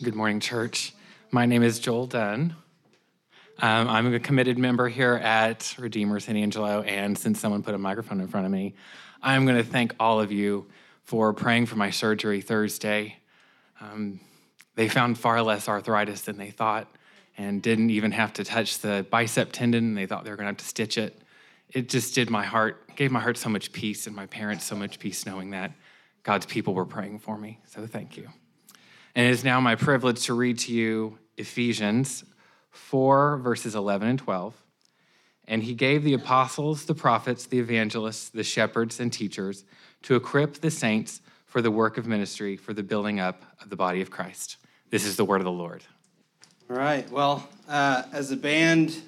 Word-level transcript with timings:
Good 0.00 0.14
morning, 0.14 0.38
church. 0.38 0.94
My 1.32 1.44
name 1.44 1.64
is 1.64 1.80
Joel 1.80 2.06
Dunn. 2.06 2.54
Um, 3.58 3.88
I'm 3.88 4.14
a 4.14 4.20
committed 4.20 4.56
member 4.56 4.88
here 4.88 5.14
at 5.14 5.74
Redeemer 5.76 6.20
San 6.20 6.36
Angelo, 6.36 6.82
and 6.82 7.18
since 7.18 7.40
someone 7.40 7.64
put 7.64 7.74
a 7.74 7.78
microphone 7.78 8.20
in 8.20 8.28
front 8.28 8.46
of 8.46 8.52
me, 8.52 8.76
I'm 9.24 9.44
going 9.44 9.56
to 9.56 9.64
thank 9.64 9.96
all 9.98 10.20
of 10.20 10.30
you 10.30 10.68
for 11.02 11.32
praying 11.32 11.66
for 11.66 11.74
my 11.74 11.90
surgery 11.90 12.40
Thursday. 12.40 13.16
Um, 13.80 14.20
they 14.76 14.88
found 14.88 15.18
far 15.18 15.42
less 15.42 15.68
arthritis 15.68 16.20
than 16.20 16.38
they 16.38 16.50
thought 16.50 16.86
and 17.36 17.60
didn't 17.60 17.90
even 17.90 18.12
have 18.12 18.32
to 18.34 18.44
touch 18.44 18.78
the 18.78 19.04
bicep 19.10 19.50
tendon. 19.50 19.94
They 19.94 20.06
thought 20.06 20.22
they 20.22 20.30
were 20.30 20.36
going 20.36 20.46
to 20.46 20.50
have 20.50 20.58
to 20.58 20.64
stitch 20.64 20.96
it. 20.96 21.20
It 21.70 21.88
just 21.88 22.14
did 22.14 22.30
my 22.30 22.44
heart, 22.44 22.94
gave 22.94 23.10
my 23.10 23.20
heart 23.20 23.36
so 23.36 23.48
much 23.48 23.72
peace, 23.72 24.06
and 24.06 24.14
my 24.14 24.26
parents 24.26 24.64
so 24.64 24.76
much 24.76 25.00
peace 25.00 25.26
knowing 25.26 25.50
that 25.50 25.72
God's 26.22 26.46
people 26.46 26.72
were 26.72 26.86
praying 26.86 27.18
for 27.18 27.36
me. 27.36 27.58
So 27.66 27.84
thank 27.84 28.16
you. 28.16 28.28
And 29.14 29.26
it 29.26 29.30
is 29.30 29.44
now 29.44 29.60
my 29.60 29.74
privilege 29.74 30.24
to 30.26 30.34
read 30.34 30.58
to 30.60 30.72
you 30.72 31.18
Ephesians 31.36 32.24
4, 32.70 33.38
verses 33.38 33.74
11 33.74 34.08
and 34.08 34.18
12. 34.18 34.54
And 35.46 35.62
he 35.62 35.74
gave 35.74 36.04
the 36.04 36.14
apostles, 36.14 36.84
the 36.84 36.94
prophets, 36.94 37.46
the 37.46 37.58
evangelists, 37.58 38.28
the 38.28 38.44
shepherds, 38.44 39.00
and 39.00 39.12
teachers 39.12 39.64
to 40.02 40.14
equip 40.14 40.60
the 40.60 40.70
saints 40.70 41.22
for 41.46 41.62
the 41.62 41.70
work 41.70 41.96
of 41.96 42.06
ministry, 42.06 42.56
for 42.56 42.74
the 42.74 42.82
building 42.82 43.18
up 43.18 43.42
of 43.62 43.70
the 43.70 43.76
body 43.76 44.02
of 44.02 44.10
Christ. 44.10 44.58
This 44.90 45.04
is 45.04 45.16
the 45.16 45.24
word 45.24 45.40
of 45.40 45.46
the 45.46 45.50
Lord. 45.50 45.82
All 46.70 46.76
right. 46.76 47.10
Well, 47.10 47.48
uh, 47.66 48.02
as 48.12 48.28
the 48.28 48.36
band 48.36 49.00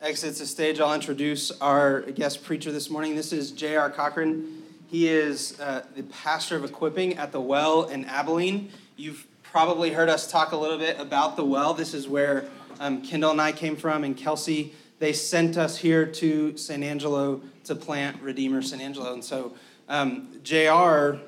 exits 0.00 0.38
the 0.38 0.46
stage, 0.46 0.80
I'll 0.80 0.94
introduce 0.94 1.50
our 1.60 2.00
guest 2.00 2.42
preacher 2.44 2.72
this 2.72 2.88
morning. 2.88 3.14
This 3.14 3.32
is 3.32 3.50
J.R. 3.50 3.90
Cochran. 3.90 4.62
He 4.88 5.08
is 5.08 5.60
uh, 5.60 5.84
the 5.94 6.02
pastor 6.04 6.56
of 6.56 6.64
equipping 6.64 7.18
at 7.18 7.32
the 7.32 7.40
Well 7.40 7.84
in 7.84 8.06
Abilene. 8.06 8.70
You've 8.96 9.26
probably 9.54 9.92
heard 9.92 10.08
us 10.08 10.28
talk 10.28 10.50
a 10.50 10.56
little 10.56 10.78
bit 10.78 10.98
about 10.98 11.36
the 11.36 11.44
well. 11.44 11.74
This 11.74 11.94
is 11.94 12.08
where 12.08 12.46
um, 12.80 13.02
Kendall 13.02 13.30
and 13.30 13.40
I 13.40 13.52
came 13.52 13.76
from, 13.76 14.02
and 14.02 14.16
Kelsey. 14.16 14.74
They 14.98 15.12
sent 15.12 15.56
us 15.56 15.76
here 15.76 16.04
to 16.06 16.56
San 16.56 16.82
Angelo 16.82 17.40
to 17.62 17.76
plant 17.76 18.20
Redeemer 18.20 18.62
San 18.62 18.80
Angelo. 18.80 19.12
And 19.12 19.22
so, 19.22 19.54
um, 19.88 20.40
JR, 20.42 21.20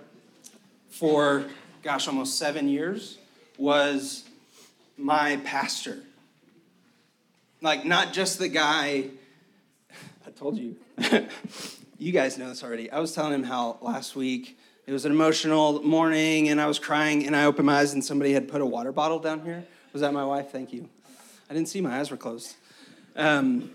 for 0.91 1.45
gosh, 1.85 2.09
almost 2.09 2.37
seven 2.37 2.69
years, 2.69 3.19
was 3.59 4.25
my 4.99 5.37
pastor. 5.45 5.99
Like, 7.63 7.85
not 7.85 8.13
just 8.13 8.41
the 8.41 8.49
guy, 8.49 9.05
I 10.27 10.31
told 10.37 10.59
you. 10.59 10.75
you 11.97 12.11
guys 12.11 12.39
know 12.39 12.49
this 12.49 12.65
already. 12.65 12.91
I 12.91 12.99
was 12.99 13.15
telling 13.15 13.35
him 13.35 13.45
how 13.45 13.79
last 13.81 14.17
week 14.17 14.59
it 14.87 14.93
was 14.93 15.05
an 15.05 15.11
emotional 15.13 15.83
morning 15.83 16.49
and 16.49 16.61
I 16.61 16.67
was 16.67 16.79
crying 16.79 17.27
and 17.27 17.35
I 17.35 17.45
opened 17.45 17.67
my 17.67 17.79
eyes 17.81 17.93
and 17.93 18.05
somebody 18.05 18.33
had 18.33 18.47
put 18.47 18.61
a 18.61 18.67
water 18.67 18.93
bottle 18.93 19.19
down 19.19 19.45
here. 19.45 19.65
Was 19.93 20.03
that 20.03 20.13
my 20.13 20.25
wife? 20.25 20.53
Thank 20.53 20.73
you. 20.73 20.89
I 21.51 21.55
didn't 21.55 21.69
see 21.69 21.81
my 21.81 21.99
eyes 21.99 22.11
were 22.11 22.17
closed. 22.17 22.55
Um, 23.17 23.71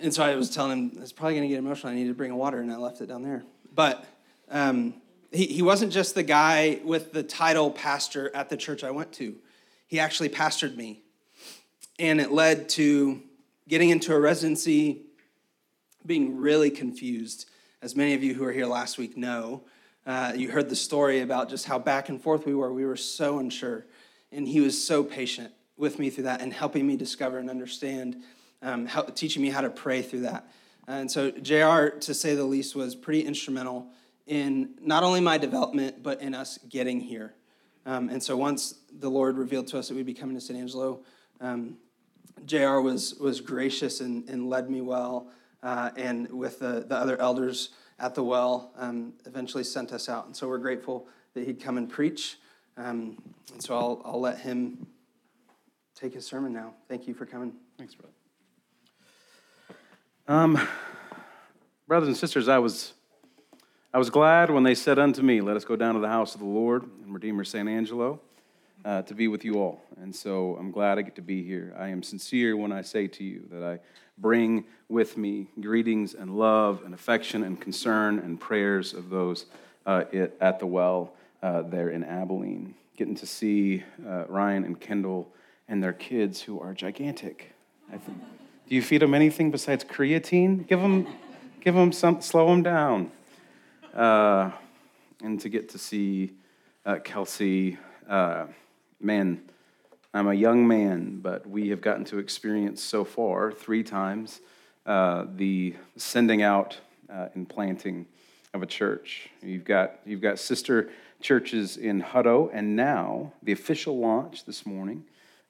and 0.00 0.12
so 0.12 0.24
I 0.24 0.34
was 0.34 0.50
telling 0.50 0.72
him 0.90 1.02
it's 1.02 1.12
probably 1.12 1.34
going 1.34 1.42
to 1.42 1.48
get 1.48 1.58
emotional. 1.58 1.92
I 1.92 1.96
need 1.96 2.08
to 2.08 2.14
bring 2.14 2.30
a 2.30 2.36
water, 2.36 2.60
and 2.60 2.72
I 2.72 2.76
left 2.76 3.00
it 3.00 3.06
down 3.06 3.22
there. 3.22 3.42
But 3.74 4.04
um, 4.50 4.94
he, 5.30 5.46
he 5.46 5.62
wasn't 5.62 5.92
just 5.92 6.14
the 6.14 6.22
guy 6.22 6.80
with 6.84 7.12
the 7.12 7.22
title 7.22 7.70
pastor 7.70 8.34
at 8.34 8.48
the 8.48 8.56
church 8.56 8.82
I 8.82 8.90
went 8.90 9.12
to. 9.14 9.36
He 9.86 10.00
actually 10.00 10.30
pastored 10.30 10.74
me, 10.74 11.02
and 11.98 12.20
it 12.20 12.32
led 12.32 12.70
to 12.70 13.20
getting 13.68 13.90
into 13.90 14.14
a 14.14 14.18
residency, 14.18 15.02
being 16.06 16.38
really 16.38 16.70
confused. 16.70 17.48
As 17.82 17.94
many 17.94 18.14
of 18.14 18.24
you 18.24 18.34
who 18.34 18.44
were 18.44 18.52
here 18.52 18.66
last 18.66 18.96
week 18.96 19.16
know, 19.16 19.64
uh, 20.06 20.32
you 20.34 20.50
heard 20.50 20.68
the 20.68 20.76
story 20.76 21.20
about 21.20 21.48
just 21.48 21.66
how 21.66 21.78
back 21.78 22.08
and 22.08 22.20
forth 22.20 22.46
we 22.46 22.54
were. 22.54 22.72
We 22.72 22.84
were 22.84 22.96
so 22.96 23.38
unsure. 23.38 23.86
And 24.32 24.46
he 24.46 24.60
was 24.60 24.82
so 24.82 25.04
patient 25.04 25.52
with 25.76 25.98
me 25.98 26.10
through 26.10 26.24
that 26.24 26.40
and 26.40 26.52
helping 26.52 26.86
me 26.86 26.96
discover 26.96 27.38
and 27.38 27.50
understand, 27.50 28.22
um, 28.62 28.86
how, 28.86 29.02
teaching 29.02 29.42
me 29.42 29.50
how 29.50 29.60
to 29.60 29.70
pray 29.70 30.02
through 30.02 30.20
that. 30.20 30.48
And 30.86 31.10
so, 31.10 31.30
JR, 31.30 31.96
to 31.98 32.14
say 32.14 32.34
the 32.34 32.44
least, 32.44 32.74
was 32.74 32.94
pretty 32.94 33.20
instrumental 33.20 33.88
in 34.26 34.74
not 34.80 35.02
only 35.02 35.20
my 35.20 35.38
development, 35.38 36.02
but 36.02 36.20
in 36.20 36.34
us 36.34 36.58
getting 36.68 37.00
here. 37.00 37.34
Um, 37.86 38.08
and 38.08 38.22
so, 38.22 38.36
once 38.36 38.74
the 38.92 39.08
Lord 39.08 39.36
revealed 39.36 39.68
to 39.68 39.78
us 39.78 39.88
that 39.88 39.94
we'd 39.94 40.06
be 40.06 40.14
coming 40.14 40.34
to 40.34 40.40
San 40.40 40.56
Angelo, 40.56 41.00
um, 41.40 41.76
JR 42.44 42.80
was, 42.80 43.14
was 43.14 43.40
gracious 43.40 44.00
and, 44.00 44.28
and 44.28 44.48
led 44.48 44.70
me 44.70 44.80
well. 44.80 45.28
Uh, 45.62 45.90
and 45.96 46.30
with 46.32 46.58
the, 46.58 46.84
the 46.88 46.96
other 46.96 47.20
elders, 47.20 47.70
at 48.00 48.14
the 48.14 48.22
well 48.24 48.72
um, 48.76 49.12
eventually 49.26 49.62
sent 49.62 49.92
us 49.92 50.08
out. 50.08 50.26
And 50.26 50.34
so 50.34 50.48
we're 50.48 50.58
grateful 50.58 51.06
that 51.34 51.46
he'd 51.46 51.62
come 51.62 51.76
and 51.76 51.88
preach. 51.88 52.38
Um, 52.76 53.22
and 53.52 53.62
so 53.62 53.76
I'll, 53.76 54.02
I'll 54.04 54.20
let 54.20 54.38
him 54.38 54.86
take 55.94 56.14
his 56.14 56.26
sermon 56.26 56.52
now. 56.52 56.74
Thank 56.88 57.06
you 57.06 57.14
for 57.14 57.26
coming. 57.26 57.52
Thanks, 57.78 57.94
brother. 57.94 58.14
Um, 60.26 60.68
brothers 61.86 62.08
and 62.08 62.16
sisters, 62.16 62.48
I 62.48 62.58
was, 62.58 62.94
I 63.92 63.98
was 63.98 64.10
glad 64.10 64.50
when 64.50 64.62
they 64.62 64.74
said 64.74 64.98
unto 64.98 65.22
me, 65.22 65.40
Let 65.40 65.56
us 65.56 65.64
go 65.64 65.76
down 65.76 65.94
to 65.94 66.00
the 66.00 66.08
house 66.08 66.34
of 66.34 66.40
the 66.40 66.46
Lord 66.46 66.84
and 67.04 67.12
Redeemer 67.12 67.44
San 67.44 67.68
Angelo 67.68 68.20
uh, 68.84 69.02
to 69.02 69.14
be 69.14 69.28
with 69.28 69.44
you 69.44 69.54
all. 69.54 69.82
And 70.00 70.14
so 70.14 70.56
I'm 70.58 70.70
glad 70.70 70.98
I 70.98 71.02
get 71.02 71.16
to 71.16 71.22
be 71.22 71.42
here. 71.42 71.74
I 71.78 71.88
am 71.88 72.02
sincere 72.02 72.56
when 72.56 72.72
I 72.72 72.82
say 72.82 73.06
to 73.08 73.24
you 73.24 73.46
that 73.50 73.62
I 73.62 73.78
bring 74.18 74.64
with 74.88 75.16
me 75.16 75.48
greetings 75.60 76.14
and 76.14 76.36
love 76.36 76.82
and 76.84 76.94
affection 76.94 77.42
and 77.42 77.60
concern 77.60 78.18
and 78.18 78.38
prayers 78.38 78.92
of 78.92 79.10
those 79.10 79.46
uh, 79.86 80.04
it, 80.12 80.36
at 80.40 80.58
the 80.60 80.66
well 80.66 81.12
uh, 81.42 81.62
there 81.62 81.90
in 81.90 82.04
Abilene. 82.04 82.74
Getting 82.96 83.16
to 83.16 83.26
see 83.26 83.82
uh, 84.06 84.24
Ryan 84.28 84.64
and 84.64 84.78
Kendall 84.78 85.32
and 85.68 85.82
their 85.82 85.92
kids 85.92 86.42
who 86.42 86.60
are 86.60 86.74
gigantic. 86.74 87.52
Think, 87.90 88.18
do 88.68 88.74
you 88.74 88.82
feed 88.82 89.02
them 89.02 89.14
anything 89.14 89.50
besides 89.50 89.84
creatine? 89.84 90.66
Give 90.66 90.80
them, 90.80 91.06
give 91.60 91.74
them 91.74 91.92
some, 91.92 92.20
slow 92.20 92.48
them 92.48 92.62
down. 92.62 93.10
Uh, 93.94 94.50
and 95.22 95.40
to 95.40 95.48
get 95.48 95.70
to 95.70 95.78
see 95.78 96.32
uh, 96.84 96.96
Kelsey, 96.96 97.78
man, 99.00 99.40
I'm 100.12 100.28
a 100.28 100.34
young 100.34 100.66
man, 100.66 101.20
but 101.20 101.48
we 101.48 101.68
have 101.68 101.80
gotten 101.80 102.04
to 102.06 102.18
experience 102.18 102.82
so 102.82 103.04
far 103.04 103.52
three 103.52 103.82
times 103.82 104.40
uh, 104.86 105.26
the 105.36 105.74
sending 105.96 106.42
out 106.42 106.78
uh, 107.08 107.28
and 107.34 107.48
planting 107.48 108.06
of 108.52 108.62
a 108.62 108.66
church. 108.66 109.30
You've 109.42 109.64
got, 109.64 110.00
you've 110.04 110.20
got 110.20 110.38
sister 110.38 110.90
churches 111.20 111.76
in 111.76 112.02
Hutto, 112.02 112.50
and 112.52 112.76
now 112.76 113.32
the 113.42 113.52
official 113.52 113.98
launch 113.98 114.44
this 114.44 114.66
morning 114.66 115.04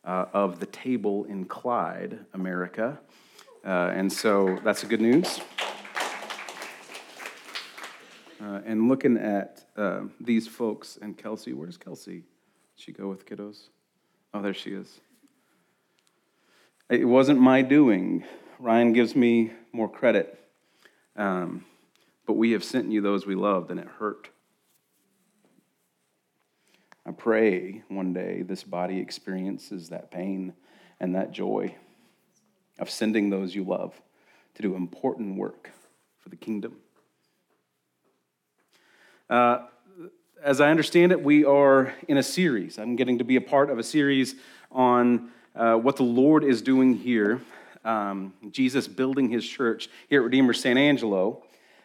uh, 0.05 0.27
of 0.33 0.61
the 0.61 0.67
table 0.67 1.25
in 1.25 1.45
Clyde, 1.45 2.19
America. 2.35 2.99
Uh, 3.65 3.93
and 3.95 4.13
so 4.13 4.59
that's 4.65 4.85
good 4.85 5.01
news. 5.01 5.41
Uh, 8.43 8.61
and 8.65 8.89
looking 8.89 9.17
at 9.17 9.65
uh, 9.77 10.01
these 10.21 10.49
folks 10.49 10.99
and 11.01 11.17
Kelsey, 11.17 11.53
where's 11.53 11.77
Kelsey? 11.77 12.23
She 12.81 12.93
go 12.93 13.09
with 13.09 13.27
kiddos? 13.27 13.69
Oh, 14.33 14.41
there 14.41 14.55
she 14.55 14.71
is. 14.71 15.01
It 16.89 17.05
wasn't 17.05 17.39
my 17.39 17.61
doing. 17.61 18.25
Ryan 18.59 18.95
gives 18.95 19.15
me 19.15 19.53
more 19.71 19.89
credit. 19.89 20.41
Um, 21.15 21.67
but 22.27 22.35
we 22.35 22.53
have 22.53 22.65
sent 22.65 22.91
you 22.91 23.03
those 23.03 23.27
we 23.27 23.35
loved, 23.35 23.71
and 23.71 23.79
it 23.79 23.87
hurt. 23.87 24.31
I 27.05 27.11
pray 27.11 27.83
one 27.89 28.15
day 28.15 28.41
this 28.41 28.65
body 28.65 28.99
experiences 28.99 29.91
that 29.91 30.11
pain 30.11 30.55
and 30.99 31.15
that 31.15 31.33
joy 31.33 31.75
of 32.79 32.89
sending 32.89 33.29
those 33.29 33.55
you 33.55 33.63
love 33.63 34.01
to 34.55 34.63
do 34.63 34.75
important 34.75 35.37
work 35.37 35.71
for 36.19 36.31
the 36.31 36.37
kingdom. 36.37 36.77
Uh, 39.29 39.67
as 40.43 40.61
I 40.61 40.71
understand 40.71 41.13
it, 41.13 41.23
we 41.23 41.45
are 41.45 41.93
in 42.09 42.17
a 42.17 42.23
series. 42.23 42.79
I'm 42.79 42.97
getting 42.97 43.19
to 43.19 43.25
be 43.25 43.37
a 43.37 43.41
part 43.41 43.71
of 43.71 43.79
a 43.79 43.83
series 43.83 44.37
on 44.71 45.31
uh, 45.55 45.75
what 45.75 45.97
the 45.97 46.03
Lord 46.03 46.45
is 46.45 46.63
doing 46.63 46.95
here. 46.95 47.41
Um, 47.85 48.33
Jesus 48.51 48.89
building 48.89 49.29
his 49.29 49.47
church 49.47 49.89
here 50.09 50.21
at 50.21 50.25
Redeemer 50.25 50.53
San 50.53 50.79
Angelo 50.79 51.43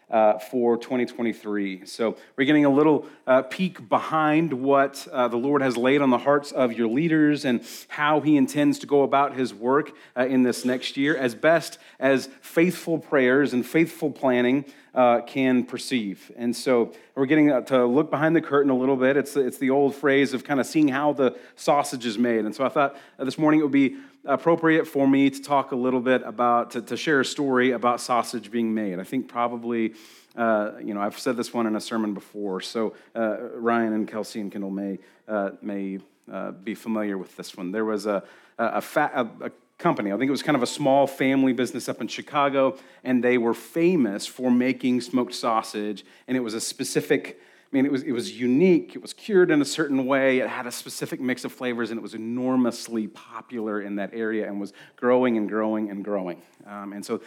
uh, 0.09 0.37
for 0.37 0.77
2023. 0.77 1.85
So 1.85 2.17
we're 2.35 2.45
getting 2.45 2.65
a 2.65 2.69
little 2.69 3.05
uh, 3.25 3.41
peek 3.43 3.89
behind 3.89 4.53
what 4.53 5.07
uh, 5.11 5.27
the 5.27 5.37
Lord 5.37 5.61
has 5.61 5.77
laid 5.77 6.01
on 6.01 6.09
the 6.09 6.17
hearts 6.17 6.51
of 6.51 6.73
your 6.73 6.87
leaders 6.87 7.45
and 7.45 7.63
how 7.87 8.21
He 8.21 8.37
intends 8.37 8.79
to 8.79 8.87
go 8.87 9.03
about 9.03 9.35
His 9.35 9.53
work 9.53 9.91
uh, 10.17 10.25
in 10.25 10.43
this 10.43 10.65
next 10.65 10.97
year 10.97 11.15
as 11.15 11.35
best 11.35 11.79
as 11.99 12.29
faithful 12.41 12.99
prayers 12.99 13.53
and 13.53 13.65
faithful 13.65 14.11
planning 14.11 14.65
uh, 14.93 15.21
can 15.21 15.65
perceive. 15.65 16.31
And 16.37 16.55
so 16.55 16.93
we're 17.15 17.25
getting 17.25 17.51
uh, 17.51 17.61
to 17.61 17.85
look 17.85 18.09
behind 18.09 18.35
the 18.35 18.41
curtain 18.41 18.71
a 18.71 18.77
little 18.77 18.95
bit. 18.95 19.17
It's, 19.17 19.35
it's 19.35 19.57
the 19.57 19.69
old 19.69 19.93
phrase 19.93 20.33
of 20.33 20.43
kind 20.43 20.59
of 20.59 20.65
seeing 20.65 20.87
how 20.87 21.11
the 21.11 21.37
sausage 21.55 22.05
is 22.05 22.17
made. 22.17 22.45
And 22.45 22.55
so 22.55 22.63
I 22.63 22.69
thought 22.69 22.95
this 23.19 23.37
morning 23.37 23.59
it 23.59 23.63
would 23.63 23.71
be 23.71 23.97
appropriate 24.25 24.87
for 24.87 25.07
me 25.07 25.29
to 25.29 25.41
talk 25.41 25.71
a 25.71 25.75
little 25.75 25.99
bit 25.99 26.21
about, 26.25 26.71
to, 26.71 26.81
to 26.81 26.97
share 26.97 27.19
a 27.19 27.25
story 27.25 27.71
about 27.71 28.01
sausage 28.01 28.51
being 28.51 28.73
made. 28.73 28.99
I 28.99 29.03
think 29.03 29.27
probably, 29.27 29.93
uh, 30.35 30.71
you 30.83 30.93
know, 30.93 31.01
I've 31.01 31.17
said 31.17 31.37
this 31.37 31.53
one 31.53 31.67
in 31.67 31.75
a 31.75 31.81
sermon 31.81 32.13
before, 32.13 32.61
so 32.61 32.95
uh, 33.15 33.37
Ryan 33.55 33.93
and 33.93 34.07
Kelsey 34.07 34.41
and 34.41 34.51
Kendall 34.51 34.71
may, 34.71 34.99
uh, 35.27 35.51
may 35.61 35.99
uh, 36.31 36.51
be 36.51 36.75
familiar 36.75 37.17
with 37.17 37.35
this 37.37 37.55
one. 37.55 37.71
There 37.71 37.85
was 37.85 38.05
a, 38.05 38.23
a, 38.57 38.81
fa- 38.81 39.11
a, 39.13 39.45
a 39.45 39.51
company, 39.77 40.11
I 40.11 40.17
think 40.17 40.29
it 40.29 40.31
was 40.31 40.43
kind 40.43 40.55
of 40.55 40.63
a 40.63 40.67
small 40.67 41.05
family 41.05 41.53
business 41.53 41.89
up 41.89 42.01
in 42.01 42.07
Chicago, 42.07 42.77
and 43.03 43.23
they 43.23 43.37
were 43.37 43.53
famous 43.53 44.25
for 44.25 44.49
making 44.49 45.01
smoked 45.01 45.35
sausage, 45.35 46.05
and 46.27 46.37
it 46.37 46.39
was 46.39 46.53
a 46.53 46.61
specific 46.61 47.41
I 47.71 47.75
mean, 47.75 47.85
it 47.85 47.91
was, 47.91 48.03
it 48.03 48.11
was 48.11 48.39
unique. 48.39 48.95
It 48.95 49.01
was 49.01 49.11
cured 49.11 49.51
in 49.51 49.61
a 49.61 49.65
certain 49.65 50.05
way. 50.05 50.39
It 50.39 50.47
had 50.47 50.67
a 50.67 50.71
specific 50.71 51.19
mix 51.19 51.43
of 51.45 51.51
flavors, 51.51 51.89
and 51.89 51.97
it 51.97 52.01
was 52.01 52.13
enormously 52.13 53.07
popular 53.07 53.81
in 53.81 53.95
that 53.95 54.11
area 54.13 54.47
and 54.47 54.59
was 54.61 54.71
growing 54.95 55.35
and 55.37 55.49
growing 55.49 55.89
and 55.89 56.03
growing. 56.03 56.41
Um, 56.65 56.93
and 56.93 57.05
so 57.05 57.21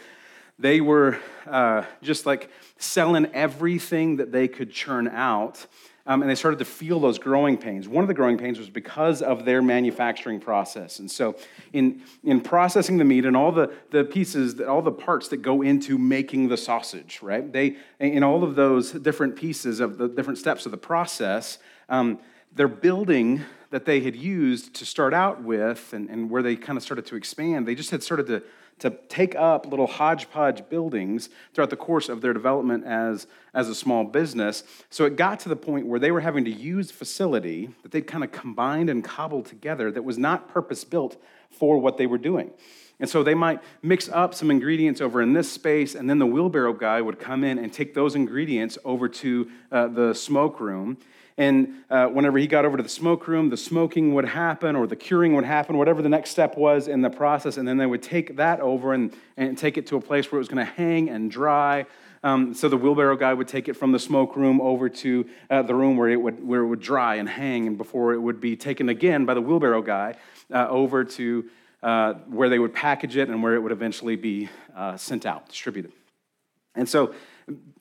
they 0.57 0.81
were 0.81 1.17
uh, 1.45 1.83
just 2.01 2.25
like 2.25 2.49
selling 2.77 3.27
everything 3.33 4.17
that 4.17 4.31
they 4.31 4.47
could 4.47 4.71
churn 4.71 5.07
out 5.07 5.65
um, 6.09 6.23
and 6.23 6.29
they 6.29 6.35
started 6.35 6.57
to 6.57 6.65
feel 6.65 6.99
those 6.99 7.19
growing 7.19 7.55
pains. 7.55 7.87
One 7.87 8.03
of 8.03 8.07
the 8.07 8.15
growing 8.15 8.39
pains 8.39 8.57
was 8.57 8.67
because 8.67 9.21
of 9.21 9.45
their 9.45 9.61
manufacturing 9.61 10.39
process. 10.39 10.97
And 10.97 11.09
so, 11.09 11.35
in, 11.71 12.01
in 12.23 12.41
processing 12.41 12.97
the 12.97 13.05
meat 13.05 13.25
and 13.25 13.37
all 13.37 13.51
the, 13.51 13.71
the 13.91 14.03
pieces, 14.03 14.55
that, 14.55 14.67
all 14.67 14.81
the 14.81 14.91
parts 14.91 15.27
that 15.27 15.37
go 15.37 15.61
into 15.61 15.99
making 15.99 16.49
the 16.49 16.57
sausage, 16.57 17.19
right? 17.21 17.53
They, 17.53 17.77
in 17.99 18.23
all 18.23 18.43
of 18.43 18.55
those 18.55 18.91
different 18.91 19.35
pieces 19.35 19.79
of 19.79 19.99
the 19.99 20.07
different 20.07 20.39
steps 20.39 20.65
of 20.65 20.71
the 20.71 20.79
process, 20.79 21.59
um, 21.89 22.17
their 22.55 22.67
building 22.67 23.43
that 23.69 23.85
they 23.85 23.99
had 23.99 24.15
used 24.15 24.73
to 24.77 24.87
start 24.87 25.13
out 25.13 25.43
with 25.43 25.93
and, 25.93 26.09
and 26.09 26.31
where 26.31 26.41
they 26.41 26.55
kind 26.55 26.75
of 26.75 26.81
started 26.81 27.05
to 27.05 27.17
expand, 27.17 27.67
they 27.67 27.75
just 27.75 27.91
had 27.91 28.01
started 28.01 28.25
to 28.25 28.41
to 28.79 28.91
take 29.09 29.35
up 29.35 29.65
little 29.65 29.87
hodgepodge 29.87 30.67
buildings 30.69 31.29
throughout 31.53 31.69
the 31.69 31.75
course 31.75 32.09
of 32.09 32.21
their 32.21 32.33
development 32.33 32.85
as, 32.85 33.27
as 33.53 33.69
a 33.69 33.75
small 33.75 34.03
business. 34.03 34.63
So 34.89 35.05
it 35.05 35.15
got 35.15 35.39
to 35.41 35.49
the 35.49 35.55
point 35.55 35.85
where 35.85 35.99
they 35.99 36.11
were 36.11 36.21
having 36.21 36.45
to 36.45 36.51
use 36.51 36.91
facility 36.91 37.69
that 37.83 37.91
they'd 37.91 38.07
kind 38.07 38.23
of 38.23 38.31
combined 38.31 38.89
and 38.89 39.03
cobbled 39.03 39.45
together 39.45 39.91
that 39.91 40.03
was 40.03 40.17
not 40.17 40.49
purpose 40.49 40.83
built 40.83 41.21
for 41.51 41.77
what 41.77 41.97
they 41.97 42.07
were 42.07 42.17
doing. 42.17 42.51
And 42.99 43.09
so 43.09 43.23
they 43.23 43.33
might 43.33 43.61
mix 43.81 44.09
up 44.09 44.33
some 44.33 44.51
ingredients 44.51 44.99
over 44.99 45.21
in 45.21 45.31
this 45.33 45.49
space, 45.49 45.95
and 45.95 46.09
then 46.09 46.19
the 46.19 46.25
wheelbarrow 46.25 46.73
guy 46.73 47.01
would 47.01 47.17
come 47.17 47.45
in 47.45 47.57
and 47.57 47.71
take 47.71 47.93
those 47.93 48.13
ingredients 48.13 48.77
over 48.83 49.07
to 49.07 49.49
uh, 49.71 49.87
the 49.87 50.13
smoke 50.13 50.59
room. 50.59 50.97
And 51.39 51.85
uh, 51.89 52.07
whenever 52.07 52.37
he 52.37 52.47
got 52.47 52.65
over 52.65 52.75
to 52.75 52.83
the 52.83 52.89
smoke 52.89 53.25
room, 53.25 53.49
the 53.49 53.55
smoking 53.55 54.13
would 54.13 54.25
happen 54.25 54.75
or 54.75 54.85
the 54.85 54.97
curing 54.97 55.33
would 55.35 55.45
happen, 55.45 55.77
whatever 55.77 56.01
the 56.01 56.09
next 56.09 56.31
step 56.31 56.57
was 56.57 56.89
in 56.89 57.01
the 57.01 57.09
process. 57.09 57.55
And 57.55 57.65
then 57.65 57.77
they 57.77 57.85
would 57.85 58.03
take 58.03 58.35
that 58.35 58.59
over 58.59 58.93
and, 58.93 59.15
and 59.37 59.57
take 59.57 59.77
it 59.77 59.87
to 59.87 59.95
a 59.95 60.01
place 60.01 60.29
where 60.29 60.37
it 60.37 60.41
was 60.41 60.49
going 60.49 60.65
to 60.65 60.71
hang 60.73 61.09
and 61.09 61.31
dry. 61.31 61.85
Um, 62.23 62.53
so 62.53 62.67
the 62.67 62.75
wheelbarrow 62.75 63.15
guy 63.15 63.33
would 63.33 63.47
take 63.47 63.69
it 63.69 63.75
from 63.75 63.93
the 63.93 63.99
smoke 63.99 64.35
room 64.35 64.59
over 64.59 64.89
to 64.89 65.29
uh, 65.49 65.61
the 65.61 65.73
room 65.73 65.95
where 65.95 66.09
it, 66.09 66.17
would, 66.17 66.45
where 66.45 66.59
it 66.59 66.67
would 66.67 66.81
dry 66.81 67.15
and 67.15 67.29
hang, 67.29 67.67
and 67.67 67.77
before 67.77 68.13
it 68.13 68.19
would 68.19 68.41
be 68.41 68.57
taken 68.57 68.89
again 68.89 69.25
by 69.25 69.33
the 69.33 69.41
wheelbarrow 69.41 69.81
guy 69.81 70.15
uh, 70.53 70.67
over 70.67 71.05
to 71.05 71.45
uh, 71.81 72.15
where 72.27 72.49
they 72.49 72.59
would 72.59 72.73
package 72.73 73.15
it 73.15 73.29
and 73.29 73.41
where 73.41 73.55
it 73.55 73.59
would 73.59 73.71
eventually 73.71 74.17
be 74.17 74.49
uh, 74.75 74.97
sent 74.97 75.25
out, 75.25 75.47
distributed. 75.47 75.93
And 76.75 76.89
so 76.89 77.13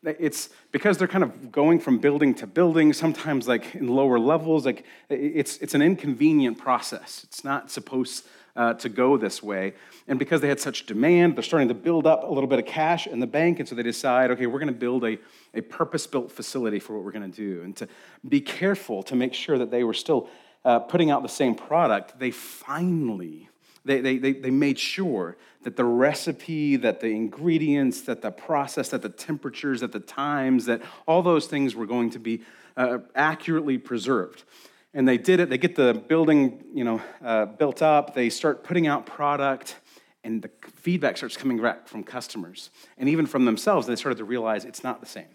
it's 0.04 0.50
because 0.72 0.98
they're 0.98 1.08
kind 1.08 1.24
of 1.24 1.50
going 1.52 1.80
from 1.80 1.98
building 1.98 2.34
to 2.34 2.46
building, 2.46 2.92
sometimes 2.92 3.48
like 3.48 3.74
in 3.74 3.88
lower 3.88 4.18
levels, 4.18 4.64
like 4.64 4.84
it's, 5.08 5.58
it's 5.58 5.74
an 5.74 5.82
inconvenient 5.82 6.58
process. 6.58 7.24
It's 7.24 7.44
not 7.44 7.70
supposed 7.70 8.26
uh, 8.56 8.74
to 8.74 8.88
go 8.88 9.16
this 9.16 9.42
way. 9.42 9.74
And 10.08 10.18
because 10.18 10.40
they 10.40 10.48
had 10.48 10.60
such 10.60 10.86
demand, 10.86 11.36
they're 11.36 11.44
starting 11.44 11.68
to 11.68 11.74
build 11.74 12.06
up 12.06 12.24
a 12.24 12.26
little 12.26 12.48
bit 12.48 12.58
of 12.58 12.66
cash 12.66 13.06
in 13.06 13.20
the 13.20 13.26
bank. 13.26 13.60
And 13.60 13.68
so 13.68 13.74
they 13.74 13.82
decide, 13.82 14.30
okay, 14.32 14.46
we're 14.46 14.58
going 14.58 14.72
to 14.72 14.78
build 14.78 15.04
a, 15.04 15.18
a 15.54 15.60
purpose 15.60 16.06
built 16.06 16.32
facility 16.32 16.80
for 16.80 16.94
what 16.94 17.04
we're 17.04 17.12
going 17.12 17.30
to 17.30 17.36
do. 17.36 17.62
And 17.62 17.76
to 17.76 17.88
be 18.28 18.40
careful 18.40 19.02
to 19.04 19.14
make 19.14 19.32
sure 19.32 19.58
that 19.58 19.70
they 19.70 19.84
were 19.84 19.94
still 19.94 20.28
uh, 20.64 20.80
putting 20.80 21.10
out 21.10 21.22
the 21.22 21.28
same 21.28 21.54
product, 21.54 22.18
they 22.18 22.30
finally 22.30 23.48
they, 23.84 24.00
they, 24.00 24.18
they, 24.18 24.32
they 24.32 24.50
made 24.50 24.78
sure 24.78 25.36
that 25.62 25.76
the 25.76 25.84
recipe, 25.84 26.76
that 26.76 27.00
the 27.00 27.08
ingredients, 27.08 28.02
that 28.02 28.22
the 28.22 28.30
process, 28.30 28.88
that 28.90 29.02
the 29.02 29.08
temperatures, 29.08 29.80
that 29.80 29.92
the 29.92 30.00
times, 30.00 30.66
that 30.66 30.82
all 31.06 31.22
those 31.22 31.46
things 31.46 31.74
were 31.74 31.86
going 31.86 32.10
to 32.10 32.18
be 32.18 32.42
uh, 32.76 32.98
accurately 33.14 33.78
preserved. 33.78 34.44
And 34.94 35.06
they 35.06 35.18
did 35.18 35.40
it. 35.40 35.50
They 35.50 35.58
get 35.58 35.76
the 35.76 35.94
building, 35.94 36.64
you 36.72 36.84
know, 36.84 37.02
uh, 37.22 37.46
built 37.46 37.82
up. 37.82 38.14
They 38.14 38.30
start 38.30 38.64
putting 38.64 38.86
out 38.86 39.04
product, 39.04 39.76
and 40.24 40.42
the 40.42 40.50
feedback 40.74 41.16
starts 41.16 41.36
coming 41.36 41.60
back 41.60 41.88
from 41.88 42.02
customers 42.02 42.70
and 42.96 43.08
even 43.08 43.26
from 43.26 43.44
themselves. 43.44 43.86
They 43.86 43.96
started 43.96 44.18
to 44.18 44.24
realize 44.24 44.64
it's 44.64 44.82
not 44.82 45.00
the 45.00 45.06
same. 45.06 45.28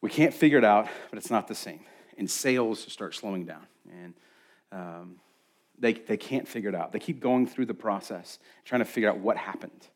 We 0.00 0.10
can't 0.10 0.34
figure 0.34 0.58
it 0.58 0.64
out, 0.64 0.88
but 1.10 1.18
it's 1.18 1.30
not 1.30 1.48
the 1.48 1.54
same. 1.54 1.80
And 2.18 2.30
sales 2.30 2.80
start 2.92 3.14
slowing 3.14 3.46
down. 3.46 3.66
And 3.90 4.14
um, 4.72 5.16
they, 5.82 5.94
they 5.94 6.16
can't 6.16 6.46
figure 6.46 6.68
it 6.68 6.76
out. 6.76 6.92
They 6.92 7.00
keep 7.00 7.18
going 7.18 7.46
through 7.46 7.66
the 7.66 7.74
process, 7.74 8.38
trying 8.64 8.78
to 8.78 8.84
figure 8.84 9.10
out 9.10 9.18
what 9.18 9.36
happened. 9.36 9.88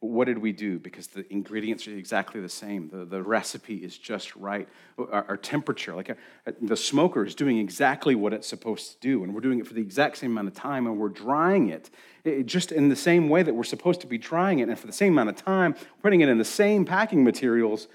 What 0.00 0.26
did 0.26 0.38
we 0.38 0.52
do? 0.52 0.80
Because 0.80 1.06
the 1.06 1.32
ingredients 1.32 1.86
are 1.86 1.96
exactly 1.96 2.40
the 2.40 2.48
same. 2.48 2.88
The, 2.88 3.04
the 3.04 3.22
recipe 3.22 3.76
is 3.76 3.96
just 3.96 4.34
right. 4.34 4.68
Our, 4.98 5.24
our 5.28 5.36
temperature, 5.36 5.94
like 5.94 6.08
a, 6.08 6.16
uh, 6.46 6.52
the 6.60 6.76
smoker 6.76 7.24
is 7.24 7.36
doing 7.36 7.58
exactly 7.58 8.16
what 8.16 8.32
it's 8.32 8.48
supposed 8.48 8.92
to 8.92 9.00
do. 9.00 9.22
And 9.22 9.32
we're 9.32 9.40
doing 9.40 9.60
it 9.60 9.66
for 9.66 9.74
the 9.74 9.80
exact 9.80 10.18
same 10.18 10.32
amount 10.32 10.48
of 10.48 10.54
time. 10.54 10.88
And 10.88 10.98
we're 10.98 11.08
drying 11.08 11.68
it, 11.68 11.90
it 12.24 12.46
just 12.46 12.72
in 12.72 12.88
the 12.88 12.96
same 12.96 13.28
way 13.28 13.44
that 13.44 13.54
we're 13.54 13.64
supposed 13.64 14.00
to 14.00 14.08
be 14.08 14.18
drying 14.18 14.58
it. 14.58 14.68
And 14.68 14.78
for 14.78 14.88
the 14.88 14.92
same 14.92 15.12
amount 15.12 15.30
of 15.30 15.36
time, 15.36 15.76
putting 16.02 16.20
it 16.20 16.28
in 16.28 16.38
the 16.38 16.44
same 16.44 16.84
packing 16.84 17.22
materials, 17.22 17.86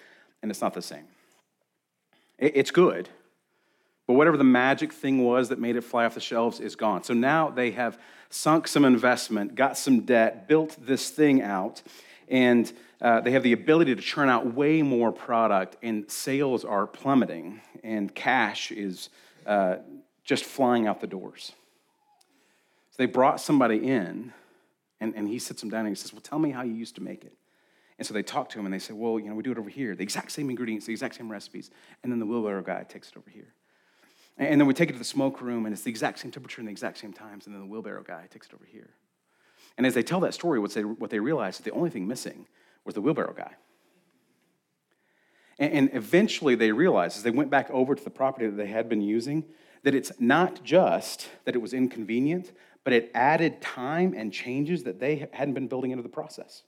and 0.41 0.49
it's 0.49 0.61
not 0.61 0.73
the 0.73 0.81
same. 0.81 1.05
It, 2.37 2.53
it's 2.55 2.71
good, 2.71 3.09
but 4.07 4.13
whatever 4.13 4.37
the 4.37 4.43
magic 4.43 4.91
thing 4.91 5.23
was 5.23 5.49
that 5.49 5.59
made 5.59 5.75
it 5.75 5.81
fly 5.81 6.05
off 6.05 6.13
the 6.13 6.19
shelves 6.19 6.59
is 6.59 6.75
gone. 6.75 7.03
So 7.03 7.13
now 7.13 7.49
they 7.49 7.71
have 7.71 7.97
sunk 8.29 8.67
some 8.67 8.83
investment, 8.83 9.55
got 9.55 9.77
some 9.77 10.01
debt, 10.01 10.47
built 10.47 10.75
this 10.79 11.09
thing 11.09 11.41
out, 11.41 11.81
and 12.27 12.71
uh, 13.01 13.21
they 13.21 13.31
have 13.31 13.43
the 13.43 13.53
ability 13.53 13.95
to 13.95 14.01
churn 14.01 14.29
out 14.29 14.53
way 14.53 14.81
more 14.81 15.11
product, 15.11 15.77
and 15.83 16.09
sales 16.09 16.65
are 16.65 16.87
plummeting, 16.87 17.61
and 17.83 18.13
cash 18.13 18.71
is 18.71 19.09
uh, 19.45 19.77
just 20.23 20.45
flying 20.45 20.87
out 20.87 20.99
the 21.01 21.07
doors. 21.07 21.51
So 22.91 22.95
they 22.97 23.05
brought 23.05 23.39
somebody 23.39 23.77
in, 23.77 24.33
and, 24.99 25.15
and 25.15 25.27
he 25.27 25.39
sits 25.39 25.61
them 25.61 25.69
down 25.69 25.81
and 25.81 25.89
he 25.89 25.95
says, 25.95 26.13
Well, 26.13 26.21
tell 26.21 26.39
me 26.39 26.51
how 26.51 26.63
you 26.63 26.73
used 26.73 26.95
to 26.95 27.03
make 27.03 27.23
it. 27.23 27.33
And 27.97 28.07
so 28.07 28.13
they 28.13 28.23
talk 28.23 28.49
to 28.49 28.59
him 28.59 28.65
and 28.65 28.73
they 28.73 28.79
say, 28.79 28.93
Well, 28.93 29.19
you 29.19 29.29
know, 29.29 29.35
we 29.35 29.43
do 29.43 29.51
it 29.51 29.57
over 29.57 29.69
here, 29.69 29.95
the 29.95 30.03
exact 30.03 30.31
same 30.31 30.49
ingredients, 30.49 30.85
the 30.85 30.93
exact 30.93 31.15
same 31.15 31.31
recipes. 31.31 31.71
And 32.03 32.11
then 32.11 32.19
the 32.19 32.25
wheelbarrow 32.25 32.61
guy 32.61 32.83
takes 32.83 33.09
it 33.09 33.17
over 33.17 33.29
here. 33.29 33.53
And 34.37 34.59
then 34.59 34.67
we 34.67 34.73
take 34.73 34.89
it 34.89 34.93
to 34.93 34.99
the 34.99 35.05
smoke 35.05 35.41
room, 35.41 35.65
and 35.65 35.73
it's 35.73 35.83
the 35.83 35.91
exact 35.91 36.19
same 36.19 36.31
temperature 36.31 36.59
and 36.59 36.67
the 36.67 36.71
exact 36.71 36.97
same 36.97 37.13
times. 37.13 37.45
And 37.45 37.53
then 37.53 37.61
the 37.61 37.67
wheelbarrow 37.67 38.03
guy 38.03 38.27
takes 38.31 38.47
it 38.47 38.53
over 38.53 38.65
here. 38.65 38.89
And 39.77 39.85
as 39.85 39.93
they 39.93 40.03
tell 40.03 40.19
that 40.21 40.33
story, 40.33 40.59
what 40.59 40.73
they, 40.73 40.83
what 40.83 41.09
they 41.09 41.19
realize 41.19 41.57
is 41.57 41.65
the 41.65 41.71
only 41.71 41.89
thing 41.89 42.07
missing 42.07 42.47
was 42.83 42.95
the 42.95 43.01
wheelbarrow 43.01 43.33
guy. 43.33 43.53
And, 45.59 45.73
and 45.73 45.89
eventually 45.93 46.55
they 46.55 46.71
realized, 46.71 47.17
as 47.17 47.23
they 47.23 47.31
went 47.31 47.51
back 47.51 47.69
over 47.69 47.93
to 47.93 48.03
the 48.03 48.09
property 48.09 48.47
that 48.47 48.55
they 48.55 48.67
had 48.67 48.89
been 48.89 49.01
using, 49.01 49.45
that 49.83 49.93
it's 49.93 50.11
not 50.19 50.63
just 50.63 51.29
that 51.45 51.55
it 51.55 51.59
was 51.59 51.73
inconvenient, 51.73 52.51
but 52.83 52.93
it 52.93 53.11
added 53.13 53.61
time 53.61 54.13
and 54.15 54.33
changes 54.33 54.83
that 54.83 54.99
they 54.99 55.27
hadn't 55.31 55.53
been 55.53 55.67
building 55.67 55.91
into 55.91 56.03
the 56.03 56.09
process. 56.09 56.63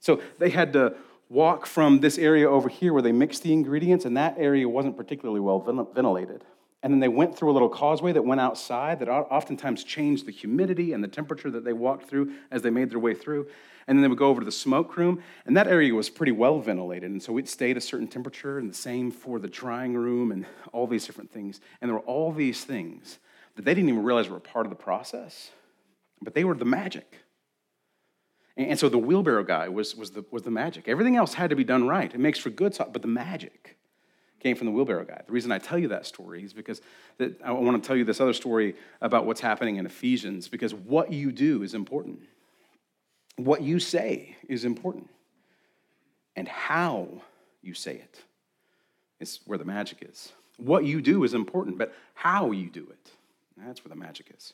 So 0.00 0.22
they 0.38 0.50
had 0.50 0.72
to 0.72 0.94
walk 1.28 1.66
from 1.66 2.00
this 2.00 2.16
area 2.16 2.48
over 2.48 2.68
here 2.68 2.92
where 2.92 3.02
they 3.02 3.12
mixed 3.12 3.42
the 3.42 3.52
ingredients, 3.52 4.04
and 4.04 4.16
that 4.16 4.36
area 4.38 4.68
wasn't 4.68 4.96
particularly 4.96 5.40
well 5.40 5.60
ventilated. 5.60 6.44
And 6.82 6.92
then 6.92 7.00
they 7.00 7.08
went 7.08 7.36
through 7.36 7.50
a 7.50 7.52
little 7.52 7.68
causeway 7.68 8.12
that 8.12 8.24
went 8.24 8.40
outside 8.40 9.00
that 9.00 9.08
oftentimes 9.08 9.82
changed 9.82 10.26
the 10.26 10.32
humidity 10.32 10.92
and 10.92 11.02
the 11.02 11.08
temperature 11.08 11.50
that 11.50 11.64
they 11.64 11.72
walked 11.72 12.08
through 12.08 12.32
as 12.50 12.62
they 12.62 12.70
made 12.70 12.90
their 12.90 13.00
way 13.00 13.14
through. 13.14 13.48
And 13.88 13.96
then 13.96 14.02
they 14.02 14.08
would 14.08 14.18
go 14.18 14.28
over 14.28 14.40
to 14.40 14.44
the 14.44 14.52
smoke 14.52 14.96
room, 14.96 15.22
and 15.46 15.56
that 15.56 15.66
area 15.66 15.94
was 15.94 16.10
pretty 16.10 16.30
well 16.30 16.60
ventilated. 16.60 17.10
And 17.10 17.22
so 17.22 17.38
it 17.38 17.48
stayed 17.48 17.76
a 17.76 17.80
certain 17.80 18.06
temperature, 18.06 18.58
and 18.58 18.70
the 18.70 18.74
same 18.74 19.10
for 19.10 19.38
the 19.38 19.48
drying 19.48 19.94
room 19.94 20.30
and 20.30 20.44
all 20.72 20.86
these 20.86 21.06
different 21.06 21.32
things. 21.32 21.60
And 21.80 21.88
there 21.88 21.94
were 21.94 22.04
all 22.04 22.30
these 22.30 22.64
things 22.64 23.18
that 23.56 23.64
they 23.64 23.74
didn't 23.74 23.88
even 23.88 24.04
realize 24.04 24.28
were 24.28 24.40
part 24.40 24.66
of 24.66 24.70
the 24.70 24.76
process, 24.76 25.50
but 26.20 26.34
they 26.34 26.44
were 26.44 26.54
the 26.54 26.66
magic. 26.66 27.24
And 28.58 28.78
so 28.78 28.88
the 28.88 28.98
wheelbarrow 28.98 29.44
guy 29.44 29.68
was, 29.68 29.96
was, 29.96 30.10
the, 30.10 30.24
was 30.30 30.42
the 30.42 30.50
magic. 30.50 30.86
Everything 30.86 31.16
else 31.16 31.34
had 31.34 31.50
to 31.50 31.56
be 31.56 31.64
done 31.64 31.86
right. 31.86 32.12
It 32.12 32.20
makes 32.20 32.38
for 32.38 32.50
good, 32.50 32.76
but 32.92 33.02
the 33.02 33.08
magic 33.08 33.78
came 34.40 34.56
from 34.56 34.66
the 34.66 34.72
wheelbarrow 34.72 35.04
guy. 35.04 35.20
The 35.26 35.32
reason 35.32 35.50
I 35.50 35.58
tell 35.58 35.78
you 35.78 35.88
that 35.88 36.06
story 36.06 36.44
is 36.44 36.52
because 36.52 36.80
I 37.44 37.50
want 37.52 37.82
to 37.82 37.86
tell 37.86 37.96
you 37.96 38.04
this 38.04 38.20
other 38.20 38.32
story 38.32 38.76
about 39.00 39.26
what's 39.26 39.40
happening 39.40 39.76
in 39.76 39.86
Ephesians, 39.86 40.48
because 40.48 40.74
what 40.74 41.12
you 41.12 41.32
do 41.32 41.62
is 41.62 41.74
important. 41.74 42.20
What 43.36 43.62
you 43.62 43.80
say 43.80 44.36
is 44.48 44.64
important. 44.64 45.08
And 46.36 46.46
how 46.46 47.08
you 47.62 47.74
say 47.74 47.94
it 47.94 48.22
is 49.18 49.40
where 49.44 49.58
the 49.58 49.64
magic 49.64 49.98
is. 50.08 50.32
What 50.56 50.84
you 50.84 51.00
do 51.00 51.24
is 51.24 51.34
important, 51.34 51.78
but 51.78 51.92
how 52.14 52.52
you 52.52 52.70
do 52.70 52.86
it, 52.90 53.10
that's 53.56 53.84
where 53.84 53.90
the 53.90 54.00
magic 54.00 54.32
is. 54.36 54.52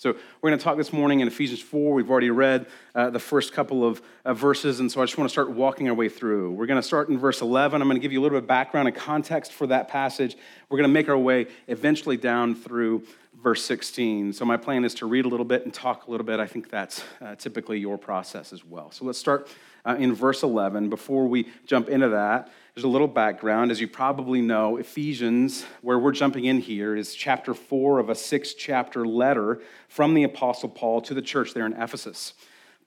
So, 0.00 0.14
we're 0.40 0.50
going 0.50 0.58
to 0.60 0.62
talk 0.62 0.76
this 0.76 0.92
morning 0.92 1.18
in 1.18 1.26
Ephesians 1.26 1.60
4. 1.60 1.92
We've 1.92 2.08
already 2.08 2.30
read 2.30 2.66
uh, 2.94 3.10
the 3.10 3.18
first 3.18 3.52
couple 3.52 3.84
of 3.84 4.00
uh, 4.24 4.32
verses, 4.32 4.78
and 4.78 4.92
so 4.92 5.02
I 5.02 5.04
just 5.06 5.18
want 5.18 5.28
to 5.28 5.32
start 5.32 5.50
walking 5.50 5.88
our 5.88 5.94
way 5.94 6.08
through. 6.08 6.52
We're 6.52 6.66
going 6.66 6.80
to 6.80 6.86
start 6.86 7.08
in 7.08 7.18
verse 7.18 7.40
11. 7.40 7.82
I'm 7.82 7.88
going 7.88 7.96
to 7.96 8.00
give 8.00 8.12
you 8.12 8.20
a 8.20 8.22
little 8.22 8.38
bit 8.38 8.44
of 8.44 8.46
background 8.46 8.86
and 8.86 8.96
context 8.96 9.52
for 9.52 9.66
that 9.66 9.88
passage. 9.88 10.36
We're 10.68 10.78
going 10.78 10.88
to 10.88 10.94
make 10.94 11.08
our 11.08 11.18
way 11.18 11.48
eventually 11.66 12.16
down 12.16 12.54
through 12.54 13.06
verse 13.42 13.64
16. 13.64 14.34
So, 14.34 14.44
my 14.44 14.56
plan 14.56 14.84
is 14.84 14.94
to 14.94 15.06
read 15.06 15.24
a 15.24 15.28
little 15.28 15.44
bit 15.44 15.64
and 15.64 15.74
talk 15.74 16.06
a 16.06 16.12
little 16.12 16.24
bit. 16.24 16.38
I 16.38 16.46
think 16.46 16.70
that's 16.70 17.02
uh, 17.20 17.34
typically 17.34 17.80
your 17.80 17.98
process 17.98 18.52
as 18.52 18.64
well. 18.64 18.92
So, 18.92 19.04
let's 19.04 19.18
start 19.18 19.48
uh, 19.84 19.96
in 19.98 20.14
verse 20.14 20.44
11. 20.44 20.90
Before 20.90 21.26
we 21.26 21.48
jump 21.66 21.88
into 21.88 22.10
that, 22.10 22.52
there's 22.78 22.84
a 22.84 22.88
little 22.88 23.08
background. 23.08 23.72
As 23.72 23.80
you 23.80 23.88
probably 23.88 24.40
know, 24.40 24.76
Ephesians, 24.76 25.64
where 25.82 25.98
we're 25.98 26.12
jumping 26.12 26.44
in 26.44 26.60
here, 26.60 26.94
is 26.94 27.12
chapter 27.12 27.52
four 27.52 27.98
of 27.98 28.08
a 28.08 28.14
six 28.14 28.54
chapter 28.54 29.04
letter 29.04 29.60
from 29.88 30.14
the 30.14 30.22
Apostle 30.22 30.68
Paul 30.68 31.00
to 31.00 31.12
the 31.12 31.20
church 31.20 31.54
there 31.54 31.66
in 31.66 31.72
Ephesus. 31.72 32.34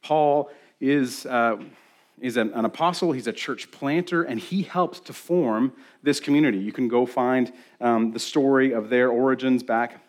Paul 0.01 0.49
is, 0.79 1.25
uh, 1.25 1.57
is 2.21 2.37
an, 2.37 2.53
an, 2.53 2.63
apostle, 2.63 3.11
he's 3.11 3.27
a 3.27 3.33
church 3.33 3.69
planter, 3.69 4.23
and 4.23 4.39
he 4.39 4.61
helped 4.61 5.03
to 5.07 5.11
form 5.11 5.73
this 6.01 6.21
community. 6.21 6.59
You 6.59 6.71
can 6.71 6.87
go 6.87 7.05
find 7.05 7.51
um, 7.81 8.13
the 8.13 8.19
story 8.19 8.71
of 8.71 8.89
their 8.89 9.09
origins 9.09 9.61
back 9.61 10.01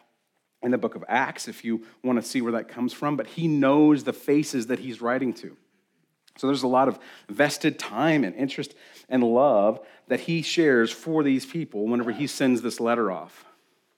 in 0.63 0.71
the 0.71 0.79
book 0.79 0.95
of 0.95 1.05
Acts 1.09 1.49
if 1.49 1.65
you 1.65 1.85
want 2.05 2.23
to 2.23 2.25
see 2.25 2.41
where 2.41 2.53
that 2.53 2.69
comes 2.69 2.93
from, 2.93 3.17
but 3.17 3.27
he 3.27 3.49
knows 3.49 4.05
the 4.05 4.13
faces 4.13 4.69
that 4.69 4.79
he's 4.79 5.03
writing 5.03 5.33
to. 5.33 5.57
So 6.39 6.47
there's 6.47 6.63
a 6.63 6.69
lot 6.69 6.89
of 6.89 6.99
vested 7.29 7.79
time 7.79 8.25
and 8.25 8.35
interest 8.37 8.75
and 9.13 9.23
love 9.23 9.79
that 10.09 10.21
he 10.21 10.43
shares 10.43 10.91
for 10.91 11.23
these 11.23 11.47
people 11.47 11.87
whenever 11.87 12.11
he 12.11 12.27
sends 12.27 12.63
this 12.63 12.81
letter 12.81 13.13
off. 13.13 13.45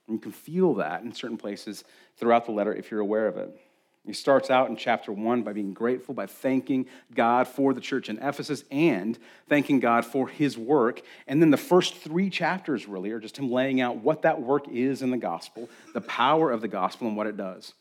And 0.06 0.16
you 0.16 0.21
can 0.21 0.33
feel 0.33 0.75
that 0.75 1.02
in 1.02 1.14
certain 1.14 1.38
places 1.38 1.85
throughout 2.18 2.44
the 2.44 2.52
letter 2.52 2.75
if 2.75 2.90
you're 2.90 3.00
aware 3.00 3.26
of 3.26 3.38
it. 3.38 3.59
He 4.06 4.12
starts 4.12 4.50
out 4.50 4.68
in 4.68 4.76
chapter 4.76 5.12
one 5.12 5.42
by 5.42 5.54
being 5.54 5.73
grateful, 5.73 6.14
by 6.14 6.26
thanking 6.26 6.85
God 7.14 7.49
for 7.49 7.73
the 7.73 7.80
church 7.80 8.11
in 8.11 8.18
Ephesus 8.18 8.62
and 8.71 9.18
thanking 9.49 9.80
God 9.80 10.04
for 10.04 10.28
his 10.28 10.59
work. 10.59 11.00
And 11.26 11.40
then 11.40 11.50
the 11.50 11.56
first 11.56 11.97
three 11.97 12.28
chapters 12.28 12.87
really 12.87 13.12
are 13.12 13.21
just 13.21 13.38
him 13.38 13.50
laying 13.50 13.80
out 13.80 13.97
what 13.97 14.23
that 14.23 14.42
work 14.42 14.68
is 14.68 15.00
in 15.00 15.11
the 15.11 15.16
gospel, 15.16 15.71
the 15.94 16.02
power 16.02 16.50
of 16.50 16.61
the 16.61 16.68
gospel, 16.68 17.06
and 17.06 17.16
what 17.16 17.26
it 17.26 17.38
does. 17.38 17.73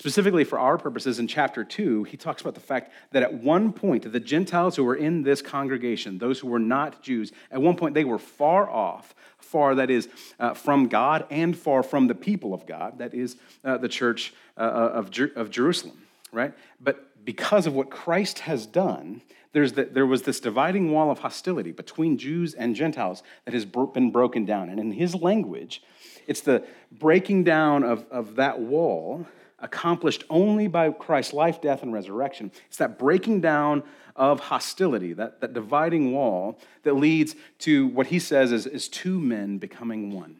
Specifically 0.00 0.44
for 0.44 0.58
our 0.58 0.78
purposes, 0.78 1.18
in 1.18 1.26
chapter 1.26 1.62
2, 1.62 2.04
he 2.04 2.16
talks 2.16 2.40
about 2.40 2.54
the 2.54 2.60
fact 2.60 2.90
that 3.10 3.22
at 3.22 3.34
one 3.34 3.70
point, 3.70 4.10
the 4.10 4.18
Gentiles 4.18 4.74
who 4.74 4.82
were 4.82 4.96
in 4.96 5.24
this 5.24 5.42
congregation, 5.42 6.16
those 6.16 6.38
who 6.38 6.48
were 6.48 6.58
not 6.58 7.02
Jews, 7.02 7.32
at 7.50 7.60
one 7.60 7.76
point 7.76 7.92
they 7.92 8.04
were 8.04 8.18
far 8.18 8.70
off, 8.70 9.14
far, 9.36 9.74
that 9.74 9.90
is, 9.90 10.08
uh, 10.38 10.54
from 10.54 10.88
God 10.88 11.26
and 11.28 11.54
far 11.54 11.82
from 11.82 12.06
the 12.06 12.14
people 12.14 12.54
of 12.54 12.64
God, 12.64 12.96
that 12.96 13.12
is, 13.12 13.36
uh, 13.62 13.76
the 13.76 13.90
church 13.90 14.32
uh, 14.56 14.60
of, 14.62 15.10
Jer- 15.10 15.32
of 15.36 15.50
Jerusalem, 15.50 15.98
right? 16.32 16.54
But 16.80 17.22
because 17.26 17.66
of 17.66 17.74
what 17.74 17.90
Christ 17.90 18.38
has 18.38 18.64
done, 18.64 19.20
there's 19.52 19.74
the, 19.74 19.84
there 19.84 20.06
was 20.06 20.22
this 20.22 20.40
dividing 20.40 20.92
wall 20.92 21.10
of 21.10 21.18
hostility 21.18 21.72
between 21.72 22.16
Jews 22.16 22.54
and 22.54 22.74
Gentiles 22.74 23.22
that 23.44 23.52
has 23.52 23.66
been 23.66 24.10
broken 24.12 24.46
down. 24.46 24.70
And 24.70 24.80
in 24.80 24.92
his 24.92 25.14
language, 25.14 25.82
it's 26.26 26.40
the 26.40 26.64
breaking 26.90 27.44
down 27.44 27.84
of, 27.84 28.06
of 28.10 28.36
that 28.36 28.60
wall 28.60 29.26
accomplished 29.60 30.24
only 30.30 30.66
by 30.66 30.90
Christ's 30.90 31.32
life, 31.32 31.60
death, 31.60 31.82
and 31.82 31.92
resurrection. 31.92 32.50
It's 32.66 32.78
that 32.78 32.98
breaking 32.98 33.40
down 33.40 33.82
of 34.16 34.40
hostility, 34.40 35.12
that, 35.14 35.40
that 35.40 35.52
dividing 35.52 36.12
wall 36.12 36.58
that 36.82 36.94
leads 36.94 37.36
to 37.60 37.88
what 37.88 38.08
he 38.08 38.18
says 38.18 38.52
is, 38.52 38.66
is 38.66 38.88
two 38.88 39.20
men 39.20 39.58
becoming 39.58 40.12
one. 40.12 40.36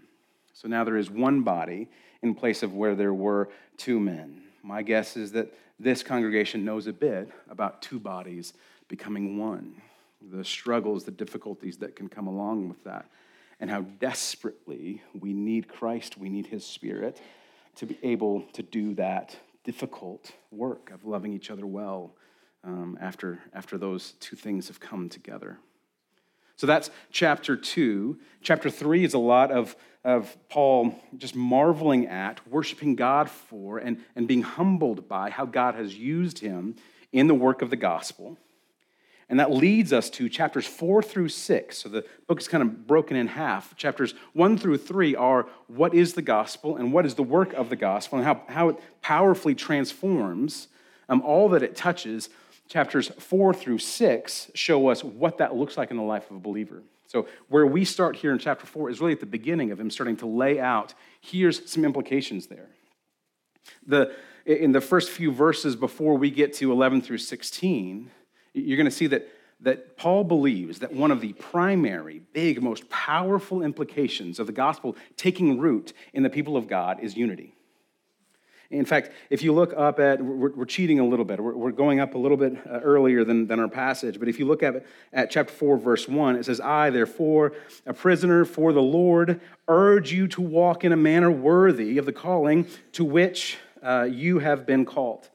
So 0.53 0.69
now 0.69 0.85
there 0.85 0.97
is 0.97 1.11
one 1.11 1.43
body 1.43 1.89
in 2.23 2.35
place 2.35 2.63
of 2.63 2.75
where 2.75 2.95
there 2.95 3.15
were 3.15 3.49
two 3.77 3.99
men. 3.99 4.43
My 4.63 4.83
guess 4.83 5.17
is 5.17 5.33
that 5.33 5.53
this 5.79 6.03
congregation 6.03 6.65
knows 6.65 6.87
a 6.87 6.93
bit 6.93 7.31
about 7.49 7.81
two 7.81 7.99
bodies 7.99 8.53
becoming 8.89 9.39
one, 9.39 9.81
the 10.31 10.45
struggles, 10.45 11.05
the 11.05 11.11
difficulties 11.11 11.79
that 11.79 11.97
can 11.97 12.09
come 12.09 12.27
along 12.27 12.69
with 12.69 12.85
that, 12.85 13.07
and 13.61 13.71
how 13.71 13.81
desperately 13.81 15.03
we 15.19 15.33
need 15.33 15.69
Christ, 15.69 16.19
we 16.19 16.29
need 16.29 16.47
his 16.47 16.67
spirit 16.67 17.21
to 17.77 17.87
be 17.87 17.99
able 18.03 18.43
to 18.53 18.63
do 18.63 18.95
that 18.95 19.37
difficult 19.65 20.33
work 20.51 20.91
of 20.91 21.05
loving 21.05 21.33
each 21.33 21.51
other 21.51 21.67
well 21.67 22.15
um, 22.65 22.99
after, 23.01 23.41
after 23.55 23.79
those 23.79 24.13
two 24.21 24.37
things 24.37 24.69
have 24.69 24.81
come 24.81 25.09
together. 25.09 25.59
So 26.57 26.67
that's 26.67 26.91
chapter 27.11 27.57
two. 27.57 28.19
Chapter 28.43 28.69
three 28.69 29.05
is 29.05 29.15
a 29.15 29.19
lot 29.19 29.51
of, 29.51 29.75
of 30.05 30.37
Paul 30.51 30.95
just 31.17 31.35
marveling 31.35 32.07
at, 32.07 32.47
worshiping 32.47 32.97
God 32.97 33.31
for, 33.31 33.79
and, 33.79 33.99
and 34.15 34.29
being 34.29 34.43
humbled 34.43 35.09
by 35.09 35.31
how 35.31 35.47
God 35.47 35.75
has 35.75 35.97
used 35.97 36.41
him 36.41 36.77
in 37.13 37.29
the 37.29 37.35
work 37.35 37.63
of 37.63 37.71
the 37.71 37.77
gospel. 37.77 38.37
And 39.31 39.39
that 39.39 39.53
leads 39.53 39.93
us 39.93 40.11
to 40.11 40.29
chapters 40.29 40.67
four 40.67 41.05
through 41.05 41.29
six. 41.29 41.79
So 41.79 41.89
the 41.89 42.05
book 42.27 42.41
is 42.41 42.49
kind 42.49 42.63
of 42.63 42.89
broken 42.89 43.17
in 43.17 43.29
half. 43.29 43.77
Chapters 43.77 44.13
one 44.33 44.59
through 44.59 44.79
three 44.79 45.15
are 45.15 45.47
what 45.69 45.95
is 45.95 46.15
the 46.15 46.23
gospel 46.23 46.77
and 46.77 46.93
what 46.93 47.07
is 47.07 47.15
the 47.15 47.23
work 47.23 47.53
of 47.53 47.71
the 47.71 47.77
gospel 47.77 48.19
and 48.19 48.27
how, 48.27 48.43
how 48.49 48.71
it 48.71 48.77
powerfully 49.03 49.55
transforms 49.55 50.67
um, 51.09 51.23
all 51.23 51.49
that 51.51 51.63
it 51.63 51.77
touches. 51.77 52.29
Chapters 52.69 53.09
four 53.19 53.55
through 53.55 53.79
six 53.79 54.51
show 54.55 54.89
us 54.89 55.05
what 55.05 55.39
that 55.39 55.55
looks 55.55 55.77
like 55.79 55.93
in 55.93 55.97
the 55.97 56.03
life 56.03 56.29
of 56.29 56.37
a 56.37 56.41
believer. 56.41 56.83
So, 57.07 57.27
where 57.49 57.67
we 57.67 57.85
start 57.85 58.17
here 58.17 58.33
in 58.33 58.39
chapter 58.39 58.67
four 58.67 58.91
is 58.91 59.01
really 59.01 59.13
at 59.13 59.21
the 59.21 59.27
beginning 59.27 59.71
of 59.71 59.79
him 59.79 59.91
starting 59.91 60.17
to 60.19 60.27
lay 60.27 60.59
out 60.59 60.95
here's 61.21 61.71
some 61.71 61.85
implications 61.85 62.49
there. 62.49 62.69
The, 63.87 64.13
in 64.45 64.73
the 64.73 64.81
first 64.81 65.11
few 65.11 65.31
verses 65.31 65.77
before 65.77 66.17
we 66.17 66.31
get 66.31 66.55
to 66.55 66.73
11 66.73 67.03
through 67.03 67.19
16, 67.19 68.11
you're 68.55 68.77
going 68.77 68.85
to 68.87 68.91
see 68.91 69.07
that, 69.09 69.29
that 69.61 69.97
Paul 69.97 70.25
believes 70.25 70.81
that 70.81 70.93
one 70.93 71.11
of 71.11 71.21
the 71.21 71.33
primary, 71.35 72.21
big, 72.33 72.63
most 72.63 72.89
powerful 72.89 73.63
implications 73.63 74.39
of 74.39 74.47
the 74.47 74.53
gospel 74.53 74.97
taking 75.17 75.59
root 75.59 75.93
in 76.13 76.23
the 76.23 76.31
people 76.31 76.57
of 76.57 76.69
God 76.69 77.01
is 77.01 77.17
unity. 77.17 77.55
In 78.71 78.85
fact, 78.85 79.11
if 79.31 79.43
you 79.43 79.53
look 79.53 79.75
up 79.77 79.99
at, 79.99 80.23
we're, 80.23 80.53
we're 80.53 80.65
cheating 80.65 81.01
a 81.01 81.05
little 81.05 81.25
bit. 81.25 81.41
We're, 81.41 81.57
we're, 81.57 81.73
going 81.73 81.99
up 81.99 82.15
a 82.15 82.19
little 82.19 82.37
bit 82.37 82.57
uh, 82.69 82.79
earlier 82.79 83.25
than, 83.25 83.49
than 83.49 83.59
our 83.59 83.69
passage. 83.69 84.21
But 84.21 84.29
if 84.29 84.39
you 84.39 84.47
look 84.47 84.63
at, 84.63 84.87
at 85.13 85.29
chapter 85.29 85.53
4, 85.53 85.77
verse 85.77 86.07
1, 86.07 86.37
it 86.37 86.45
says, 86.45 86.61
I, 86.61 86.91
therefore, 86.91 87.53
a 87.85 87.93
prisoner 87.93 88.45
for 88.45 88.73
the 88.73 88.83
Lord, 88.83 89.41
urge 89.67 90.13
you 90.13 90.29
to 90.29 90.41
walk 90.41 90.85
in 90.85 90.93
a 90.93 90.97
manner 90.97 91.33
worthy 91.33 91.99
of 91.99 92.07
the 92.07 92.13
calling 92.13 92.69
to 92.93 93.05
which 93.05 93.59
uh, 93.83 94.07
you 94.09 94.39
have 94.39 94.67
been 94.67 94.85
called. 94.85 95.29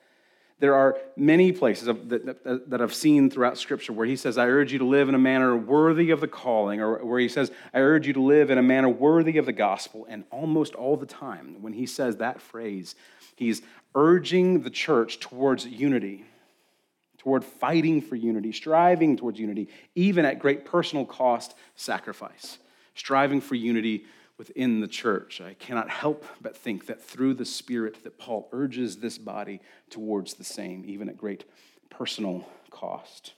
There 0.66 0.74
are 0.74 0.98
many 1.16 1.52
places 1.52 1.86
that, 1.86 2.80
I've 2.82 2.92
seen 2.92 3.30
throughout 3.30 3.60
Scripture 3.60 3.94
where 3.94 4.08
he 4.08 4.16
says, 4.16 4.36
I 4.40 4.48
urge 4.48 4.74
you 4.74 4.80
to 4.80 4.86
live 4.86 5.10
in 5.10 5.14
a 5.14 5.20
manner 5.20 5.56
worthy 5.56 6.10
of 6.10 6.22
the 6.22 6.28
calling, 6.28 6.82
or 6.82 7.06
where 7.06 7.20
he 7.20 7.30
says, 7.30 7.52
I 7.72 7.82
urge 7.82 8.08
you 8.08 8.14
to 8.14 8.22
live 8.24 8.50
in 8.50 8.58
a 8.58 8.64
manner 8.64 8.90
worthy 8.90 9.38
of 9.38 9.46
the 9.46 9.54
gospel. 9.54 10.08
And 10.10 10.24
almost 10.32 10.74
all 10.74 10.98
the 10.98 11.06
time, 11.06 11.62
when 11.62 11.74
he 11.74 11.86
says 11.86 12.18
that 12.18 12.42
phrase, 12.42 12.96
he's 13.36 13.62
urging 13.94 14.64
the 14.64 14.72
church 14.72 15.20
towards 15.20 15.68
unity, 15.68 16.26
toward 17.20 17.44
fighting 17.44 18.02
for 18.02 18.16
unity, 18.16 18.52
striving 18.52 19.18
towards 19.18 19.40
unity, 19.40 19.70
even 19.94 20.26
at 20.26 20.40
great 20.40 20.66
personal 20.66 21.06
cost, 21.06 21.54
sacrifice, 21.76 22.58
striving 22.96 23.40
for 23.40 23.54
unity 23.54 24.06
within 24.38 24.82
the 24.82 24.88
church. 24.88 25.42
I 25.42 25.54
cannot 25.54 25.90
help 25.90 26.26
but 26.42 26.58
think 26.58 26.88
that 26.88 27.02
through 27.02 27.36
the 27.36 27.46
Spirit 27.46 28.04
that 28.04 28.18
Paul 28.18 28.50
urges 28.52 28.98
this 28.98 29.18
body 29.18 29.62
towards 29.90 30.34
the 30.34 30.44
same, 30.44 30.84
even 30.86 31.10
at 31.10 31.18
great 31.18 31.46
personal 31.90 32.48
cost. 32.70 33.34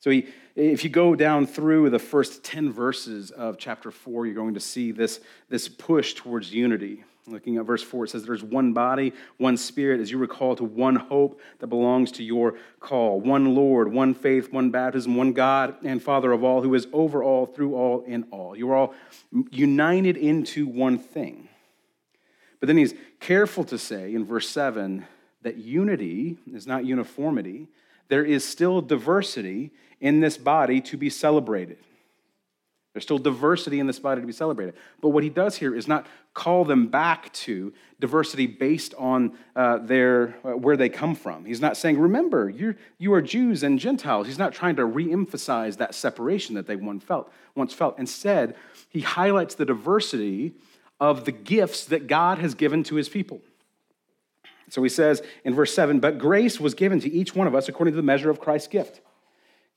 So 0.00 0.10
he, 0.10 0.28
if 0.54 0.84
you 0.84 0.90
go 0.90 1.14
down 1.14 1.46
through 1.46 1.90
the 1.90 1.98
first 1.98 2.44
10 2.44 2.72
verses 2.72 3.30
of 3.30 3.58
chapter 3.58 3.90
4, 3.90 4.26
you're 4.26 4.34
going 4.34 4.54
to 4.54 4.60
see 4.60 4.92
this, 4.92 5.20
this 5.48 5.68
push 5.68 6.14
towards 6.14 6.52
unity. 6.52 7.04
Looking 7.28 7.56
at 7.56 7.64
verse 7.64 7.82
4, 7.82 8.04
it 8.04 8.10
says, 8.10 8.24
There's 8.24 8.44
one 8.44 8.72
body, 8.72 9.12
one 9.36 9.56
spirit, 9.56 10.00
as 10.00 10.12
you 10.12 10.18
recall, 10.18 10.54
to 10.56 10.64
one 10.64 10.94
hope 10.94 11.40
that 11.58 11.66
belongs 11.66 12.12
to 12.12 12.22
your 12.22 12.54
call. 12.78 13.20
One 13.20 13.56
Lord, 13.56 13.92
one 13.92 14.14
faith, 14.14 14.52
one 14.52 14.70
baptism, 14.70 15.16
one 15.16 15.32
God 15.32 15.74
and 15.84 16.00
Father 16.00 16.30
of 16.30 16.44
all, 16.44 16.62
who 16.62 16.74
is 16.74 16.86
over 16.92 17.24
all, 17.24 17.44
through 17.44 17.74
all, 17.74 18.02
in 18.02 18.24
all. 18.30 18.56
You 18.56 18.70
are 18.70 18.76
all 18.76 18.94
united 19.50 20.16
into 20.16 20.68
one 20.68 20.98
thing. 20.98 21.48
But 22.60 22.68
then 22.68 22.76
he's 22.76 22.94
careful 23.18 23.64
to 23.64 23.78
say 23.78 24.14
in 24.14 24.24
verse 24.24 24.48
7 24.48 25.04
that 25.42 25.56
unity 25.56 26.38
is 26.52 26.66
not 26.66 26.84
uniformity. 26.84 27.66
There 28.08 28.24
is 28.24 28.44
still 28.44 28.80
diversity 28.80 29.72
in 30.00 30.20
this 30.20 30.38
body 30.38 30.80
to 30.82 30.96
be 30.96 31.10
celebrated. 31.10 31.78
There's 32.96 33.04
still 33.04 33.18
diversity 33.18 33.78
in 33.78 33.86
this 33.86 33.98
body 33.98 34.22
to 34.22 34.26
be 34.26 34.32
celebrated. 34.32 34.72
But 35.02 35.10
what 35.10 35.22
he 35.22 35.28
does 35.28 35.54
here 35.54 35.74
is 35.74 35.86
not 35.86 36.06
call 36.32 36.64
them 36.64 36.86
back 36.86 37.30
to 37.34 37.74
diversity 38.00 38.46
based 38.46 38.94
on 38.94 39.36
uh, 39.54 39.76
their, 39.80 40.34
uh, 40.42 40.56
where 40.56 40.78
they 40.78 40.88
come 40.88 41.14
from. 41.14 41.44
He's 41.44 41.60
not 41.60 41.76
saying, 41.76 41.98
remember, 41.98 42.48
you're, 42.48 42.74
you 42.96 43.12
are 43.12 43.20
Jews 43.20 43.62
and 43.62 43.78
Gentiles. 43.78 44.28
He's 44.28 44.38
not 44.38 44.54
trying 44.54 44.76
to 44.76 44.82
reemphasize 44.86 45.76
that 45.76 45.94
separation 45.94 46.54
that 46.54 46.66
they 46.66 46.74
once 46.74 47.04
felt, 47.04 47.30
once 47.54 47.74
felt. 47.74 47.98
Instead, 47.98 48.56
he 48.88 49.02
highlights 49.02 49.56
the 49.56 49.66
diversity 49.66 50.54
of 50.98 51.26
the 51.26 51.32
gifts 51.32 51.84
that 51.84 52.06
God 52.06 52.38
has 52.38 52.54
given 52.54 52.82
to 52.84 52.94
his 52.94 53.10
people. 53.10 53.42
So 54.70 54.82
he 54.82 54.88
says 54.88 55.22
in 55.44 55.54
verse 55.54 55.74
7 55.74 56.00
But 56.00 56.16
grace 56.16 56.58
was 56.58 56.72
given 56.72 56.98
to 57.00 57.12
each 57.12 57.34
one 57.34 57.46
of 57.46 57.54
us 57.54 57.68
according 57.68 57.92
to 57.92 57.96
the 57.96 58.02
measure 58.02 58.30
of 58.30 58.40
Christ's 58.40 58.68
gift. 58.68 59.02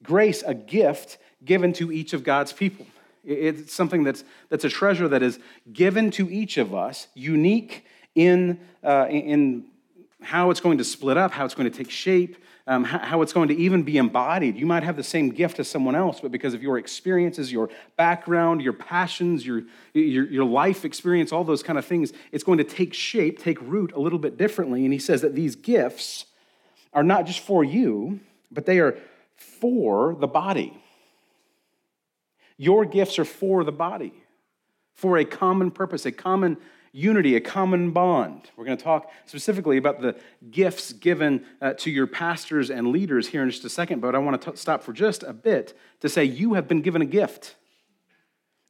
Grace, 0.04 0.42
a 0.42 0.54
gift 0.54 1.18
given 1.44 1.74
to 1.74 1.92
each 1.92 2.14
of 2.14 2.24
God's 2.24 2.54
people. 2.54 2.86
It's 3.24 3.74
something 3.74 4.04
that's, 4.04 4.24
that's 4.50 4.64
a 4.64 4.70
treasure 4.70 5.08
that 5.08 5.22
is 5.22 5.40
given 5.72 6.12
to 6.12 6.30
each 6.30 6.58
of 6.58 6.74
us, 6.74 7.08
unique 7.14 7.86
in, 8.16 8.60
uh, 8.84 9.08
in 9.10 9.66
how 10.22 10.50
it's 10.52 10.60
going 10.60 10.78
to 10.78 10.84
split 10.84 11.18
up, 11.18 11.32
how 11.32 11.46
it's 11.46 11.56
going 11.56 11.70
to 11.70 11.78
take 11.78 11.90
shape, 11.90 12.38
um, 12.68 12.84
how 12.84 13.22
it's 13.22 13.34
going 13.34 13.48
to 13.48 13.56
even 13.56 13.84
be 13.84 13.98
embodied. 13.98 14.56
You 14.56 14.66
might 14.66 14.84
have 14.84 14.96
the 14.96 15.04
same 15.04 15.30
gift 15.30 15.60
as 15.60 15.68
someone 15.68 15.96
else, 15.96 16.20
but 16.20 16.32
because 16.32 16.54
of 16.54 16.62
your 16.62 16.78
experiences, 16.78 17.52
your 17.52 17.70
background, 17.98 18.62
your 18.62 18.74
passions, 18.74 19.46
your, 19.46 19.64
your, 19.94 20.26
your 20.30 20.46
life 20.46 20.86
experience, 20.86 21.32
all 21.32 21.44
those 21.44 21.64
kind 21.64 21.80
of 21.80 21.86
things, 21.86 22.14
it's 22.32 22.44
going 22.44 22.60
to 22.60 22.64
take 22.64 22.94
shape, 22.94 23.40
take 23.40 23.60
root 23.62 23.92
a 23.94 24.00
little 24.00 24.20
bit 24.20 24.38
differently. 24.38 24.84
And 24.84 24.94
he 24.94 25.00
says 25.00 25.22
that 25.22 25.34
these 25.34 25.56
gifts 25.56 26.26
are 26.94 27.04
not 27.04 27.26
just 27.26 27.40
for 27.40 27.64
you, 27.64 28.20
but 28.52 28.66
they 28.66 28.80
are 28.80 28.98
for 29.36 30.16
the 30.16 30.28
body. 30.28 30.80
Your 32.60 32.84
gifts 32.84 33.18
are 33.18 33.26
for 33.26 33.64
the 33.64 33.72
body, 33.72 34.12
for 34.94 35.18
a 35.18 35.24
common 35.24 35.72
purpose, 35.72 36.06
a 36.06 36.12
common 36.12 36.58
unity, 36.92 37.38
a 37.38 37.40
common 37.40 37.92
bond. 37.92 38.52
We're 38.58 38.66
going 38.66 38.78
to 38.78 38.84
talk 38.84 39.10
specifically 39.26 39.78
about 39.78 40.02
the 40.02 40.18
gifts 40.52 40.92
given 40.92 41.46
uh, 41.62 41.74
to 41.76 41.90
your 41.90 42.06
pastors 42.06 42.70
and 42.70 42.90
leaders 42.90 43.28
here 43.28 43.44
in 43.44 43.50
just 43.50 43.64
a 43.64 43.70
second, 43.70 44.02
but 44.02 44.14
I 44.14 44.18
want 44.18 44.42
to 44.42 44.52
t- 44.52 44.58
stop 44.58 44.84
for 44.84 44.92
just 44.92 45.24
a 45.24 45.32
bit 45.32 45.74
to 46.02 46.10
say 46.10 46.26
you 46.26 46.56
have 46.56 46.68
been 46.68 46.82
given 46.82 47.02
a 47.02 47.06
gift. 47.06 47.56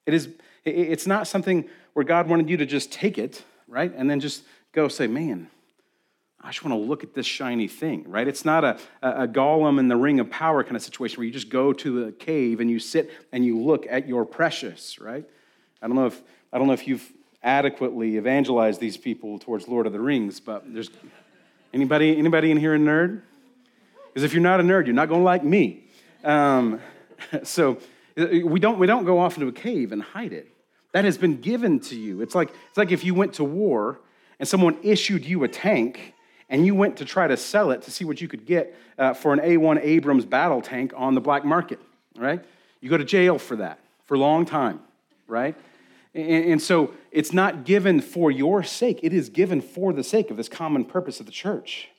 It 0.05 0.13
is, 0.13 0.29
it's 0.63 1.07
not 1.07 1.27
something 1.27 1.67
where 1.93 2.05
God 2.05 2.27
wanted 2.27 2.47
you 2.47 2.57
to 2.57 2.67
just 2.67 2.91
take 2.91 3.17
it, 3.17 3.43
right, 3.67 3.91
and 3.95 4.07
then 4.07 4.19
just 4.19 4.43
go 4.71 4.87
say, 4.87 5.07
man, 5.07 5.49
I 6.41 6.51
just 6.51 6.63
want 6.63 6.81
to 6.81 6.87
look 6.87 7.03
at 7.03 7.13
this 7.13 7.25
shiny 7.25 7.67
thing, 7.67 8.05
right? 8.07 8.27
It's 8.27 8.45
not 8.45 8.63
a, 8.63 8.79
a 9.01 9.27
Gollum 9.27 9.77
in 9.77 9.89
the 9.89 9.97
ring 9.97 10.19
of 10.21 10.29
power 10.29 10.63
kind 10.63 10.75
of 10.75 10.81
situation 10.81 11.17
where 11.17 11.25
you 11.25 11.33
just 11.33 11.49
go 11.49 11.73
to 11.73 12.05
the 12.05 12.11
cave 12.13 12.61
and 12.61 12.69
you 12.69 12.79
sit 12.79 13.11
and 13.33 13.43
you 13.45 13.59
look 13.59 13.85
at 13.89 14.07
your 14.07 14.25
precious, 14.25 14.99
right? 14.99 15.25
I 15.81 15.87
don't 15.87 15.95
know 15.95 16.05
if 16.05 16.21
I 16.53 16.57
don't 16.57 16.67
know 16.67 16.73
if 16.73 16.87
you've 16.87 17.11
adequately 17.43 18.17
evangelized 18.17 18.79
these 18.79 18.97
people 18.97 19.37
towards 19.37 19.67
Lord 19.67 19.85
of 19.85 19.93
the 19.93 19.99
Rings, 19.99 20.39
but 20.39 20.73
there's 20.73 20.89
anybody 21.73 22.17
anybody 22.17 22.51
in 22.51 22.57
here 22.57 22.73
a 22.73 22.77
nerd? 22.77 23.21
Because 24.07 24.23
if 24.23 24.33
you're 24.33 24.41
not 24.41 24.59
a 24.59 24.63
nerd, 24.63 24.85
you're 24.85 24.95
not 24.95 25.09
going 25.09 25.21
to 25.21 25.25
like 25.25 25.43
me. 25.43 25.87
Um, 26.23 26.79
so 27.43 27.79
we 28.15 28.59
don't 28.59 28.79
we 28.79 28.87
don't 28.87 29.05
go 29.05 29.19
off 29.19 29.35
into 29.35 29.47
a 29.47 29.53
cave 29.53 29.91
and 29.91 30.01
hide 30.01 30.31
it. 30.31 30.47
That 30.93 31.05
has 31.05 31.17
been 31.17 31.41
given 31.41 31.79
to 31.81 31.95
you. 31.95 32.21
It's 32.21 32.33
like 32.33 32.49
it's 32.69 32.77
like 32.77 32.91
if 32.91 33.03
you 33.03 33.13
went 33.13 33.33
to 33.33 33.43
war 33.43 33.99
and 34.39 34.47
someone 34.47 34.77
issued 34.83 35.25
you 35.25 35.43
a 35.43 35.47
tank 35.49 36.13
and 36.49 36.65
you 36.65 36.73
went 36.73 36.97
to 36.97 37.05
try 37.05 37.27
to 37.27 37.37
sell 37.37 37.71
it 37.71 37.83
to 37.83 37.91
see 37.91 38.05
what 38.05 38.21
you 38.21 38.27
could 38.27 38.45
get 38.45 38.75
uh, 38.97 39.13
for 39.13 39.33
an 39.33 39.39
A1 39.39 39.79
Abrams 39.81 40.25
battle 40.25 40.61
tank 40.61 40.93
on 40.95 41.13
the 41.15 41.21
black 41.21 41.45
market, 41.45 41.79
right? 42.17 42.43
You 42.81 42.89
go 42.89 42.97
to 42.97 43.05
jail 43.05 43.37
for 43.37 43.55
that 43.57 43.79
for 44.05 44.15
a 44.15 44.19
long 44.19 44.45
time, 44.45 44.79
right? 45.27 45.55
And, 46.15 46.59
so 46.59 46.95
it's 47.11 47.33
not 47.33 47.65
given 47.65 48.01
for 48.01 48.31
your 48.31 48.63
sake, 48.63 48.99
it 49.03 49.13
is 49.13 49.29
given 49.29 49.61
for 49.61 49.93
the 49.93 50.03
sake 50.03 50.31
of 50.31 50.37
this 50.37 50.49
common 50.49 50.83
purpose 50.83 51.19
of 51.19 51.27
the 51.27 51.31
church. 51.31 51.89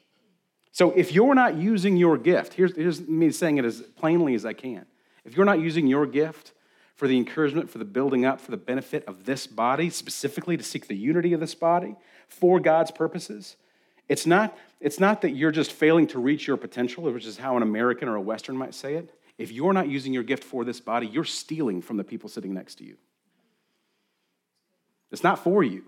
So 0.73 0.91
if 0.93 1.13
you're 1.13 1.35
not 1.35 1.55
using 1.55 1.97
your 1.97 2.19
gift, 2.19 2.55
here's, 2.55 2.75
here's 2.75 3.01
me 3.07 3.31
saying 3.31 3.59
it 3.59 3.65
as 3.65 3.83
plainly 3.97 4.35
as 4.35 4.45
I 4.45 4.53
can. 4.53 4.87
If 5.25 5.37
you're 5.37 5.47
not 5.47 5.61
using 5.61 5.87
your 5.87 6.07
gift 6.07 6.53
for 6.97 7.07
the 7.07 7.17
encouragement, 7.17 7.71
for 7.71 7.79
the 7.79 7.85
building 7.85 8.25
up, 8.25 8.41
for 8.41 8.51
the 8.51 8.57
benefit 8.57 9.05
of 9.07 9.25
this 9.25 9.47
body, 9.47 9.91
specifically 9.91 10.57
to 10.57 10.65
seek 10.65 10.89
the 10.89 10.97
unity 10.97 11.33
of 11.33 11.41
this 11.41 11.55
body 11.55 11.95
for 12.29 12.59
God's 12.59 12.91
purposes, 12.91 13.57
it's 14.11 14.27
not, 14.27 14.59
it's 14.81 14.99
not 14.99 15.21
that 15.21 15.31
you're 15.31 15.53
just 15.53 15.71
failing 15.71 16.09
to 16.09 16.19
reach 16.19 16.45
your 16.45 16.57
potential, 16.57 17.05
which 17.05 17.25
is 17.25 17.37
how 17.37 17.57
an 17.57 17.63
American 17.63 18.09
or 18.09 18.17
a 18.17 18.21
Western 18.21 18.57
might 18.57 18.75
say 18.75 18.95
it. 18.95 19.15
If 19.39 19.53
you're 19.53 19.73
not 19.73 19.89
using 19.89 20.13
your 20.13 20.25
gift 20.25 20.43
for 20.43 20.65
this 20.65 20.81
body, 20.81 21.07
you're 21.07 21.23
stealing 21.23 21.81
from 21.81 21.97
the 21.97 22.03
people 22.03 22.29
sitting 22.29 22.53
next 22.53 22.75
to 22.79 22.85
you. 22.85 22.97
It's 25.13 25.23
not 25.23 25.39
for 25.39 25.63
you. 25.63 25.85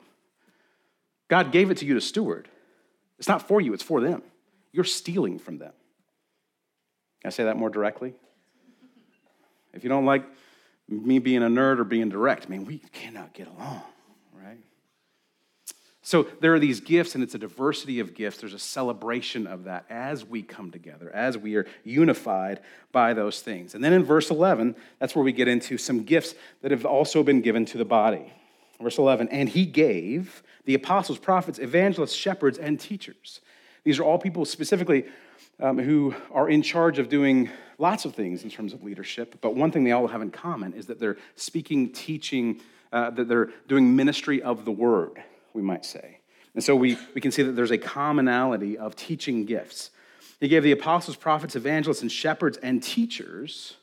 God 1.27 1.51
gave 1.51 1.73
it 1.73 1.79
to 1.79 1.85
you 1.85 1.95
to 1.95 2.01
steward. 2.01 2.47
It's 3.19 3.27
not 3.27 3.49
for 3.49 3.61
you, 3.61 3.75
it's 3.75 3.83
for 3.83 4.01
them. 4.01 4.23
You're 4.71 4.85
stealing 4.85 5.41
from 5.41 5.59
them. 5.59 5.73
Can 7.23 7.27
I 7.27 7.31
say 7.31 7.43
that 7.45 7.57
more 7.57 7.71
directly? 7.71 8.15
If 9.73 9.83
you 9.83 9.91
don't 9.91 10.07
like 10.07 10.25
me 10.89 11.19
being 11.19 11.43
a 11.43 11.49
nerd 11.49 11.81
or 11.81 11.85
being 11.85 12.09
direct, 12.09 12.47
I 12.47 12.51
mean, 12.51 12.67
we 12.67 12.79
cannot 12.79 13.33
get 13.33 13.49
along, 13.49 13.83
right? 14.33 14.59
So 16.05 16.27
there 16.41 16.53
are 16.53 16.59
these 16.59 16.81
gifts, 16.81 17.15
and 17.15 17.23
it's 17.23 17.37
a 17.37 17.39
diversity 17.39 18.01
of 18.01 18.15
gifts. 18.15 18.39
There's 18.39 18.55
a 18.55 18.59
celebration 18.59 19.47
of 19.47 19.65
that 19.65 19.85
as 19.89 20.25
we 20.25 20.43
come 20.43 20.73
together, 20.73 21.11
as 21.15 21.39
we 21.39 21.55
are 21.55 21.65
unified 21.85 22.61
by 22.91 23.15
those 23.15 23.41
things. 23.41 23.77
And 23.77 23.85
then 23.85 23.93
in 23.93 24.03
verse 24.03 24.29
11, 24.29 24.75
that's 24.99 25.15
where 25.15 25.25
we 25.25 25.31
get 25.31 25.47
into 25.47 25.79
some 25.79 26.03
gifts 26.03 26.35
that 26.61 26.73
have 26.73 26.85
also 26.85 27.23
been 27.23 27.41
given 27.41 27.65
to 27.67 27.79
the 27.79 27.85
body. 27.85 28.33
Verse 28.81 28.99
11, 28.99 29.29
and 29.29 29.49
he 29.49 29.65
gave 29.65 30.43
the 30.65 30.75
apostles, 30.75 31.19
prophets, 31.19 31.61
evangelists, 31.61 32.15
shepherds, 32.15 32.59
and 32.59 32.81
teachers. 32.81 33.41
These 33.85 34.01
are 34.01 34.05
all 34.05 34.19
people 34.19 34.45
specifically 34.45 35.05
um, 35.61 35.79
who 35.79 36.17
are 36.33 36.49
in 36.49 36.63
charge 36.63 36.99
of 36.99 37.09
doing 37.09 37.49
lots 37.79 38.05
of 38.05 38.15
things 38.15 38.43
in 38.43 38.51
terms 38.51 38.73
of 38.73 38.83
leadership. 38.83 39.37
But 39.41 39.55
one 39.55 39.71
thing 39.71 39.85
they 39.85 39.93
all 39.93 40.09
have 40.09 40.23
in 40.23 40.33
common 40.33 40.73
is 40.73 40.87
that 40.87 40.99
they're 40.99 41.17
speaking, 41.37 41.93
teaching, 41.93 42.61
uh, 42.93 43.11
that 43.11 43.29
they're 43.29 43.51
doing 43.69 43.95
ministry 43.95 44.43
of 44.43 44.65
the 44.65 44.73
word, 44.73 45.23
we 45.55 45.63
might 45.63 45.85
say. 45.85 46.19
And 46.55 46.63
so 46.63 46.77
we, 46.77 46.99
we 47.15 47.21
can 47.21 47.33
see 47.33 47.43
that 47.43 47.53
there's 47.53 47.71
a 47.71 47.79
commonality 47.79 48.77
of 48.77 48.95
teaching 48.95 49.45
gifts. 49.45 49.91
He 50.41 50.49
gave 50.49 50.63
the 50.63 50.73
apostles, 50.73 51.17
prophets, 51.17 51.57
evangelists, 51.57 52.03
and 52.03 52.11
shepherds 52.13 52.59
and 52.59 52.83
teachers 52.83 53.77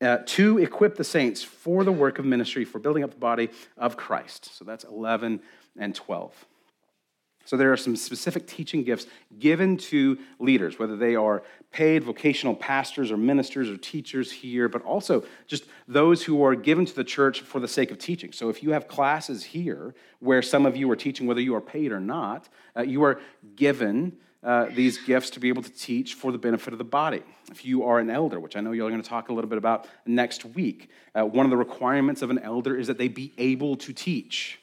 uh, 0.00 0.18
to 0.26 0.58
equip 0.58 0.96
the 0.96 1.04
saints 1.04 1.42
for 1.42 1.84
the 1.84 1.92
work 1.92 2.18
of 2.18 2.24
ministry, 2.24 2.64
for 2.64 2.78
building 2.78 3.02
up 3.02 3.10
the 3.10 3.16
body 3.16 3.50
of 3.76 3.96
Christ. 3.96 4.56
So 4.56 4.64
that's 4.64 4.84
11 4.84 5.40
and 5.76 5.94
12. 5.94 6.46
So 7.48 7.56
there 7.56 7.72
are 7.72 7.78
some 7.78 7.96
specific 7.96 8.46
teaching 8.46 8.84
gifts 8.84 9.06
given 9.38 9.78
to 9.78 10.18
leaders, 10.38 10.78
whether 10.78 10.98
they 10.98 11.16
are 11.16 11.42
paid 11.70 12.04
vocational 12.04 12.54
pastors 12.54 13.10
or 13.10 13.16
ministers 13.16 13.70
or 13.70 13.78
teachers 13.78 14.30
here, 14.30 14.68
but 14.68 14.82
also 14.82 15.24
just 15.46 15.64
those 15.86 16.22
who 16.22 16.44
are 16.44 16.54
given 16.54 16.84
to 16.84 16.94
the 16.94 17.04
church 17.04 17.40
for 17.40 17.58
the 17.58 17.66
sake 17.66 17.90
of 17.90 17.96
teaching. 17.96 18.32
So 18.32 18.50
if 18.50 18.62
you 18.62 18.72
have 18.72 18.86
classes 18.86 19.44
here 19.44 19.94
where 20.18 20.42
some 20.42 20.66
of 20.66 20.76
you 20.76 20.90
are 20.90 20.96
teaching, 20.96 21.26
whether 21.26 21.40
you 21.40 21.54
are 21.54 21.62
paid 21.62 21.90
or 21.90 22.00
not, 22.00 22.50
uh, 22.76 22.82
you 22.82 23.02
are 23.02 23.18
given 23.56 24.18
uh, 24.42 24.66
these 24.74 24.98
gifts 24.98 25.30
to 25.30 25.40
be 25.40 25.48
able 25.48 25.62
to 25.62 25.72
teach 25.72 26.12
for 26.12 26.32
the 26.32 26.38
benefit 26.38 26.74
of 26.74 26.78
the 26.78 26.84
body. 26.84 27.22
If 27.50 27.64
you 27.64 27.82
are 27.84 27.98
an 27.98 28.10
elder, 28.10 28.38
which 28.38 28.56
I 28.56 28.60
know 28.60 28.72
you're 28.72 28.90
going 28.90 29.02
to 29.02 29.08
talk 29.08 29.30
a 29.30 29.32
little 29.32 29.48
bit 29.48 29.56
about 29.56 29.88
next 30.04 30.44
week, 30.44 30.90
uh, 31.14 31.24
one 31.24 31.46
of 31.46 31.50
the 31.50 31.56
requirements 31.56 32.20
of 32.20 32.28
an 32.28 32.40
elder 32.40 32.76
is 32.76 32.88
that 32.88 32.98
they 32.98 33.08
be 33.08 33.32
able 33.38 33.74
to 33.76 33.94
teach. 33.94 34.60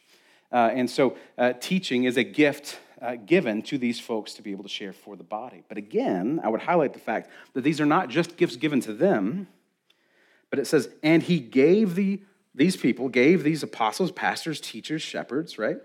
Uh, 0.56 0.72
and 0.74 0.90
so, 0.90 1.18
uh, 1.38 1.54
teaching 1.60 2.06
is 2.06 2.16
a 2.18 2.24
gift 2.24 2.80
uh, 3.02 3.16
given 3.16 3.62
to 3.62 3.78
these 3.78 4.00
folks 4.00 4.34
to 4.36 4.42
be 4.42 4.52
able 4.52 4.64
to 4.64 4.70
share 4.70 4.94
for 4.94 5.16
the 5.16 5.24
body. 5.24 5.64
But 5.68 5.78
again, 5.78 6.40
I 6.44 6.48
would 6.48 6.62
highlight 6.62 6.94
the 6.94 7.00
fact 7.00 7.30
that 7.54 7.62
these 7.62 7.82
are 7.82 7.86
not 7.86 8.10
just 8.10 8.38
gifts 8.38 8.56
given 8.56 8.80
to 8.82 8.94
them, 8.94 9.48
but 10.50 10.60
it 10.60 10.68
says, 10.68 10.90
and 11.04 11.22
he 11.22 11.40
gave 11.40 11.96
the, 11.96 12.22
these 12.54 12.78
people, 12.78 13.10
gave 13.10 13.44
these 13.44 13.64
apostles, 13.64 14.12
pastors, 14.12 14.62
teachers, 14.62 15.02
shepherds, 15.02 15.58
right, 15.58 15.78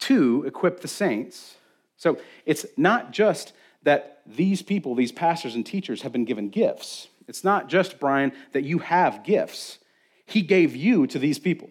to 0.00 0.42
equip 0.46 0.80
the 0.80 0.88
saints 0.88 1.56
so 2.02 2.18
it's 2.46 2.66
not 2.76 3.12
just 3.12 3.52
that 3.84 4.22
these 4.26 4.60
people, 4.60 4.96
these 4.96 5.12
pastors 5.12 5.54
and 5.54 5.64
teachers, 5.64 6.02
have 6.02 6.10
been 6.10 6.24
given 6.24 6.48
gifts. 6.48 7.06
It's 7.28 7.44
not 7.44 7.68
just, 7.68 8.00
Brian, 8.00 8.32
that 8.50 8.64
you 8.64 8.80
have 8.80 9.22
gifts. 9.22 9.78
He 10.26 10.42
gave 10.42 10.74
you 10.74 11.06
to 11.06 11.20
these 11.20 11.38
people. 11.38 11.70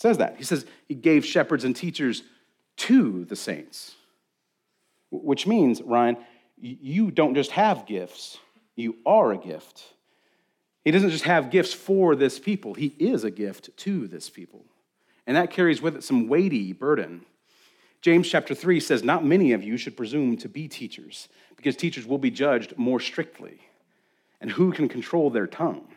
Says 0.00 0.16
that. 0.16 0.36
He 0.38 0.44
says 0.44 0.64
he 0.88 0.94
gave 0.94 1.26
shepherds 1.26 1.64
and 1.64 1.76
teachers 1.76 2.22
to 2.78 3.26
the 3.26 3.36
saints, 3.36 3.94
which 5.10 5.46
means, 5.46 5.82
Ryan, 5.82 6.16
you 6.56 7.10
don't 7.10 7.34
just 7.34 7.50
have 7.50 7.86
gifts, 7.86 8.38
you 8.76 8.96
are 9.04 9.32
a 9.32 9.36
gift. 9.36 9.84
He 10.84 10.90
doesn't 10.90 11.10
just 11.10 11.24
have 11.24 11.50
gifts 11.50 11.74
for 11.74 12.16
this 12.16 12.38
people, 12.38 12.72
he 12.72 12.94
is 12.98 13.24
a 13.24 13.30
gift 13.30 13.76
to 13.78 14.06
this 14.06 14.30
people. 14.30 14.64
And 15.26 15.36
that 15.36 15.50
carries 15.50 15.82
with 15.82 15.96
it 15.96 16.02
some 16.02 16.28
weighty 16.28 16.72
burden. 16.72 17.26
James 18.00 18.26
chapter 18.26 18.54
3 18.54 18.80
says, 18.80 19.04
Not 19.04 19.22
many 19.22 19.52
of 19.52 19.62
you 19.62 19.76
should 19.76 19.98
presume 19.98 20.38
to 20.38 20.48
be 20.48 20.66
teachers, 20.66 21.28
because 21.56 21.76
teachers 21.76 22.06
will 22.06 22.16
be 22.16 22.30
judged 22.30 22.72
more 22.78 23.00
strictly. 23.00 23.60
And 24.40 24.50
who 24.50 24.72
can 24.72 24.88
control 24.88 25.28
their 25.28 25.46
tongue? 25.46 25.88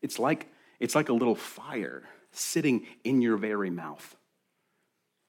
It's 0.00 0.20
like, 0.20 0.46
it's 0.78 0.94
like 0.94 1.08
a 1.08 1.12
little 1.12 1.34
fire 1.34 2.04
sitting 2.36 2.86
in 3.04 3.20
your 3.20 3.36
very 3.36 3.70
mouth. 3.70 4.16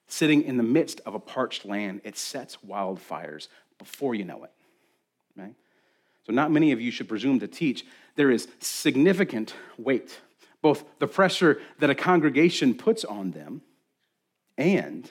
Sitting 0.06 0.42
in 0.42 0.56
the 0.56 0.62
midst 0.62 1.00
of 1.04 1.14
a 1.14 1.20
parched 1.20 1.64
land, 1.64 2.00
it 2.04 2.16
sets 2.16 2.58
wildfires 2.66 3.48
before 3.78 4.14
you 4.14 4.24
know 4.24 4.44
it. 4.44 4.52
Right? 5.36 5.54
So, 6.26 6.32
not 6.32 6.50
many 6.50 6.72
of 6.72 6.80
you 6.80 6.90
should 6.90 7.08
presume 7.08 7.40
to 7.40 7.48
teach. 7.48 7.84
There 8.16 8.30
is 8.30 8.48
significant 8.58 9.54
weight, 9.76 10.20
both 10.62 10.84
the 10.98 11.06
pressure 11.06 11.60
that 11.78 11.90
a 11.90 11.94
congregation 11.94 12.74
puts 12.74 13.04
on 13.04 13.32
them 13.32 13.62
and 14.56 15.10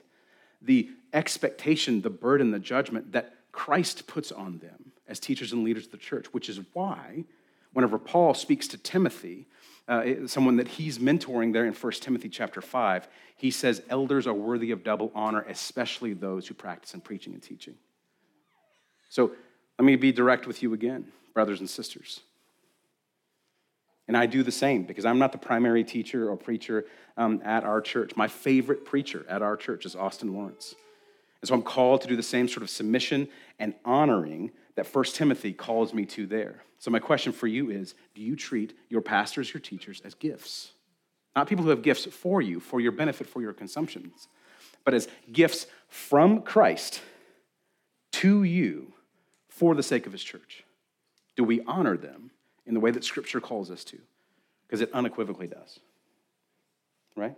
the 0.62 0.89
expectation, 1.13 2.01
the 2.01 2.10
burden, 2.10 2.51
the 2.51 2.60
judgment 2.60 3.13
that 3.13 3.33
Christ 3.51 4.07
puts 4.07 4.31
on 4.31 4.60
them 4.60 4.91
as 5.07 5.19
teachers 5.19 5.53
and 5.53 5.63
leaders 5.63 5.86
of 5.86 5.91
the 5.91 5.97
church, 5.97 6.27
which 6.33 6.49
is 6.49 6.60
why, 6.73 7.23
whenever 7.73 7.97
Paul 7.97 8.33
speaks 8.33 8.67
to 8.67 8.77
Timothy, 8.77 9.47
uh, 9.88 10.28
someone 10.28 10.58
that 10.58 10.67
he's 10.67 11.00
mentoring 11.00 11.54
there 11.54 11.65
in 11.65 11.73
1 11.73 11.91
Timothy 11.93 12.30
chapter 12.30 12.62
5, 12.62 13.08
he 13.38 13.52
says, 13.52 13.82
Elders 13.89 14.28
are 14.28 14.34
worthy 14.34 14.71
of 14.71 14.84
double 14.84 15.12
honor, 15.15 15.45
especially 15.47 16.13
those 16.13 16.47
who 16.47 16.54
practice 16.54 16.93
in 16.93 17.02
preaching 17.02 17.34
and 17.34 17.41
teaching. 17.41 17.76
So 19.10 19.32
let 19.80 19.86
me 19.86 19.95
be 19.95 20.12
direct 20.12 20.47
with 20.47 20.62
you 20.62 20.73
again, 20.73 21.06
brothers 21.34 21.60
and 21.60 21.69
sisters. 21.69 22.21
And 24.08 24.15
I 24.15 24.26
do 24.26 24.43
the 24.43 24.52
same 24.52 24.84
because 24.84 25.06
I'm 25.06 25.19
not 25.19 25.32
the 25.32 25.38
primary 25.38 25.84
teacher 25.84 26.30
or 26.30 26.38
preacher 26.38 26.86
um, 27.17 27.41
at 27.43 27.63
our 27.63 27.82
church. 27.82 28.15
My 28.15 28.28
favorite 28.28 28.86
preacher 28.86 29.26
at 29.30 29.41
our 29.41 29.58
church 29.58 29.86
is 29.86 29.95
Austin 29.95 30.34
Lawrence. 30.34 30.76
And 31.41 31.47
so 31.47 31.56
I'm 31.56 31.62
called 31.62 32.02
to 32.02 32.08
do 32.08 32.15
the 32.15 32.23
same 32.23 32.47
sort 32.47 32.63
of 32.63 32.69
submission 32.69 33.28
and 33.60 33.73
honoring 33.86 34.52
that 34.77 34.87
1 34.93 35.03
Timothy 35.05 35.53
calls 35.53 35.93
me 35.93 36.05
to 36.05 36.27
there. 36.27 36.61
So 36.77 36.91
my 36.91 36.99
question 36.99 37.33
for 37.33 37.47
you 37.47 37.71
is 37.71 37.95
do 38.15 38.21
you 38.21 38.35
treat 38.35 38.77
your 38.89 39.01
pastors, 39.01 39.53
your 39.53 39.59
teachers 39.59 40.01
as 40.05 40.13
gifts? 40.13 40.71
Not 41.35 41.47
people 41.47 41.63
who 41.63 41.71
have 41.71 41.81
gifts 41.81 42.05
for 42.05 42.41
you, 42.41 42.59
for 42.59 42.79
your 42.79 42.91
benefit, 42.91 43.27
for 43.27 43.41
your 43.41 43.53
consumptions, 43.53 44.27
but 44.85 44.93
as 44.93 45.07
gifts 45.31 45.65
from 45.89 46.41
Christ 46.43 47.01
to 48.13 48.43
you 48.43 48.93
for 49.49 49.75
the 49.75 49.83
sake 49.83 50.05
of 50.05 50.11
his 50.11 50.23
church. 50.23 50.63
Do 51.35 51.43
we 51.43 51.61
honor 51.67 51.97
them 51.97 52.31
in 52.65 52.73
the 52.73 52.79
way 52.79 52.91
that 52.91 53.03
Scripture 53.03 53.41
calls 53.41 53.71
us 53.71 53.83
to? 53.85 53.97
Because 54.67 54.81
it 54.81 54.91
unequivocally 54.93 55.47
does. 55.47 55.79
Right? 57.15 57.35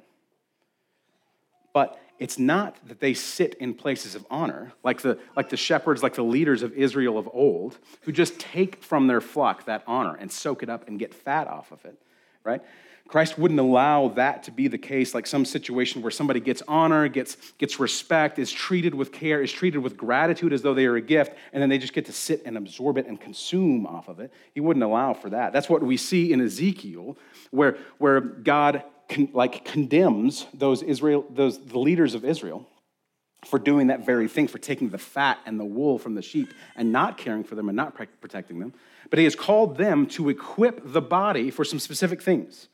But 1.80 1.98
it's 2.18 2.38
not 2.38 2.76
that 2.90 3.00
they 3.00 3.14
sit 3.14 3.54
in 3.54 3.74
places 3.74 4.14
of 4.14 4.26
honor, 4.30 4.74
like 4.84 5.00
the, 5.00 5.18
like 5.38 5.48
the 5.48 5.56
shepherds, 5.56 6.04
like 6.04 6.14
the 6.14 6.24
leaders 6.24 6.62
of 6.62 6.74
Israel 6.74 7.18
of 7.18 7.30
old, 7.32 7.78
who 8.02 8.12
just 8.12 8.38
take 8.38 8.84
from 8.84 9.08
their 9.08 9.22
flock 9.22 9.64
that 9.68 9.82
honor 9.88 10.14
and 10.16 10.30
soak 10.30 10.62
it 10.62 10.70
up 10.70 10.90
and 10.90 11.00
get 11.00 11.14
fat 11.14 11.48
off 11.48 11.72
of 11.72 11.86
it, 11.86 11.98
right? 12.44 12.62
Christ 13.08 13.40
wouldn't 13.40 13.62
allow 13.62 14.10
that 14.10 14.44
to 14.44 14.52
be 14.52 14.68
the 14.68 14.78
case, 14.78 15.14
like 15.14 15.26
some 15.26 15.46
situation 15.46 16.02
where 16.02 16.12
somebody 16.12 16.42
gets 16.42 16.62
honor, 16.68 17.08
gets, 17.08 17.38
gets 17.58 17.80
respect, 17.80 18.40
is 18.40 18.52
treated 18.52 18.94
with 18.94 19.14
care, 19.14 19.42
is 19.42 19.54
treated 19.54 19.80
with 19.80 19.96
gratitude 19.96 20.52
as 20.52 20.62
though 20.62 20.74
they 20.74 20.86
are 20.86 20.98
a 20.98 21.02
gift, 21.02 21.32
and 21.54 21.62
then 21.62 21.70
they 21.70 21.78
just 21.78 21.94
get 21.94 22.08
to 22.08 22.12
sit 22.12 22.42
and 22.46 22.58
absorb 22.58 22.98
it 22.98 23.08
and 23.08 23.22
consume 23.22 23.88
off 23.88 24.10
of 24.10 24.20
it. 24.20 24.34
He 24.54 24.60
wouldn't 24.60 24.84
allow 24.84 25.14
for 25.14 25.30
that. 25.30 25.54
That's 25.54 25.70
what 25.70 25.82
we 25.82 25.96
see 25.96 26.34
in 26.34 26.42
Ezekiel, 26.42 27.18
where, 27.52 27.78
where 28.00 28.20
God 28.20 28.84
con, 29.10 29.30
like 29.34 29.66
condemns 29.66 30.46
those 30.54 30.82
Israel, 30.84 31.26
those 31.30 31.64
the 31.66 31.80
leaders 31.80 32.14
of 32.14 32.24
Israel 32.24 32.66
for 33.46 33.58
doing 33.58 33.88
that 33.88 34.06
very 34.06 34.28
thing, 34.28 34.48
for 34.48 34.58
taking 34.58 34.90
the 34.90 34.98
fat 34.98 35.40
and 35.46 35.60
the 35.60 35.66
wool 35.66 35.98
from 35.98 36.16
the 36.16 36.22
sheep 36.22 36.54
and 36.76 36.92
not 36.92 37.18
caring 37.18 37.44
for 37.44 37.56
them 37.56 37.70
and 37.70 37.76
not 37.76 37.96
protecting 38.22 38.60
them. 38.60 38.74
But 39.10 39.20
he 39.20 39.26
has 39.26 39.36
called 39.36 39.78
them 39.78 40.08
to 40.08 40.30
equip 40.30 40.82
the 40.84 41.02
body 41.02 41.50
for 41.50 41.64
some 41.64 41.80
specific 41.80 42.22
things. 42.22 42.68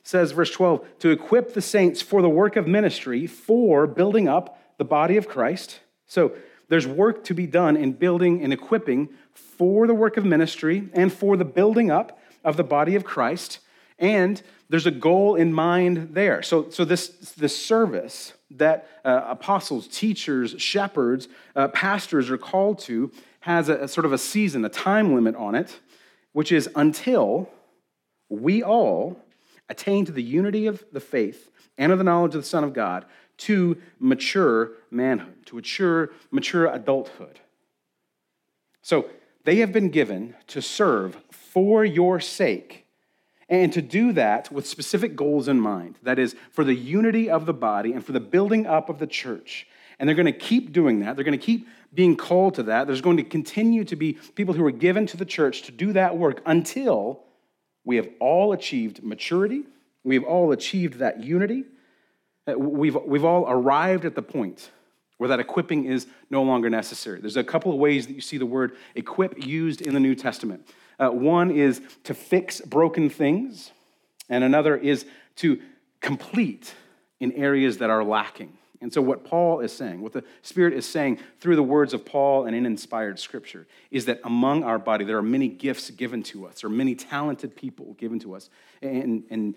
It 0.00 0.08
says, 0.08 0.32
verse 0.32 0.50
12, 0.50 0.84
to 1.00 1.10
equip 1.10 1.54
the 1.54 1.62
saints 1.62 2.02
for 2.02 2.22
the 2.22 2.28
work 2.28 2.56
of 2.56 2.66
ministry, 2.66 3.26
for 3.26 3.86
building 3.86 4.28
up 4.28 4.60
the 4.78 4.84
body 4.84 5.16
of 5.16 5.28
Christ. 5.28 5.80
So 6.06 6.32
there's 6.68 6.86
work 6.86 7.22
to 7.24 7.34
be 7.34 7.46
done 7.46 7.76
in 7.76 7.92
building 7.92 8.42
and 8.42 8.52
equipping 8.52 9.10
for 9.32 9.86
the 9.86 9.94
work 9.94 10.16
of 10.16 10.24
ministry 10.24 10.88
and 10.92 11.12
for 11.12 11.36
the 11.36 11.44
building 11.44 11.90
up 11.90 12.18
of 12.42 12.56
the 12.56 12.64
body 12.64 12.96
of 12.96 13.04
Christ. 13.04 13.60
And 14.00 14.42
there's 14.70 14.86
a 14.86 14.90
goal 14.90 15.36
in 15.36 15.52
mind 15.52 16.14
there. 16.14 16.42
So, 16.42 16.70
so 16.70 16.84
this, 16.84 17.08
this 17.36 17.56
service 17.56 18.32
that 18.52 18.88
uh, 19.04 19.22
apostles, 19.28 19.86
teachers, 19.86 20.54
shepherds, 20.58 21.28
uh, 21.54 21.68
pastors 21.68 22.30
are 22.30 22.38
called 22.38 22.78
to 22.80 23.12
has 23.40 23.68
a, 23.68 23.76
a 23.84 23.88
sort 23.88 24.04
of 24.04 24.12
a 24.12 24.18
season, 24.18 24.64
a 24.64 24.68
time 24.68 25.14
limit 25.14 25.36
on 25.36 25.54
it, 25.54 25.78
which 26.32 26.50
is 26.50 26.68
until 26.74 27.48
we 28.28 28.62
all 28.62 29.20
attain 29.68 30.04
to 30.04 30.12
the 30.12 30.22
unity 30.22 30.66
of 30.66 30.84
the 30.92 31.00
faith 31.00 31.50
and 31.76 31.92
of 31.92 31.98
the 31.98 32.04
knowledge 32.04 32.34
of 32.34 32.42
the 32.42 32.48
Son 32.48 32.64
of 32.64 32.72
God 32.72 33.04
to 33.38 33.76
mature 33.98 34.72
manhood, 34.90 35.46
to 35.46 35.56
mature, 35.56 36.10
mature 36.30 36.66
adulthood. 36.66 37.40
So 38.82 39.06
they 39.44 39.56
have 39.56 39.72
been 39.72 39.90
given 39.90 40.34
to 40.48 40.60
serve 40.60 41.16
for 41.30 41.84
your 41.84 42.20
sake 42.20 42.86
and 43.50 43.72
to 43.72 43.82
do 43.82 44.12
that 44.12 44.50
with 44.52 44.66
specific 44.66 45.16
goals 45.16 45.48
in 45.48 45.60
mind 45.60 45.98
that 46.04 46.18
is, 46.18 46.36
for 46.52 46.62
the 46.64 46.74
unity 46.74 47.28
of 47.28 47.44
the 47.44 47.52
body 47.52 47.92
and 47.92 48.06
for 48.06 48.12
the 48.12 48.20
building 48.20 48.66
up 48.66 48.88
of 48.88 48.98
the 48.98 49.06
church. 49.06 49.66
And 49.98 50.08
they're 50.08 50.16
going 50.16 50.26
to 50.26 50.32
keep 50.32 50.72
doing 50.72 51.00
that. 51.00 51.16
They're 51.16 51.24
going 51.24 51.38
to 51.38 51.44
keep 51.44 51.66
being 51.92 52.16
called 52.16 52.54
to 52.54 52.62
that. 52.62 52.86
There's 52.86 53.02
going 53.02 53.18
to 53.18 53.24
continue 53.24 53.84
to 53.84 53.96
be 53.96 54.14
people 54.34 54.54
who 54.54 54.64
are 54.64 54.70
given 54.70 55.06
to 55.08 55.16
the 55.16 55.26
church 55.26 55.62
to 55.62 55.72
do 55.72 55.92
that 55.92 56.16
work 56.16 56.40
until 56.46 57.24
we 57.84 57.96
have 57.96 58.08
all 58.20 58.52
achieved 58.52 59.02
maturity, 59.02 59.64
we've 60.04 60.24
all 60.24 60.52
achieved 60.52 60.94
that 60.98 61.22
unity, 61.22 61.64
uh, 62.46 62.56
we've, 62.56 62.96
we've 63.04 63.24
all 63.24 63.44
arrived 63.48 64.04
at 64.04 64.14
the 64.14 64.22
point 64.22 64.70
where 65.18 65.28
that 65.28 65.40
equipping 65.40 65.84
is 65.84 66.06
no 66.30 66.42
longer 66.42 66.70
necessary. 66.70 67.20
There's 67.20 67.36
a 67.36 67.44
couple 67.44 67.72
of 67.72 67.78
ways 67.78 68.06
that 68.06 68.14
you 68.14 68.22
see 68.22 68.38
the 68.38 68.46
word 68.46 68.76
equip 68.94 69.44
used 69.44 69.82
in 69.82 69.92
the 69.92 70.00
New 70.00 70.14
Testament. 70.14 70.66
Uh, 71.00 71.08
one 71.08 71.50
is 71.50 71.80
to 72.04 72.14
fix 72.14 72.60
broken 72.60 73.08
things, 73.08 73.72
and 74.28 74.44
another 74.44 74.76
is 74.76 75.06
to 75.36 75.58
complete 76.00 76.74
in 77.20 77.32
areas 77.32 77.78
that 77.78 77.90
are 77.90 78.04
lacking. 78.04 78.52
And 78.82 78.92
so, 78.92 79.02
what 79.02 79.24
Paul 79.24 79.60
is 79.60 79.72
saying, 79.72 80.00
what 80.00 80.12
the 80.12 80.24
Spirit 80.42 80.72
is 80.72 80.86
saying 80.86 81.18
through 81.40 81.56
the 81.56 81.62
words 81.62 81.92
of 81.92 82.04
Paul 82.04 82.46
and 82.46 82.56
in 82.56 82.64
inspired 82.64 83.18
scripture, 83.18 83.66
is 83.90 84.06
that 84.06 84.20
among 84.24 84.62
our 84.62 84.78
body 84.78 85.04
there 85.04 85.18
are 85.18 85.22
many 85.22 85.48
gifts 85.48 85.90
given 85.90 86.22
to 86.24 86.46
us, 86.46 86.64
or 86.64 86.68
many 86.68 86.94
talented 86.94 87.56
people 87.56 87.94
given 87.94 88.18
to 88.20 88.34
us. 88.34 88.48
And, 88.80 89.24
and 89.30 89.54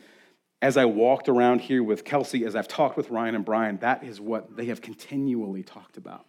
as 0.62 0.78
I 0.78 0.86
walked 0.86 1.30
around 1.30 1.60
here 1.60 1.84
with 1.84 2.06
Kelsey, 2.06 2.46
as 2.46 2.56
I've 2.56 2.68
talked 2.70 2.98
with 2.98 3.10
Ryan 3.10 3.36
and 3.36 3.46
Brian, 3.46 3.78
that 3.78 4.04
is 4.04 4.20
what 4.20 4.56
they 4.56 4.66
have 4.66 4.82
continually 4.82 5.64
talked 5.64 5.98
about, 5.98 6.26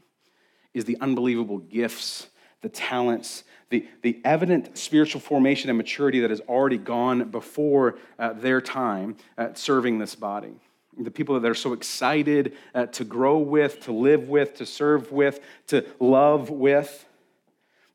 is 0.73 0.85
the 0.85 0.97
unbelievable 1.01 1.59
gifts, 1.59 2.29
the 2.65 2.71
talents, 2.71 3.45
the, 3.69 3.87
the 4.01 4.19
evident 4.25 4.79
spiritual 4.79 5.21
formation 5.21 5.69
and 5.69 5.77
maturity 5.77 6.21
that 6.21 6.31
has 6.31 6.41
already 6.49 6.79
gone 6.79 7.29
before 7.29 7.99
uh, 8.19 8.33
their 8.33 8.63
time 8.63 9.17
at 9.37 9.59
serving 9.59 9.99
this 9.99 10.15
body. 10.15 10.55
The 10.97 11.11
people 11.11 11.39
that 11.39 11.51
are 11.51 11.55
so 11.55 11.75
excited 11.75 12.57
uh, 12.75 12.87
to 12.87 13.05
grow 13.05 13.37
with, 13.37 13.81
to 13.81 13.93
live 13.93 14.31
with, 14.31 14.55
to 14.55 14.67
serve 14.67 15.13
with, 15.13 15.41
to 15.67 15.85
love 16.01 16.49
with. 16.49 17.05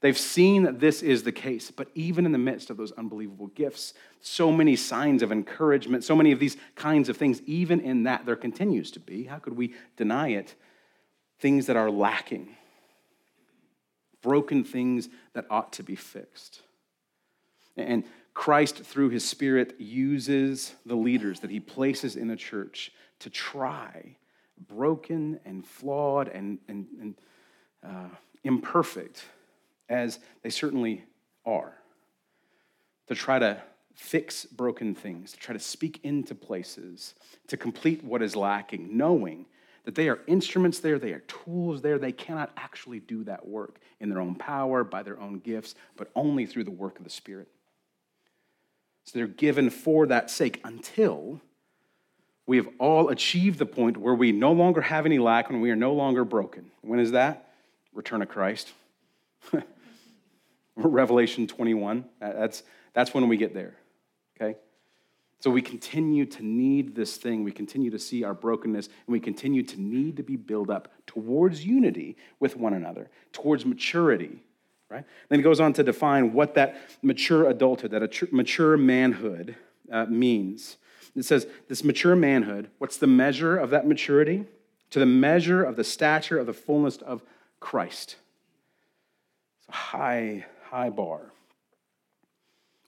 They've 0.01 0.17
seen 0.17 0.63
that 0.63 0.79
this 0.79 1.01
is 1.01 1.23
the 1.23 1.32
case, 1.32 1.71
but 1.71 1.88
even 1.95 2.27
in 2.27 2.32
the 2.32 2.38
midst 2.38 2.69
of 2.69 2.77
those 2.77 2.91
unbelievable 2.91 3.47
gifts, 3.47 3.95
so 4.21 4.51
many 4.51 4.75
signs 4.75 5.23
of 5.23 5.32
encouragement, 5.32 6.03
so 6.03 6.15
many 6.15 6.32
of 6.32 6.39
these 6.39 6.58
kinds 6.75 7.10
of 7.10 7.17
things, 7.17 7.41
even 7.47 7.79
in 7.79 8.03
that, 8.03 8.27
there 8.27 8.36
continues 8.36 8.91
to 8.91 8.99
be, 8.99 9.23
how 9.23 9.39
could 9.39 9.58
we 9.58 9.73
deny 9.97 10.29
it? 10.29 10.53
Things 11.39 11.65
that 11.65 11.75
are 11.75 11.89
lacking 11.89 12.49
broken 14.21 14.63
things 14.63 15.10
that 15.34 15.45
ought 15.49 15.73
to 15.73 15.84
be 15.84 15.95
fixed. 15.95 16.62
And 17.77 18.03
Christ, 18.34 18.77
through 18.77 19.10
his 19.10 19.27
Spirit, 19.27 19.79
uses 19.79 20.75
the 20.86 20.95
leaders 20.95 21.41
that 21.41 21.49
he 21.49 21.60
places 21.60 22.15
in 22.15 22.29
a 22.29 22.36
church 22.36 22.91
to 23.19 23.29
try, 23.29 24.15
broken 24.67 25.39
and 25.45 25.65
flawed 25.65 26.27
and, 26.29 26.60
and, 26.67 26.88
and 27.01 27.15
uh, 27.84 28.15
imperfect 28.43 29.23
as 29.89 30.19
they 30.43 30.49
certainly 30.49 31.03
are, 31.45 31.73
to 33.08 33.15
try 33.15 33.39
to 33.39 33.62
fix 33.95 34.45
broken 34.45 34.95
things, 34.95 35.34
to 35.34 35.38
try 35.38 35.53
to 35.53 35.60
speak 35.60 35.99
into 36.03 36.34
places, 36.34 37.15
to 37.47 37.58
complete 37.58 38.03
what 38.03 38.21
is 38.21 38.36
lacking, 38.36 38.95
knowing 38.95 39.45
that 39.85 39.95
they 39.95 40.09
are 40.09 40.19
instruments 40.27 40.79
there, 40.79 40.99
they 40.99 41.13
are 41.13 41.19
tools 41.19 41.81
there. 41.81 41.97
They 41.97 42.11
cannot 42.11 42.51
actually 42.57 42.99
do 42.99 43.23
that 43.25 43.47
work 43.47 43.79
in 43.99 44.09
their 44.09 44.19
own 44.19 44.35
power, 44.35 44.83
by 44.83 45.03
their 45.03 45.19
own 45.19 45.39
gifts, 45.39 45.75
but 45.95 46.09
only 46.15 46.45
through 46.45 46.65
the 46.65 46.71
work 46.71 46.97
of 46.97 47.03
the 47.03 47.09
Spirit. 47.09 47.47
So 49.05 49.17
they're 49.17 49.27
given 49.27 49.69
for 49.69 50.05
that 50.07 50.29
sake 50.29 50.61
until 50.63 51.41
we 52.45 52.57
have 52.57 52.67
all 52.79 53.09
achieved 53.09 53.59
the 53.59 53.65
point 53.65 53.97
where 53.97 54.15
we 54.15 54.31
no 54.31 54.51
longer 54.51 54.81
have 54.81 55.05
any 55.05 55.19
lack 55.19 55.49
and 55.49 55.61
we 55.61 55.71
are 55.71 55.75
no 55.75 55.93
longer 55.93 56.23
broken. 56.23 56.71
When 56.81 56.99
is 56.99 57.11
that? 57.11 57.51
Return 57.93 58.21
of 58.21 58.29
Christ. 58.29 58.71
Revelation 60.75 61.47
21. 61.47 62.05
That's, 62.19 62.63
that's 62.93 63.13
when 63.13 63.27
we 63.27 63.37
get 63.37 63.53
there. 63.53 63.75
Okay? 64.35 64.57
So 65.39 65.49
we 65.49 65.62
continue 65.62 66.25
to 66.25 66.43
need 66.43 66.95
this 66.95 67.15
thing. 67.17 67.43
We 67.43 67.52
continue 67.52 67.89
to 67.91 67.99
see 67.99 68.23
our 68.23 68.34
brokenness, 68.34 68.88
and 68.88 69.08
we 69.08 69.19
continue 69.19 69.63
to 69.63 69.80
need 69.80 70.17
to 70.17 70.23
be 70.23 70.36
built 70.36 70.69
up 70.69 70.91
towards 71.08 71.65
unity 71.65 72.17
with 72.39 72.58
one 72.58 72.73
another, 72.73 73.10
towards 73.32 73.65
maturity, 73.65 74.43
right? 74.89 75.06
Then 75.30 75.39
he 75.39 75.43
goes 75.43 75.60
on 75.60 75.73
to 75.73 75.84
define 75.84 76.34
what 76.34 76.56
that 76.56 76.75
mature 77.02 77.49
adulthood, 77.49 77.91
that 77.91 78.32
mature 78.34 78.75
manhood 78.75 79.56
uh, 79.91 80.06
means. 80.06 80.78
It 81.15 81.23
says, 81.23 81.47
this 81.69 81.84
mature 81.84 82.15
manhood, 82.15 82.69
what's 82.78 82.97
the 82.97 83.08
measure 83.08 83.58
of 83.58 83.69
that 83.69 83.88
maturity? 83.88 84.45
to 84.91 84.99
the 84.99 85.06
measure 85.06 85.63
of 85.63 85.75
the 85.75 85.84
stature 85.84 86.38
of 86.38 86.47
the 86.47 86.54
fullness 86.54 86.97
of 86.97 87.21
Christ. 87.60 88.15
It's 89.60 89.69
a 89.69 89.73
high, 89.73 90.45
high 90.63 90.89
bar. 90.89 91.21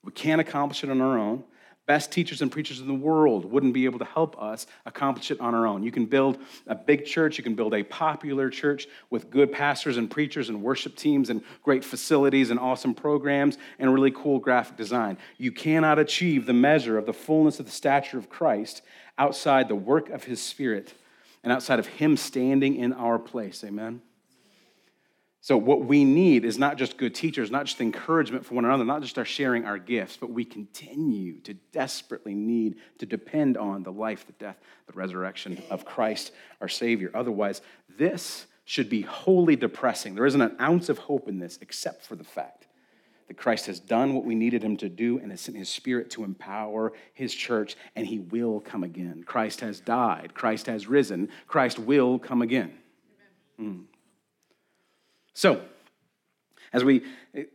We 0.04 0.12
can't 0.12 0.42
accomplish 0.42 0.84
it 0.84 0.90
on 0.90 1.02
our 1.02 1.18
own. 1.18 1.44
Best 1.92 2.10
teachers 2.10 2.42
and 2.42 2.50
preachers 2.50 2.80
in 2.80 2.88
the 2.88 2.94
world 2.94 3.44
wouldn't 3.44 3.74
be 3.74 3.84
able 3.84 4.00
to 4.00 4.06
help 4.06 4.42
us 4.42 4.66
accomplish 4.86 5.30
it 5.30 5.42
on 5.42 5.54
our 5.54 5.68
own. 5.68 5.84
You 5.84 5.92
can 5.92 6.06
build 6.06 6.38
a 6.66 6.74
big 6.74 7.06
church, 7.06 7.38
you 7.38 7.44
can 7.44 7.54
build 7.54 7.74
a 7.74 7.84
popular 7.84 8.50
church 8.50 8.88
with 9.10 9.30
good 9.30 9.52
pastors 9.52 9.98
and 9.98 10.10
preachers 10.10 10.48
and 10.48 10.62
worship 10.62 10.96
teams 10.96 11.30
and 11.30 11.42
great 11.64 11.84
facilities 11.84 12.50
and 12.50 12.58
awesome 12.62 12.94
programs 12.94 13.58
and 13.78 13.94
really 13.94 14.12
cool 14.12 14.40
graphic 14.40 14.78
design. 14.78 15.18
You 15.38 15.52
cannot 15.52 16.00
achieve 16.00 16.46
the 16.46 16.54
measure 16.54 16.98
of 16.98 17.06
the 17.06 17.14
fullness 17.14 17.60
of 17.60 17.66
the 17.66 17.74
stature 17.74 18.18
of 18.18 18.30
Christ 18.30 18.84
outside 19.18 19.68
the 19.68 19.76
work 19.76 20.10
of 20.12 20.24
his 20.24 20.42
Spirit 20.42 20.94
and 21.44 21.52
outside 21.52 21.78
of 21.78 21.88
him 21.88 22.16
standing 22.16 22.78
in 22.78 22.94
our 22.94 23.20
place. 23.20 23.66
Amen. 23.66 24.02
So, 25.44 25.58
what 25.58 25.86
we 25.86 26.06
need 26.06 26.46
is 26.46 26.60
not 26.60 26.78
just 26.78 26.98
good 26.98 27.16
teachers, 27.16 27.50
not 27.50 27.66
just 27.66 27.82
encouragement 27.82 28.46
for 28.46 28.54
one 28.54 28.64
another, 28.64 28.86
not 28.86 29.02
just 29.02 29.18
our 29.18 29.26
sharing 29.26 29.66
our 29.66 29.80
gifts, 29.80 30.16
but 30.16 30.30
we 30.30 30.46
continue 30.46 31.40
to 31.42 31.56
desperately 31.72 32.36
need 32.36 32.76
to 33.00 33.08
depend 33.08 33.58
on 33.58 33.82
the 33.82 33.92
life, 33.92 34.28
the 34.28 34.34
death, 34.34 34.58
the 34.86 34.94
resurrection 34.94 35.62
of 35.72 35.84
Christ, 35.84 36.32
our 36.62 36.68
Savior. 36.68 37.10
Otherwise, 37.16 37.62
this 37.98 38.46
should 38.66 38.88
be 38.88 39.02
wholly 39.02 39.56
depressing. 39.56 40.14
There 40.14 40.28
isn't 40.28 40.40
an 40.40 40.56
ounce 40.62 40.90
of 40.90 41.00
hope 41.00 41.28
in 41.28 41.40
this 41.40 41.58
except 41.60 42.06
for 42.06 42.16
the 42.16 42.24
fact 42.24 42.68
that 43.28 43.36
Christ 43.36 43.66
has 43.66 43.80
done 43.80 44.14
what 44.14 44.26
we 44.26 44.36
needed 44.36 44.64
him 44.64 44.78
to 44.78 44.90
do 44.90 45.18
and 45.18 45.32
has 45.32 45.42
sent 45.42 45.58
his 45.58 45.70
Spirit 45.70 46.12
to 46.12 46.24
empower 46.24 46.94
his 47.16 47.34
church, 47.34 47.76
and 47.96 48.06
he 48.06 48.20
will 48.20 48.60
come 48.60 48.84
again. 48.84 49.24
Christ 49.26 49.62
has 49.62 49.80
died, 49.80 50.36
Christ 50.36 50.68
has 50.68 50.86
risen, 50.86 51.30
Christ 51.48 51.80
will 51.80 52.20
come 52.20 52.44
again. 52.44 52.74
Mm. 53.60 53.86
So, 55.34 55.62
as 56.74 56.84
we, 56.84 57.04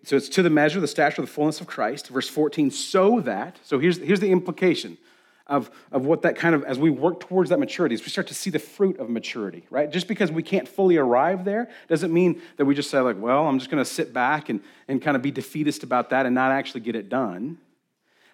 so 0.05 0.17
it's 0.17 0.29
to 0.31 0.43
the 0.43 0.51
measure, 0.51 0.81
the 0.81 0.89
stature, 0.89 1.23
the 1.23 1.29
fullness 1.29 1.61
of 1.61 1.67
Christ. 1.67 2.09
Verse 2.09 2.29
14, 2.29 2.71
so 2.71 3.21
that, 3.21 3.59
so 3.62 3.79
here's, 3.79 3.99
here's 3.99 4.21
the 4.21 4.31
implication 4.31 4.99
of, 5.47 5.71
of 5.93 6.05
what 6.05 6.23
that 6.23 6.37
kind 6.37 6.55
of, 6.55 6.65
as 6.65 6.79
we 6.79 6.91
work 6.91 7.21
towards 7.21 7.51
that 7.51 7.59
maturity, 7.59 7.95
as 7.95 8.03
we 8.03 8.09
start 8.09 8.27
to 8.27 8.35
see 8.35 8.51
the 8.51 8.59
fruit 8.59 8.99
of 8.99 9.09
maturity, 9.09 9.65
right? 9.71 9.91
Just 9.91 10.09
because 10.09 10.33
we 10.33 10.43
can't 10.43 10.67
fully 10.67 10.97
arrive 10.97 11.45
there 11.45 11.69
doesn't 11.89 12.12
mean 12.12 12.43
that 12.57 12.65
we 12.65 12.75
just 12.75 12.91
say, 12.91 12.99
like, 12.99 13.17
well, 13.19 13.47
I'm 13.47 13.59
just 13.59 13.71
going 13.71 13.83
to 13.83 13.89
sit 13.89 14.12
back 14.12 14.49
and, 14.49 14.61
and 14.89 15.01
kind 15.01 15.17
of 15.17 15.23
be 15.23 15.31
defeatist 15.31 15.83
about 15.83 16.11
that 16.11 16.27
and 16.27 16.35
not 16.35 16.51
actually 16.51 16.81
get 16.81 16.97
it 16.97 17.09
done. 17.09 17.59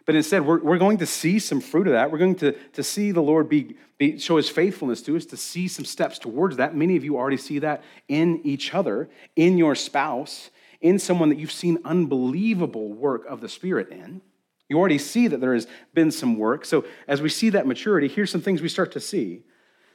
But 0.04 0.14
instead, 0.16 0.44
we're, 0.44 0.58
we're 0.58 0.78
going 0.78 0.98
to 0.98 1.06
see 1.06 1.38
some 1.38 1.60
fruit 1.60 1.86
of 1.86 1.92
that. 1.92 2.10
We're 2.10 2.18
going 2.18 2.34
to, 2.36 2.52
to 2.52 2.82
see 2.82 3.12
the 3.12 3.22
Lord 3.22 3.48
be, 3.48 3.76
be, 3.98 4.18
show 4.18 4.36
his 4.36 4.48
faithfulness 4.48 5.00
to 5.02 5.16
us, 5.16 5.26
to 5.26 5.36
see 5.36 5.68
some 5.68 5.84
steps 5.84 6.18
towards 6.18 6.56
that. 6.56 6.74
Many 6.74 6.96
of 6.96 7.04
you 7.04 7.16
already 7.16 7.36
see 7.36 7.60
that 7.60 7.82
in 8.08 8.40
each 8.44 8.74
other, 8.74 9.08
in 9.36 9.58
your 9.58 9.74
spouse, 9.74 10.50
in 10.80 10.98
someone 10.98 11.28
that 11.28 11.38
you've 11.38 11.52
seen 11.52 11.78
unbelievable 11.84 12.92
work 12.92 13.24
of 13.26 13.40
the 13.40 13.48
Spirit 13.48 13.90
in. 13.90 14.20
You 14.68 14.78
already 14.78 14.98
see 14.98 15.28
that 15.28 15.40
there 15.40 15.54
has 15.54 15.68
been 15.94 16.10
some 16.10 16.36
work. 16.38 16.64
So 16.64 16.84
as 17.06 17.22
we 17.22 17.28
see 17.28 17.50
that 17.50 17.66
maturity, 17.66 18.08
here's 18.08 18.30
some 18.30 18.40
things 18.40 18.60
we 18.62 18.68
start 18.68 18.92
to 18.92 19.00
see 19.00 19.42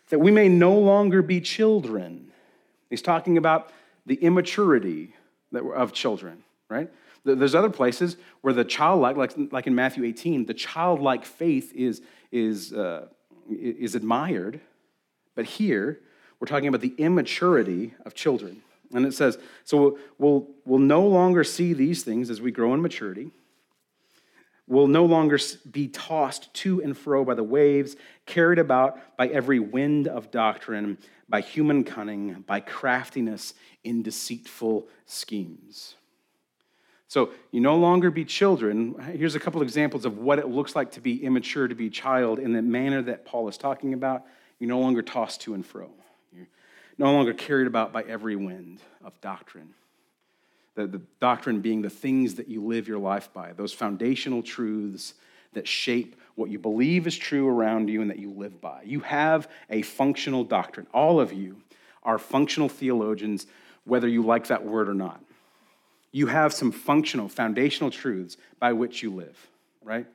that 0.09 0.19
we 0.19 0.31
may 0.31 0.47
no 0.47 0.77
longer 0.77 1.21
be 1.21 1.41
children. 1.41 2.31
He's 2.89 3.01
talking 3.01 3.37
about 3.37 3.71
the 4.05 4.15
immaturity 4.15 5.13
of 5.53 5.91
children, 5.91 6.43
right? 6.69 6.89
There's 7.35 7.55
other 7.55 7.69
places 7.69 8.17
where 8.41 8.53
the 8.53 8.63
childlike, 8.63 9.17
like, 9.17 9.33
like 9.51 9.67
in 9.67 9.75
Matthew 9.75 10.03
18, 10.05 10.45
the 10.45 10.53
childlike 10.53 11.25
faith 11.25 11.73
is, 11.73 12.01
is, 12.31 12.73
uh, 12.73 13.07
is 13.49 13.95
admired. 13.95 14.61
But 15.35 15.45
here, 15.45 15.99
we're 16.39 16.47
talking 16.47 16.67
about 16.67 16.81
the 16.81 16.93
immaturity 16.97 17.93
of 18.05 18.13
children. 18.13 18.61
And 18.93 19.05
it 19.05 19.13
says, 19.13 19.37
so 19.65 19.99
we'll, 20.17 20.47
we'll 20.65 20.79
no 20.79 21.05
longer 21.05 21.43
see 21.43 21.73
these 21.73 22.03
things 22.03 22.29
as 22.29 22.41
we 22.41 22.51
grow 22.51 22.73
in 22.73 22.81
maturity. 22.81 23.31
We'll 24.65 24.87
no 24.87 25.05
longer 25.05 25.37
be 25.69 25.87
tossed 25.87 26.53
to 26.55 26.81
and 26.81 26.97
fro 26.97 27.23
by 27.23 27.35
the 27.35 27.43
waves, 27.43 27.95
carried 28.25 28.59
about 28.59 29.17
by 29.17 29.27
every 29.27 29.59
wind 29.59 30.07
of 30.07 30.31
doctrine, 30.31 30.97
by 31.29 31.41
human 31.41 31.83
cunning, 31.83 32.43
by 32.47 32.59
craftiness 32.61 33.53
in 33.83 34.03
deceitful 34.03 34.87
schemes. 35.05 35.96
So 37.07 37.31
you 37.51 37.61
no 37.61 37.77
longer 37.77 38.11
be 38.11 38.25
children. 38.25 38.95
Here's 39.15 39.35
a 39.35 39.39
couple 39.39 39.61
examples 39.61 40.05
of 40.05 40.17
what 40.17 40.39
it 40.39 40.49
looks 40.49 40.75
like 40.75 40.91
to 40.91 41.01
be 41.01 41.23
immature, 41.23 41.67
to 41.67 41.75
be 41.75 41.89
child 41.89 42.37
in 42.37 42.51
the 42.51 42.61
manner 42.61 43.01
that 43.03 43.25
Paul 43.25 43.47
is 43.47 43.57
talking 43.57 43.93
about. 43.93 44.23
You're 44.59 44.69
no 44.69 44.79
longer 44.79 45.01
tossed 45.01 45.41
to 45.41 45.53
and 45.53 45.65
fro. 45.65 45.89
You're 46.33 46.47
no 46.97 47.13
longer 47.13 47.33
carried 47.33 47.67
about 47.67 47.93
by 47.93 48.03
every 48.03 48.35
wind 48.35 48.79
of 49.05 49.19
doctrine. 49.21 49.73
The, 50.75 50.85
the 50.85 51.01
doctrine 51.19 51.61
being 51.61 51.81
the 51.81 51.89
things 51.89 52.35
that 52.35 52.49
you 52.49 52.63
live 52.63 52.87
your 52.87 52.99
life 52.99 53.31
by, 53.33 53.53
those 53.53 53.73
foundational 53.73 54.43
truths 54.43 55.13
that 55.53 55.67
shape 55.67 56.19
what 56.35 56.51
you 56.51 56.59
believe 56.59 57.07
is 57.07 57.17
true 57.17 57.47
around 57.47 57.89
you 57.89 58.01
and 58.01 58.11
that 58.11 58.19
you 58.19 58.31
live 58.31 58.59
by. 58.61 58.81
You 58.83 58.99
have 58.99 59.49
a 59.69 59.81
functional 59.81 60.43
doctrine. 60.43 60.87
All 60.93 61.19
of 61.19 61.33
you 61.33 61.61
are 62.03 62.19
functional 62.19 62.69
theologians, 62.69 63.47
whether 63.85 64.07
you 64.07 64.21
like 64.23 64.47
that 64.47 64.65
word 64.65 64.89
or 64.89 64.93
not 64.93 65.21
you 66.17 66.25
have 66.25 66.51
some 66.51 66.71
functional, 66.71 67.29
foundational 67.29 67.91
truths 67.91 68.37
by 68.59 68.73
which 68.73 69.03
you 69.03 69.13
live, 69.13 69.37
right? 69.83 70.07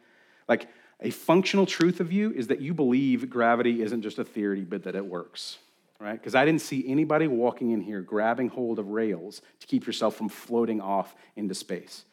Like 0.48 0.66
a 1.00 1.10
functional 1.10 1.64
truth 1.64 2.00
of 2.00 2.10
you 2.10 2.32
is 2.32 2.48
that 2.48 2.60
you 2.60 2.74
believe 2.74 3.30
gravity 3.30 3.82
isn't 3.82 4.02
just 4.02 4.18
a 4.18 4.24
theory, 4.24 4.62
but 4.62 4.82
that 4.82 4.96
it 4.96 5.06
works, 5.06 5.58
right? 6.00 6.14
Because 6.14 6.34
I 6.34 6.44
didn't 6.44 6.60
see 6.60 6.84
anybody 6.88 7.28
walking 7.28 7.70
in 7.70 7.80
here 7.80 8.00
grabbing 8.00 8.48
hold 8.48 8.80
of 8.80 8.88
rails 8.88 9.42
to 9.60 9.66
keep 9.68 9.86
yourself 9.86 10.16
from 10.16 10.28
floating 10.28 10.80
off 10.80 11.14
into 11.36 11.54
space. 11.54 12.04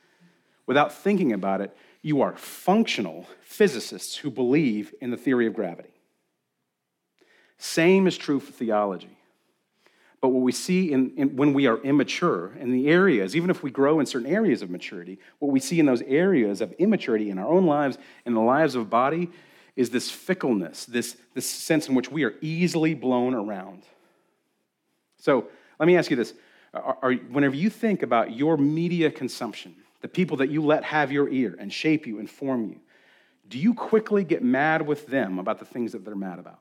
Without 0.67 0.93
thinking 0.93 1.33
about 1.33 1.61
it, 1.61 1.75
you 2.03 2.21
are 2.21 2.37
functional 2.37 3.27
physicists 3.41 4.17
who 4.17 4.29
believe 4.29 4.93
in 5.01 5.09
the 5.09 5.17
theory 5.17 5.47
of 5.47 5.55
gravity. 5.55 5.89
Same 7.57 8.05
is 8.05 8.19
true 8.19 8.39
for 8.39 8.51
theology. 8.51 9.17
But 10.21 10.29
what 10.29 10.41
we 10.41 10.51
see 10.51 10.91
in, 10.91 11.11
in, 11.15 11.35
when 11.35 11.53
we 11.53 11.65
are 11.67 11.77
immature 11.77 12.53
in 12.59 12.71
the 12.71 12.89
areas, 12.89 13.35
even 13.35 13.49
if 13.49 13.63
we 13.63 13.71
grow 13.71 13.99
in 13.99 14.05
certain 14.05 14.27
areas 14.27 14.61
of 14.61 14.69
maturity, 14.69 15.17
what 15.39 15.51
we 15.51 15.59
see 15.59 15.79
in 15.79 15.85
those 15.85 16.01
areas 16.01 16.59
of 16.59 16.73
immaturity 16.73 17.29
in 17.29 17.37
our 17.37 17.47
own 17.47 17.65
lives 17.65 17.97
and 18.25 18.35
the 18.35 18.41
lives 18.41 18.75
of 18.75 18.89
body 18.89 19.29
is 19.77 19.91
this 19.91 20.11
fickleness, 20.11 20.85
this, 20.85 21.15
this 21.33 21.49
sense 21.49 21.87
in 21.87 21.95
which 21.95 22.11
we 22.11 22.25
are 22.25 22.33
easily 22.41 22.93
blown 22.93 23.33
around. 23.33 23.83
So 25.17 25.47
let 25.79 25.85
me 25.85 25.95
ask 25.95 26.09
you 26.09 26.17
this. 26.17 26.33
Are, 26.73 26.97
are, 27.01 27.13
whenever 27.13 27.55
you 27.55 27.69
think 27.69 28.03
about 28.03 28.35
your 28.35 28.57
media 28.57 29.09
consumption, 29.09 29.75
the 30.01 30.09
people 30.09 30.37
that 30.37 30.49
you 30.49 30.61
let 30.61 30.83
have 30.83 31.11
your 31.13 31.29
ear 31.29 31.55
and 31.57 31.71
shape 31.71 32.05
you 32.05 32.19
and 32.19 32.29
form 32.29 32.65
you, 32.65 32.79
do 33.47 33.57
you 33.57 33.73
quickly 33.73 34.23
get 34.25 34.43
mad 34.43 34.85
with 34.85 35.07
them 35.07 35.39
about 35.39 35.59
the 35.59 35.65
things 35.65 35.93
that 35.93 36.03
they're 36.03 36.13
mad 36.13 36.39
about? 36.39 36.59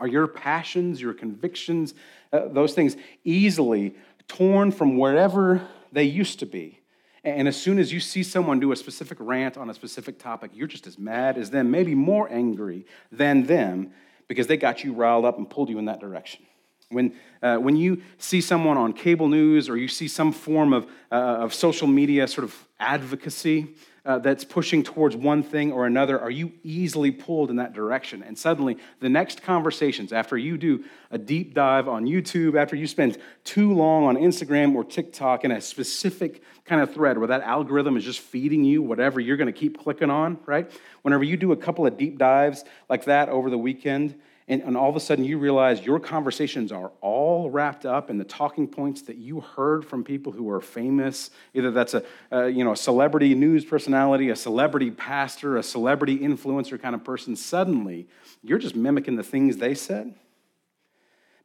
Are 0.00 0.08
your 0.08 0.26
passions, 0.26 1.00
your 1.00 1.12
convictions, 1.12 1.94
uh, 2.32 2.48
those 2.48 2.72
things 2.72 2.96
easily 3.22 3.94
torn 4.26 4.72
from 4.72 4.96
wherever 4.96 5.60
they 5.92 6.04
used 6.04 6.38
to 6.40 6.46
be? 6.46 6.80
And 7.22 7.46
as 7.46 7.60
soon 7.60 7.78
as 7.78 7.92
you 7.92 8.00
see 8.00 8.22
someone 8.22 8.60
do 8.60 8.72
a 8.72 8.76
specific 8.76 9.18
rant 9.20 9.58
on 9.58 9.68
a 9.68 9.74
specific 9.74 10.18
topic, 10.18 10.52
you're 10.54 10.66
just 10.66 10.86
as 10.86 10.98
mad 10.98 11.36
as 11.36 11.50
them, 11.50 11.70
maybe 11.70 11.94
more 11.94 12.32
angry 12.32 12.86
than 13.12 13.44
them, 13.44 13.92
because 14.26 14.46
they 14.46 14.56
got 14.56 14.82
you 14.82 14.94
riled 14.94 15.26
up 15.26 15.36
and 15.36 15.48
pulled 15.48 15.68
you 15.68 15.78
in 15.78 15.84
that 15.84 16.00
direction. 16.00 16.46
When, 16.88 17.12
uh, 17.42 17.58
when 17.58 17.76
you 17.76 18.02
see 18.16 18.40
someone 18.40 18.78
on 18.78 18.94
cable 18.94 19.28
news 19.28 19.68
or 19.68 19.76
you 19.76 19.86
see 19.86 20.08
some 20.08 20.32
form 20.32 20.72
of, 20.72 20.86
uh, 21.12 21.14
of 21.14 21.52
social 21.52 21.86
media 21.86 22.26
sort 22.26 22.44
of 22.44 22.54
advocacy, 22.80 23.74
uh, 24.04 24.18
that's 24.18 24.44
pushing 24.44 24.82
towards 24.82 25.14
one 25.14 25.42
thing 25.42 25.72
or 25.72 25.86
another, 25.86 26.20
are 26.20 26.30
you 26.30 26.52
easily 26.62 27.10
pulled 27.10 27.50
in 27.50 27.56
that 27.56 27.72
direction? 27.72 28.22
And 28.22 28.38
suddenly, 28.38 28.78
the 29.00 29.08
next 29.08 29.42
conversations, 29.42 30.12
after 30.12 30.38
you 30.38 30.56
do 30.56 30.84
a 31.10 31.18
deep 31.18 31.54
dive 31.54 31.88
on 31.88 32.06
YouTube, 32.06 32.56
after 32.56 32.76
you 32.76 32.86
spend 32.86 33.18
too 33.44 33.72
long 33.74 34.04
on 34.04 34.16
Instagram 34.16 34.74
or 34.74 34.84
TikTok 34.84 35.44
in 35.44 35.50
a 35.50 35.60
specific 35.60 36.42
kind 36.64 36.80
of 36.80 36.94
thread 36.94 37.18
where 37.18 37.28
that 37.28 37.42
algorithm 37.42 37.96
is 37.96 38.04
just 38.04 38.20
feeding 38.20 38.64
you 38.64 38.80
whatever 38.80 39.20
you're 39.20 39.36
going 39.36 39.52
to 39.52 39.58
keep 39.58 39.78
clicking 39.78 40.10
on, 40.10 40.38
right? 40.46 40.70
Whenever 41.02 41.24
you 41.24 41.36
do 41.36 41.52
a 41.52 41.56
couple 41.56 41.86
of 41.86 41.96
deep 41.96 42.16
dives 42.18 42.64
like 42.88 43.04
that 43.04 43.28
over 43.28 43.50
the 43.50 43.58
weekend, 43.58 44.14
and, 44.50 44.62
and, 44.62 44.76
all 44.76 44.90
of 44.90 44.96
a 44.96 45.00
sudden 45.00 45.24
you 45.24 45.38
realize 45.38 45.80
your 45.86 46.00
conversations 46.00 46.72
are 46.72 46.90
all 47.00 47.48
wrapped 47.48 47.86
up 47.86 48.10
in 48.10 48.18
the 48.18 48.24
talking 48.24 48.66
points 48.66 49.02
that 49.02 49.16
you 49.16 49.40
heard 49.40 49.84
from 49.84 50.02
people 50.02 50.32
who 50.32 50.50
are 50.50 50.60
famous. 50.60 51.30
Either 51.54 51.70
that's 51.70 51.94
a, 51.94 52.02
a, 52.32 52.48
you 52.48 52.64
know 52.64 52.72
a 52.72 52.76
celebrity 52.76 53.32
news 53.34 53.64
personality 53.64 54.28
a 54.28 54.36
celebrity 54.36 54.90
pastor 54.90 55.56
a 55.56 55.62
celebrity 55.62 56.18
influencer 56.18 56.82
kind 56.82 56.96
of 56.96 57.04
person. 57.04 57.36
Suddenly 57.36 58.08
you're 58.42 58.58
just 58.58 58.74
mimicking 58.74 59.14
the 59.14 59.22
things 59.22 59.56
they 59.56 59.74
said. 59.74 60.14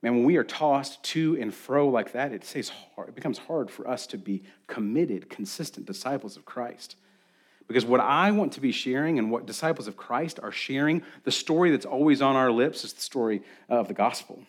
Man 0.01 0.15
when 0.15 0.23
we 0.23 0.37
are 0.37 0.43
tossed 0.43 1.03
to 1.03 1.37
and 1.39 1.53
fro 1.53 1.87
like 1.87 2.11
that 2.13 2.31
it, 2.31 2.43
says 2.43 2.71
hard, 2.95 3.09
it 3.09 3.15
becomes 3.15 3.37
hard 3.37 3.69
for 3.69 3.87
us 3.87 4.07
to 4.07 4.17
be 4.17 4.43
committed 4.65 5.29
consistent 5.29 5.85
disciples 5.85 6.37
of 6.37 6.45
christ 6.45 6.95
because 7.67 7.85
what 7.85 7.99
I 7.99 8.31
want 8.31 8.53
to 8.53 8.61
be 8.61 8.71
sharing 8.71 9.17
and 9.17 9.31
what 9.31 9.45
disciples 9.45 9.87
of 9.87 9.97
Christ 9.97 10.39
are 10.41 10.51
sharing, 10.51 11.01
the 11.23 11.31
story 11.31 11.71
that's 11.71 11.85
always 11.85 12.21
on 12.21 12.35
our 12.35 12.51
lips 12.51 12.83
is 12.83 12.93
the 12.93 13.01
story 13.01 13.41
of 13.69 13.87
the 13.87 13.93
gospel. 13.93 14.39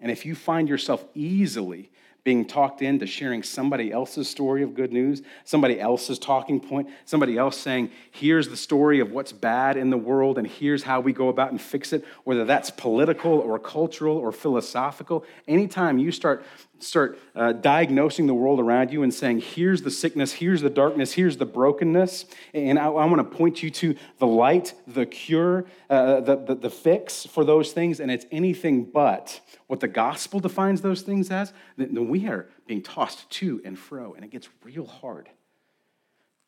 And 0.00 0.10
if 0.10 0.26
you 0.26 0.34
find 0.34 0.68
yourself 0.68 1.04
easily 1.14 1.90
being 2.26 2.44
talked 2.44 2.82
into 2.82 3.06
sharing 3.06 3.40
somebody 3.40 3.92
else's 3.92 4.28
story 4.28 4.64
of 4.64 4.74
good 4.74 4.92
news, 4.92 5.22
somebody 5.44 5.80
else's 5.80 6.18
talking 6.18 6.58
point, 6.58 6.88
somebody 7.04 7.38
else 7.38 7.56
saying, 7.56 7.88
here's 8.10 8.48
the 8.48 8.56
story 8.56 8.98
of 8.98 9.12
what's 9.12 9.30
bad 9.30 9.76
in 9.76 9.90
the 9.90 9.96
world 9.96 10.36
and 10.36 10.44
here's 10.44 10.82
how 10.82 10.98
we 11.00 11.12
go 11.12 11.28
about 11.28 11.52
and 11.52 11.60
fix 11.60 11.92
it, 11.92 12.04
whether 12.24 12.44
that's 12.44 12.68
political 12.68 13.38
or 13.38 13.60
cultural 13.60 14.16
or 14.18 14.32
philosophical. 14.32 15.24
Anytime 15.46 15.98
you 15.98 16.10
start, 16.10 16.44
start 16.78 17.18
uh, 17.34 17.52
diagnosing 17.52 18.26
the 18.26 18.34
world 18.34 18.60
around 18.60 18.92
you 18.92 19.02
and 19.02 19.12
saying, 19.12 19.40
here's 19.40 19.82
the 19.82 19.90
sickness, 19.90 20.32
here's 20.32 20.60
the 20.60 20.70
darkness, 20.70 21.12
here's 21.12 21.36
the 21.36 21.46
brokenness, 21.46 22.26
and 22.54 22.78
I, 22.78 22.86
I 22.86 23.04
want 23.06 23.18
to 23.18 23.36
point 23.36 23.62
you 23.62 23.70
to 23.70 23.94
the 24.18 24.26
light, 24.26 24.74
the 24.86 25.06
cure, 25.06 25.66
uh, 25.88 26.20
the, 26.20 26.36
the, 26.36 26.54
the 26.54 26.70
fix 26.70 27.26
for 27.26 27.44
those 27.44 27.72
things, 27.72 28.00
and 28.00 28.10
it's 28.10 28.26
anything 28.30 28.84
but 28.84 29.40
what 29.66 29.80
the 29.80 29.88
gospel 29.88 30.40
defines 30.40 30.80
those 30.80 31.02
things 31.02 31.30
as, 31.30 31.52
then 31.76 32.08
we 32.08 32.26
are 32.28 32.48
being 32.66 32.82
tossed 32.82 33.28
to 33.30 33.60
and 33.64 33.78
fro, 33.78 34.14
and 34.14 34.24
it 34.24 34.30
gets 34.30 34.48
real 34.62 34.86
hard 34.86 35.28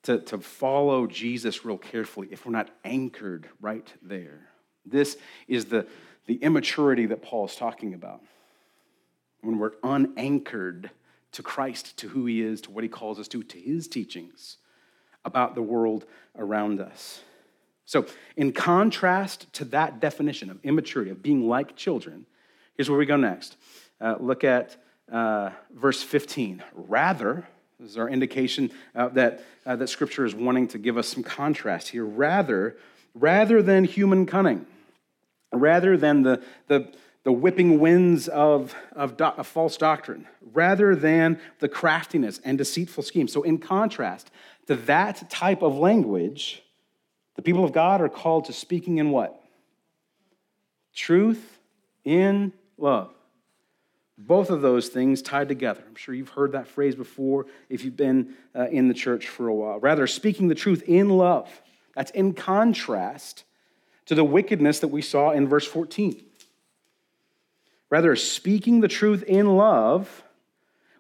to, 0.05 0.19
to 0.21 0.39
follow 0.39 1.07
Jesus 1.07 1.65
real 1.65 1.79
carefully 1.79 2.29
if 2.31 2.47
we're 2.47 2.53
not 2.53 2.71
anchored 2.85 3.49
right 3.61 3.93
there. 4.03 4.49
This 4.87 5.19
is 5.47 5.67
the, 5.67 5.87
the 6.27 6.37
immaturity 6.37 7.07
that 7.07 7.23
Paul 7.23 7.47
is 7.47 7.57
talking 7.57 7.95
about. 7.95 8.23
When 9.41 9.59
we're 9.59 9.73
unanchored 9.83 10.91
to 11.33 11.43
Christ, 11.43 11.97
to 11.99 12.09
who 12.09 12.27
he 12.27 12.43
is, 12.43 12.61
to 12.63 12.71
what 12.71 12.85
he 12.85 12.89
calls 12.89 13.19
us 13.19 13.29
to, 13.29 13.43
to 13.43 13.59
his 13.59 13.87
teachings 13.89 14.57
about 15.25 15.55
the 15.55 15.63
world 15.63 16.07
around 16.37 16.81
us. 16.81 17.23
So, 17.85 18.07
in 18.37 18.53
contrast 18.53 19.51
to 19.55 19.65
that 19.67 20.01
definition 20.01 20.51
of 20.51 20.59
immaturity, 20.63 21.11
of 21.11 21.23
being 21.23 21.49
like 21.49 21.77
children, 21.77 22.27
Here's 22.79 22.89
where 22.89 22.99
we 22.99 23.07
go 23.07 23.17
next. 23.17 23.57
Uh, 24.01 24.15
look 24.21 24.45
at 24.45 24.77
uh, 25.11 25.51
verse 25.75 26.01
15. 26.01 26.63
Rather, 26.73 27.49
this 27.81 27.91
is 27.91 27.99
our 27.99 28.09
indication 28.09 28.71
uh, 28.95 29.09
that, 29.09 29.43
uh, 29.67 29.75
that 29.75 29.89
Scripture 29.89 30.25
is 30.25 30.33
wanting 30.33 30.69
to 30.69 30.79
give 30.79 30.97
us 30.97 31.09
some 31.09 31.25
contrast 31.25 31.89
here. 31.89 32.05
Rather, 32.05 32.77
rather 33.15 33.63
than 33.63 33.83
human 33.83 34.27
cunning, 34.27 34.65
rather 35.53 35.97
than 35.97 36.23
the, 36.23 36.41
the, 36.69 36.89
the 37.25 37.33
whipping 37.33 37.79
winds 37.79 38.29
of, 38.29 38.75
of, 38.93 39.17
do, 39.17 39.25
of 39.25 39.47
false 39.47 39.77
doctrine, 39.77 40.27
rather 40.53 40.95
than 40.95 41.41
the 41.59 41.69
craftiness 41.69 42.41
and 42.45 42.57
deceitful 42.57 43.03
schemes. 43.03 43.33
So, 43.33 43.43
in 43.43 43.59
contrast 43.59 44.31
to 44.67 44.77
that 44.77 45.29
type 45.29 45.63
of 45.63 45.77
language, 45.77 46.63
the 47.37 47.43
people 47.43 47.65
of 47.65 47.73
God 47.73 48.01
are 48.01 48.09
called 48.09 48.47
to 48.47 48.53
speaking 48.53 48.99
in 48.99 49.11
what? 49.11 49.43
Truth 50.95 51.59
in 52.05 52.53
love. 52.77 53.13
Both 54.17 54.51
of 54.51 54.63
those 54.63 54.89
things 54.89 55.23
tied 55.23 55.49
together. 55.49 55.85
I'm 55.87 55.95
sure 55.95 56.15
you've 56.15 56.31
heard 56.31 56.53
that 56.53 56.67
phrase 56.67 56.97
before 56.97 57.47
if 57.69 57.85
you've 57.85 57.97
been 57.97 58.35
uh, 58.57 58.67
in 58.69 58.89
the 58.89 58.95
church 58.95 59.29
for 59.29 59.47
a 59.47 59.55
while. 59.55 59.79
Rather, 59.79 60.07
speaking 60.09 60.49
the 60.49 60.57
truth 60.57 60.83
in 60.87 61.09
love. 61.11 61.49
That's 61.95 62.13
in 62.13 62.33
contrast 62.33 63.43
to 64.07 64.15
the 64.15 64.23
wickedness 64.23 64.79
that 64.79 64.89
we 64.89 65.03
saw 65.03 65.33
in 65.33 65.49
verse 65.49 65.67
14. 65.67 66.25
Rather, 67.91 68.15
speaking 68.17 68.81
the 68.81 68.89
truth 68.89 69.23
in 69.23 69.57
love 69.57 70.25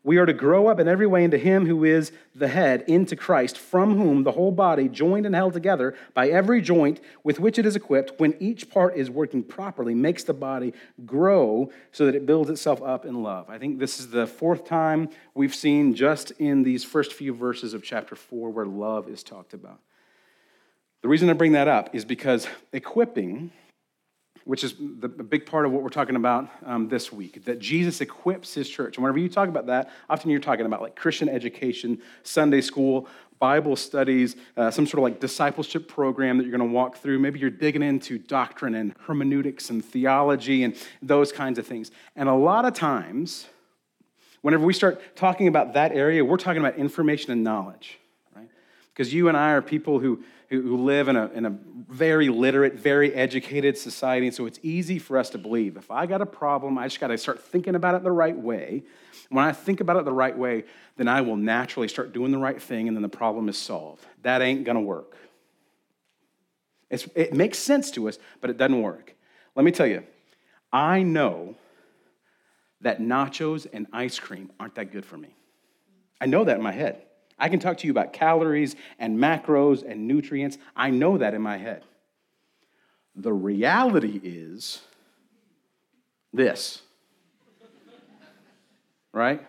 we 0.08 0.16
are 0.16 0.24
to 0.24 0.32
grow 0.32 0.68
up 0.68 0.80
in 0.80 0.88
every 0.88 1.06
way 1.06 1.22
into 1.22 1.36
Him 1.36 1.66
who 1.66 1.84
is 1.84 2.12
the 2.34 2.48
head, 2.48 2.82
into 2.86 3.14
Christ, 3.14 3.58
from 3.58 3.96
whom 3.96 4.22
the 4.22 4.32
whole 4.32 4.52
body, 4.52 4.88
joined 4.88 5.26
and 5.26 5.34
held 5.34 5.52
together 5.52 5.94
by 6.14 6.28
every 6.28 6.62
joint 6.62 6.98
with 7.22 7.38
which 7.38 7.58
it 7.58 7.66
is 7.66 7.76
equipped, 7.76 8.18
when 8.18 8.34
each 8.40 8.70
part 8.70 8.96
is 8.96 9.10
working 9.10 9.42
properly, 9.42 9.94
makes 9.94 10.24
the 10.24 10.32
body 10.32 10.72
grow 11.04 11.70
so 11.92 12.06
that 12.06 12.14
it 12.14 12.24
builds 12.24 12.48
itself 12.48 12.80
up 12.82 13.04
in 13.04 13.22
love. 13.22 13.50
I 13.50 13.58
think 13.58 13.78
this 13.78 14.00
is 14.00 14.08
the 14.08 14.26
fourth 14.26 14.64
time 14.64 15.10
we've 15.34 15.54
seen 15.54 15.94
just 15.94 16.30
in 16.38 16.62
these 16.62 16.84
first 16.84 17.12
few 17.12 17.34
verses 17.34 17.74
of 17.74 17.82
chapter 17.82 18.16
4 18.16 18.48
where 18.48 18.64
love 18.64 19.10
is 19.10 19.22
talked 19.22 19.52
about. 19.52 19.80
The 21.02 21.08
reason 21.08 21.28
I 21.28 21.34
bring 21.34 21.52
that 21.52 21.68
up 21.68 21.94
is 21.94 22.06
because 22.06 22.48
equipping 22.72 23.52
which 24.48 24.64
is 24.64 24.76
the 24.78 25.08
big 25.08 25.44
part 25.44 25.66
of 25.66 25.72
what 25.72 25.82
we're 25.82 25.90
talking 25.90 26.16
about 26.16 26.48
um, 26.64 26.88
this 26.88 27.12
week, 27.12 27.44
that 27.44 27.58
Jesus 27.58 28.00
equips 28.00 28.54
his 28.54 28.66
church. 28.66 28.96
And 28.96 29.04
whenever 29.04 29.18
you 29.18 29.28
talk 29.28 29.46
about 29.50 29.66
that, 29.66 29.90
often 30.08 30.30
you're 30.30 30.40
talking 30.40 30.64
about 30.64 30.80
like 30.80 30.96
Christian 30.96 31.28
education, 31.28 32.00
Sunday 32.22 32.62
school, 32.62 33.06
Bible 33.38 33.76
studies, 33.76 34.36
uh, 34.56 34.70
some 34.70 34.86
sort 34.86 35.00
of 35.00 35.02
like 35.02 35.20
discipleship 35.20 35.86
program 35.86 36.38
that 36.38 36.44
you're 36.44 36.56
going 36.56 36.66
to 36.66 36.74
walk 36.74 36.96
through. 36.96 37.18
Maybe 37.18 37.38
you're 37.38 37.50
digging 37.50 37.82
into 37.82 38.16
doctrine 38.16 38.74
and 38.74 38.94
hermeneutics 39.00 39.68
and 39.68 39.84
theology 39.84 40.64
and 40.64 40.74
those 41.02 41.30
kinds 41.30 41.58
of 41.58 41.66
things. 41.66 41.90
And 42.16 42.26
a 42.26 42.34
lot 42.34 42.64
of 42.64 42.72
times, 42.72 43.48
whenever 44.40 44.64
we 44.64 44.72
start 44.72 45.14
talking 45.14 45.48
about 45.48 45.74
that 45.74 45.92
area, 45.92 46.24
we're 46.24 46.38
talking 46.38 46.60
about 46.60 46.76
information 46.78 47.32
and 47.32 47.44
knowledge? 47.44 47.98
Because 48.98 49.14
you 49.14 49.28
and 49.28 49.36
I 49.36 49.52
are 49.52 49.62
people 49.62 50.00
who 50.00 50.24
who 50.50 50.78
live 50.78 51.08
in 51.08 51.16
a, 51.16 51.26
in 51.28 51.44
a 51.44 51.50
very 51.90 52.30
literate, 52.30 52.74
very 52.74 53.14
educated 53.14 53.76
society. 53.76 54.26
And 54.26 54.34
so 54.34 54.46
it's 54.46 54.58
easy 54.62 54.98
for 54.98 55.18
us 55.18 55.30
to 55.30 55.38
believe 55.38 55.76
if 55.76 55.90
I 55.90 56.06
got 56.06 56.22
a 56.22 56.26
problem, 56.26 56.78
I 56.78 56.86
just 56.86 57.00
got 57.00 57.08
to 57.08 57.18
start 57.18 57.42
thinking 57.42 57.74
about 57.74 57.94
it 57.94 58.02
the 58.02 58.10
right 58.10 58.36
way. 58.36 58.82
When 59.28 59.44
I 59.44 59.52
think 59.52 59.80
about 59.80 59.96
it 59.96 60.06
the 60.06 60.12
right 60.12 60.36
way, 60.36 60.64
then 60.96 61.06
I 61.06 61.20
will 61.20 61.36
naturally 61.36 61.86
start 61.86 62.14
doing 62.14 62.32
the 62.32 62.38
right 62.38 62.60
thing 62.60 62.88
and 62.88 62.96
then 62.96 63.02
the 63.02 63.10
problem 63.10 63.48
is 63.50 63.58
solved. 63.58 64.04
That 64.22 64.40
ain't 64.40 64.64
going 64.64 64.76
to 64.76 64.82
work. 64.82 65.16
It's, 66.88 67.06
it 67.14 67.34
makes 67.34 67.58
sense 67.58 67.90
to 67.92 68.08
us, 68.08 68.18
but 68.40 68.48
it 68.48 68.56
doesn't 68.56 68.80
work. 68.80 69.14
Let 69.54 69.66
me 69.66 69.70
tell 69.70 69.86
you, 69.86 70.02
I 70.72 71.02
know 71.02 71.56
that 72.80 73.02
nachos 73.02 73.66
and 73.70 73.86
ice 73.92 74.18
cream 74.18 74.50
aren't 74.58 74.76
that 74.76 74.92
good 74.92 75.04
for 75.04 75.18
me. 75.18 75.34
I 76.22 76.26
know 76.26 76.44
that 76.44 76.56
in 76.56 76.62
my 76.62 76.72
head. 76.72 77.02
I 77.38 77.48
can 77.48 77.60
talk 77.60 77.78
to 77.78 77.86
you 77.86 77.92
about 77.92 78.12
calories 78.12 78.74
and 78.98 79.18
macros 79.18 79.88
and 79.88 80.08
nutrients. 80.08 80.58
I 80.76 80.90
know 80.90 81.18
that 81.18 81.34
in 81.34 81.42
my 81.42 81.56
head. 81.56 81.84
The 83.14 83.32
reality 83.32 84.20
is 84.22 84.80
this. 86.32 86.82
Right? 89.12 89.46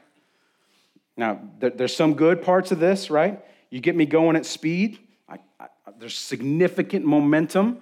Now, 1.18 1.40
there, 1.60 1.70
there's 1.72 1.96
some 1.96 2.14
good 2.14 2.42
parts 2.42 2.72
of 2.72 2.80
this, 2.80 3.10
right? 3.10 3.44
You 3.70 3.82
get 3.82 3.96
me 3.96 4.06
going 4.06 4.36
at 4.36 4.46
speed, 4.46 5.00
I, 5.28 5.38
I, 5.60 5.68
there's 6.00 6.18
significant 6.18 7.06
momentum. 7.06 7.80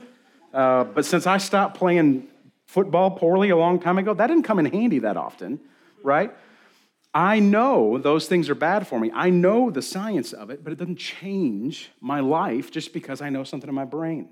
Uh, 0.53 0.85
but 0.85 1.05
since 1.05 1.27
I 1.27 1.37
stopped 1.37 1.77
playing 1.77 2.27
football 2.65 3.11
poorly 3.11 3.49
a 3.49 3.55
long 3.57 3.79
time 3.79 3.97
ago, 3.97 4.13
that 4.13 4.27
didn't 4.27 4.43
come 4.43 4.59
in 4.59 4.65
handy 4.65 4.99
that 4.99 5.17
often, 5.17 5.59
right? 6.03 6.33
I 7.17 7.39
know 7.39 7.97
those 7.97 8.27
things 8.27 8.47
are 8.47 8.53
bad 8.53 8.87
for 8.87 8.99
me. 8.99 9.09
I 9.11 9.31
know 9.31 9.71
the 9.71 9.81
science 9.81 10.33
of 10.33 10.51
it, 10.51 10.63
but 10.63 10.71
it 10.71 10.77
doesn't 10.77 10.99
change 10.99 11.89
my 11.99 12.19
life 12.19 12.69
just 12.69 12.93
because 12.93 13.23
I 13.23 13.29
know 13.29 13.43
something 13.43 13.67
in 13.67 13.73
my 13.73 13.85
brain. 13.85 14.29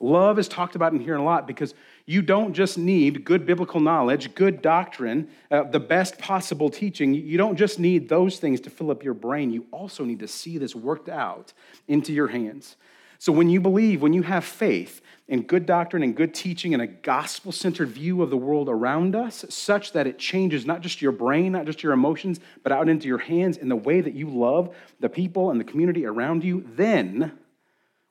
Love 0.00 0.40
is 0.40 0.48
talked 0.48 0.74
about 0.74 0.92
in 0.94 0.98
here 0.98 1.14
a 1.14 1.22
lot 1.22 1.46
because 1.46 1.74
you 2.04 2.22
don't 2.22 2.54
just 2.54 2.76
need 2.76 3.24
good 3.24 3.46
biblical 3.46 3.78
knowledge, 3.78 4.34
good 4.34 4.62
doctrine, 4.62 5.28
uh, 5.52 5.62
the 5.62 5.78
best 5.78 6.18
possible 6.18 6.70
teaching. 6.70 7.14
You 7.14 7.38
don't 7.38 7.54
just 7.54 7.78
need 7.78 8.08
those 8.08 8.40
things 8.40 8.60
to 8.62 8.70
fill 8.70 8.90
up 8.90 9.04
your 9.04 9.14
brain. 9.14 9.52
You 9.52 9.66
also 9.70 10.04
need 10.04 10.18
to 10.18 10.28
see 10.28 10.58
this 10.58 10.74
worked 10.74 11.08
out 11.08 11.52
into 11.86 12.12
your 12.12 12.26
hands. 12.26 12.74
So 13.18 13.32
when 13.32 13.48
you 13.48 13.60
believe, 13.60 14.02
when 14.02 14.12
you 14.12 14.22
have 14.22 14.44
faith, 14.44 15.00
and 15.28 15.46
good 15.46 15.66
doctrine 15.66 16.02
and 16.02 16.14
good 16.14 16.32
teaching 16.32 16.72
and 16.72 16.82
a 16.82 16.86
gospel 16.86 17.50
centered 17.50 17.88
view 17.88 18.22
of 18.22 18.30
the 18.30 18.36
world 18.36 18.68
around 18.68 19.16
us, 19.16 19.44
such 19.48 19.92
that 19.92 20.06
it 20.06 20.18
changes 20.18 20.64
not 20.64 20.82
just 20.82 21.02
your 21.02 21.12
brain, 21.12 21.52
not 21.52 21.66
just 21.66 21.82
your 21.82 21.92
emotions, 21.92 22.38
but 22.62 22.70
out 22.70 22.88
into 22.88 23.08
your 23.08 23.18
hands 23.18 23.56
in 23.56 23.68
the 23.68 23.76
way 23.76 24.00
that 24.00 24.14
you 24.14 24.28
love 24.28 24.74
the 25.00 25.08
people 25.08 25.50
and 25.50 25.58
the 25.58 25.64
community 25.64 26.06
around 26.06 26.44
you, 26.44 26.64
then 26.76 27.36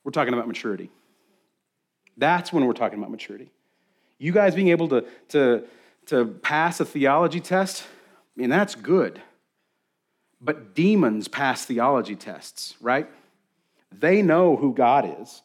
we're 0.03 0.11
talking 0.11 0.33
about 0.33 0.47
maturity. 0.47 0.89
That's 2.17 2.51
when 2.51 2.65
we're 2.65 2.73
talking 2.73 2.99
about 2.99 3.11
maturity. 3.11 3.49
You 4.17 4.31
guys 4.31 4.53
being 4.55 4.69
able 4.69 4.89
to, 4.89 5.05
to, 5.29 5.63
to 6.07 6.25
pass 6.25 6.79
a 6.81 6.85
theology 6.85 7.39
test, 7.39 7.83
I 7.83 8.41
mean, 8.41 8.49
that's 8.49 8.75
good. 8.75 9.21
But 10.41 10.75
demons 10.75 11.29
pass 11.29 11.65
theology 11.65 12.15
tests, 12.15 12.75
right? 12.81 13.09
They 13.99 14.21
know 14.21 14.55
who 14.55 14.73
God 14.73 15.21
is. 15.21 15.41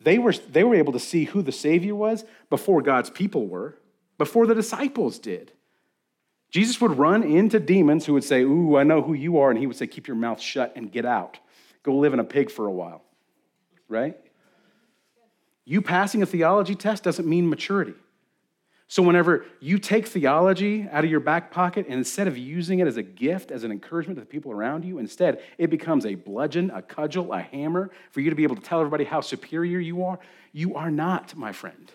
They 0.00 0.18
were, 0.18 0.32
they 0.32 0.64
were 0.64 0.74
able 0.74 0.92
to 0.92 0.98
see 0.98 1.24
who 1.24 1.42
the 1.42 1.52
Savior 1.52 1.94
was 1.94 2.24
before 2.50 2.82
God's 2.82 3.10
people 3.10 3.46
were, 3.46 3.78
before 4.18 4.46
the 4.46 4.54
disciples 4.54 5.18
did. 5.18 5.52
Jesus 6.50 6.80
would 6.80 6.98
run 6.98 7.22
into 7.22 7.58
demons 7.58 8.06
who 8.06 8.12
would 8.12 8.24
say, 8.24 8.42
Ooh, 8.42 8.76
I 8.76 8.82
know 8.82 9.02
who 9.02 9.14
you 9.14 9.38
are. 9.38 9.50
And 9.50 9.58
he 9.58 9.66
would 9.66 9.76
say, 9.76 9.86
Keep 9.86 10.06
your 10.06 10.16
mouth 10.16 10.40
shut 10.40 10.72
and 10.76 10.92
get 10.92 11.04
out. 11.04 11.38
Go 11.82 11.96
live 11.96 12.12
in 12.12 12.20
a 12.20 12.24
pig 12.24 12.50
for 12.50 12.66
a 12.66 12.72
while. 12.72 13.02
Right? 13.88 14.16
You 15.64 15.82
passing 15.82 16.22
a 16.22 16.26
theology 16.26 16.74
test 16.74 17.02
doesn't 17.02 17.28
mean 17.28 17.48
maturity. 17.48 17.94
So, 18.88 19.02
whenever 19.02 19.46
you 19.58 19.78
take 19.78 20.06
theology 20.06 20.86
out 20.92 21.02
of 21.02 21.10
your 21.10 21.18
back 21.18 21.50
pocket 21.50 21.86
and 21.88 21.98
instead 21.98 22.28
of 22.28 22.38
using 22.38 22.78
it 22.78 22.86
as 22.86 22.96
a 22.96 23.02
gift, 23.02 23.50
as 23.50 23.64
an 23.64 23.72
encouragement 23.72 24.16
to 24.16 24.20
the 24.20 24.26
people 24.26 24.52
around 24.52 24.84
you, 24.84 24.98
instead 24.98 25.42
it 25.58 25.70
becomes 25.70 26.06
a 26.06 26.14
bludgeon, 26.14 26.70
a 26.70 26.80
cudgel, 26.80 27.32
a 27.32 27.42
hammer 27.42 27.90
for 28.12 28.20
you 28.20 28.30
to 28.30 28.36
be 28.36 28.44
able 28.44 28.54
to 28.54 28.62
tell 28.62 28.78
everybody 28.78 29.02
how 29.02 29.20
superior 29.20 29.80
you 29.80 30.04
are, 30.04 30.20
you 30.52 30.76
are 30.76 30.90
not, 30.90 31.34
my 31.36 31.50
friend, 31.50 31.90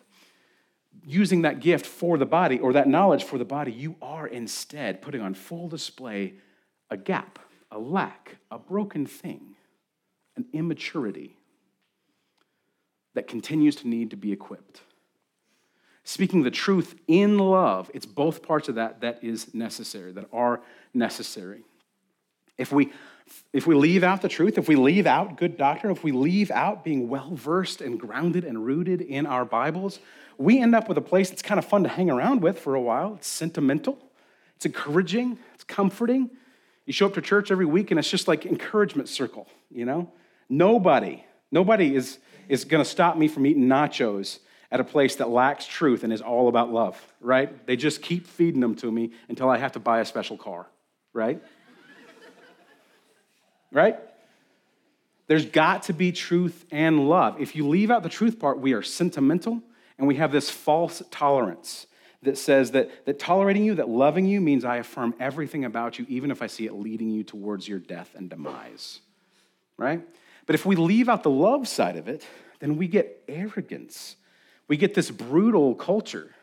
using 1.06 1.44
that 1.44 1.62
gift 1.62 1.86
for 1.86 2.18
the 2.18 2.26
body 2.26 2.60
or 2.60 2.74
that 2.74 2.90
knowledge 2.90 3.24
for 3.24 3.38
the 3.38 3.46
body, 3.46 3.72
you 3.72 3.96
are 4.02 4.28
instead 4.28 5.02
putting 5.02 5.22
on 5.22 5.34
full 5.34 5.70
display 5.70 6.34
a 6.90 6.98
gap, 6.98 7.40
a 7.72 7.80
lack, 7.80 8.36
a 8.52 8.60
broken 8.60 9.06
thing, 9.06 9.56
an 10.36 10.46
immaturity 10.52 11.38
that 13.14 13.28
continues 13.28 13.78
to 13.78 13.88
need 13.88 14.10
to 14.10 14.18
be 14.18 14.34
equipped. 14.34 14.82
Speaking 16.04 16.44
the 16.44 16.52
truth 16.52 16.96
in 17.08 17.38
love, 17.38 17.92
it's 17.94 18.06
both 18.06 18.42
parts 18.42 18.68
of 18.70 18.76
that 18.76 19.02
that 19.02 19.24
is 19.24 19.54
necessary, 19.54 20.12
that 20.14 20.28
are 20.34 20.62
necessary. 20.94 21.64
If 22.58 22.72
we 22.72 22.92
if 23.54 23.66
we 23.66 23.76
leave 23.76 24.04
out 24.04 24.22
the 24.22 24.28
truth, 24.28 24.58
if 24.58 24.68
we 24.68 24.76
leave 24.76 25.08
out 25.08 25.38
good 25.38 25.58
doctrine, 25.58 25.92
if 25.92 26.04
we 26.04 26.12
leave 26.12 26.52
out 26.52 26.84
being 26.84 27.08
well 27.08 27.30
versed 27.34 27.80
and 27.80 28.00
grounded 28.00 28.44
and 28.44 28.66
rooted 28.66 29.00
in 29.00 29.26
our 29.26 29.46
Bibles, 29.46 30.00
we 30.38 30.60
end 30.60 30.76
up 30.76 30.90
with 30.90 30.98
a 30.98 31.02
place 31.02 31.30
that's 31.30 31.42
kind 31.42 31.58
of 31.58 31.66
fun 31.66 31.84
to 31.84 31.90
hang 31.90 32.10
around 32.10 32.42
with 32.42 32.60
for 32.60 32.76
a 32.76 32.82
while. 32.82 33.16
It's 33.16 33.28
sentimental, 33.28 33.98
it's 34.56 34.66
encouraging, 34.66 35.38
it's 35.54 35.64
comforting. 35.64 36.30
You 36.86 36.94
show 36.94 37.06
up 37.06 37.14
to 37.14 37.22
church 37.22 37.52
every 37.52 37.66
week 37.66 37.92
and 37.92 38.00
it's 38.00 38.10
just 38.10 38.28
like 38.28 38.46
encouragement 38.46 39.08
circle, 39.08 39.48
you 39.70 39.86
know? 39.86 40.12
Nobody, 40.50 41.24
nobody 41.52 41.96
is, 41.96 42.18
is 42.50 42.66
gonna 42.66 42.84
stop 42.84 43.16
me 43.16 43.28
from 43.28 43.46
eating 43.46 43.68
nachos 43.68 44.40
at 44.72 44.80
a 44.80 44.84
place 44.84 45.18
that 45.18 45.30
lacks 45.30 45.68
truth 45.68 46.04
and 46.04 46.14
is 46.14 46.22
all 46.22 46.48
about 46.48 46.72
love, 46.72 47.00
right? 47.20 47.66
They 47.68 47.76
just 47.76 48.02
keep 48.02 48.26
feeding 48.26 48.62
them 48.62 48.76
to 48.76 48.92
me 48.92 49.12
until 49.28 49.50
I 49.50 49.58
have 49.58 49.74
to 49.74 49.80
buy 49.80 50.00
a 50.00 50.06
special 50.06 50.38
car, 50.38 50.68
right? 51.14 51.44
right? 53.72 54.00
There's 55.28 55.46
got 55.46 55.84
to 55.84 55.94
be 55.94 56.12
truth 56.12 56.66
and 56.72 57.10
love. 57.10 57.40
If 57.40 57.56
you 57.56 57.68
leave 57.68 57.92
out 57.92 58.04
the 58.04 58.10
truth 58.10 58.40
part, 58.40 58.60
we 58.60 58.74
are 58.74 58.82
sentimental 58.82 59.62
and 59.98 60.08
we 60.08 60.16
have 60.16 60.32
this 60.32 60.50
false 60.50 61.04
tolerance 61.12 61.88
that 62.24 62.38
says 62.38 62.72
that, 62.72 63.06
that 63.06 63.20
tolerating 63.20 63.66
you, 63.66 63.76
that 63.76 63.90
loving 63.90 64.26
you, 64.26 64.40
means 64.40 64.64
I 64.64 64.78
affirm 64.78 65.16
everything 65.20 65.66
about 65.66 66.00
you, 66.00 66.06
even 66.08 66.32
if 66.32 66.42
I 66.42 66.48
see 66.48 66.66
it 66.66 66.74
leading 66.74 67.10
you 67.10 67.24
towards 67.24 67.68
your 67.68 67.80
death 67.80 68.14
and 68.16 68.30
demise, 68.30 69.00
right? 69.78 70.02
But 70.46 70.56
if 70.56 70.66
we 70.66 70.76
leave 70.76 71.10
out 71.10 71.24
the 71.24 71.32
love 71.32 71.68
side 71.68 71.98
of 71.98 72.08
it, 72.08 72.26
then 72.60 72.78
we 72.78 72.88
get 72.88 73.24
arrogance. 73.28 74.16
We 74.72 74.78
get 74.78 74.94
this 74.94 75.12
brutal 75.12 75.76
culture 75.76 76.34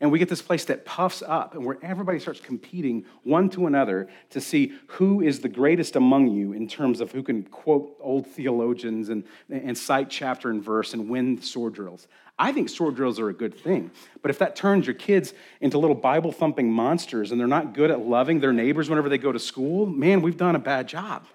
and 0.00 0.10
we 0.10 0.18
get 0.18 0.30
this 0.30 0.40
place 0.40 0.64
that 0.64 0.86
puffs 0.86 1.22
up 1.22 1.54
and 1.54 1.66
where 1.66 1.76
everybody 1.82 2.18
starts 2.18 2.40
competing 2.40 3.04
one 3.24 3.50
to 3.50 3.66
another 3.66 4.08
to 4.30 4.40
see 4.40 4.72
who 4.86 5.20
is 5.20 5.40
the 5.40 5.50
greatest 5.50 5.94
among 5.94 6.28
you 6.28 6.54
in 6.54 6.66
terms 6.66 7.02
of 7.02 7.12
who 7.12 7.22
can 7.22 7.42
quote 7.42 7.94
old 8.00 8.26
theologians 8.26 9.10
and, 9.10 9.22
and 9.50 9.76
cite 9.76 10.08
chapter 10.08 10.48
and 10.48 10.64
verse 10.64 10.94
and 10.94 11.10
win 11.10 11.42
sword 11.42 11.74
drills. 11.74 12.08
I 12.38 12.52
think 12.52 12.70
sword 12.70 12.96
drills 12.96 13.20
are 13.20 13.28
a 13.28 13.34
good 13.34 13.54
thing. 13.54 13.90
But 14.22 14.30
if 14.30 14.38
that 14.38 14.56
turns 14.56 14.86
your 14.86 14.94
kids 14.94 15.34
into 15.60 15.76
little 15.76 15.94
Bible 15.94 16.32
thumping 16.32 16.72
monsters 16.72 17.32
and 17.32 17.38
they're 17.38 17.46
not 17.46 17.74
good 17.74 17.90
at 17.90 18.00
loving 18.00 18.40
their 18.40 18.54
neighbors 18.54 18.88
whenever 18.88 19.10
they 19.10 19.18
go 19.18 19.30
to 19.30 19.38
school, 19.38 19.84
man, 19.84 20.22
we've 20.22 20.38
done 20.38 20.56
a 20.56 20.58
bad 20.58 20.88
job, 20.88 21.26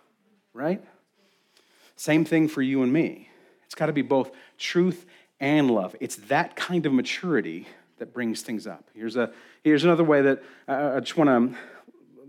right? 0.55 0.83
Same 1.95 2.25
thing 2.25 2.47
for 2.47 2.63
you 2.63 2.81
and 2.81 2.91
me. 2.91 3.29
It's 3.67 3.75
got 3.75 3.85
to 3.85 3.93
be 3.93 4.01
both 4.01 4.31
truth 4.57 5.05
and 5.39 5.71
love. 5.71 5.95
It's 5.99 6.15
that 6.27 6.55
kind 6.55 6.85
of 6.85 6.93
maturity 6.93 7.67
that 7.97 8.13
brings 8.13 8.41
things 8.41 8.67
up. 8.67 8.89
Here's, 8.93 9.15
a, 9.15 9.31
here's 9.63 9.83
another 9.83 10.03
way 10.03 10.21
that 10.21 10.43
I 10.67 10.99
just 10.99 11.17
want 11.17 11.29
to 11.29 11.59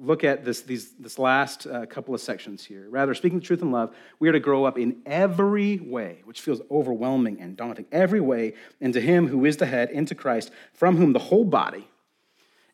look 0.01 0.25
at 0.25 0.45
this, 0.45 0.63
these, 0.63 0.93
this 0.93 1.19
last 1.19 1.67
uh, 1.67 1.85
couple 1.87 2.15
of 2.15 2.21
sections 2.21 2.65
here. 2.65 2.89
Rather, 2.89 3.15
speaking 3.15 3.39
the 3.39 3.45
truth 3.45 3.61
in 3.61 3.71
love, 3.71 3.95
we 4.19 4.29
are 4.29 4.33
to 4.33 4.41
grow 4.41 4.65
up 4.65 4.79
in 4.79 4.97
every 5.05 5.79
way, 5.79 6.23
which 6.25 6.41
feels 6.41 6.61
overwhelming 6.71 7.41
and 7.41 7.57
daunting, 7.57 7.85
every 7.93 8.21
way 8.21 8.55
into 8.81 9.01
Him 9.01 9.29
who 9.29 9.45
is 9.45 9.59
the 9.59 9.67
head, 9.67 9.91
into 9.91 10.15
Christ, 10.15 10.51
from 10.73 10.97
whom 10.97 11.13
the 11.13 11.19
whole 11.19 11.45
body, 11.45 11.87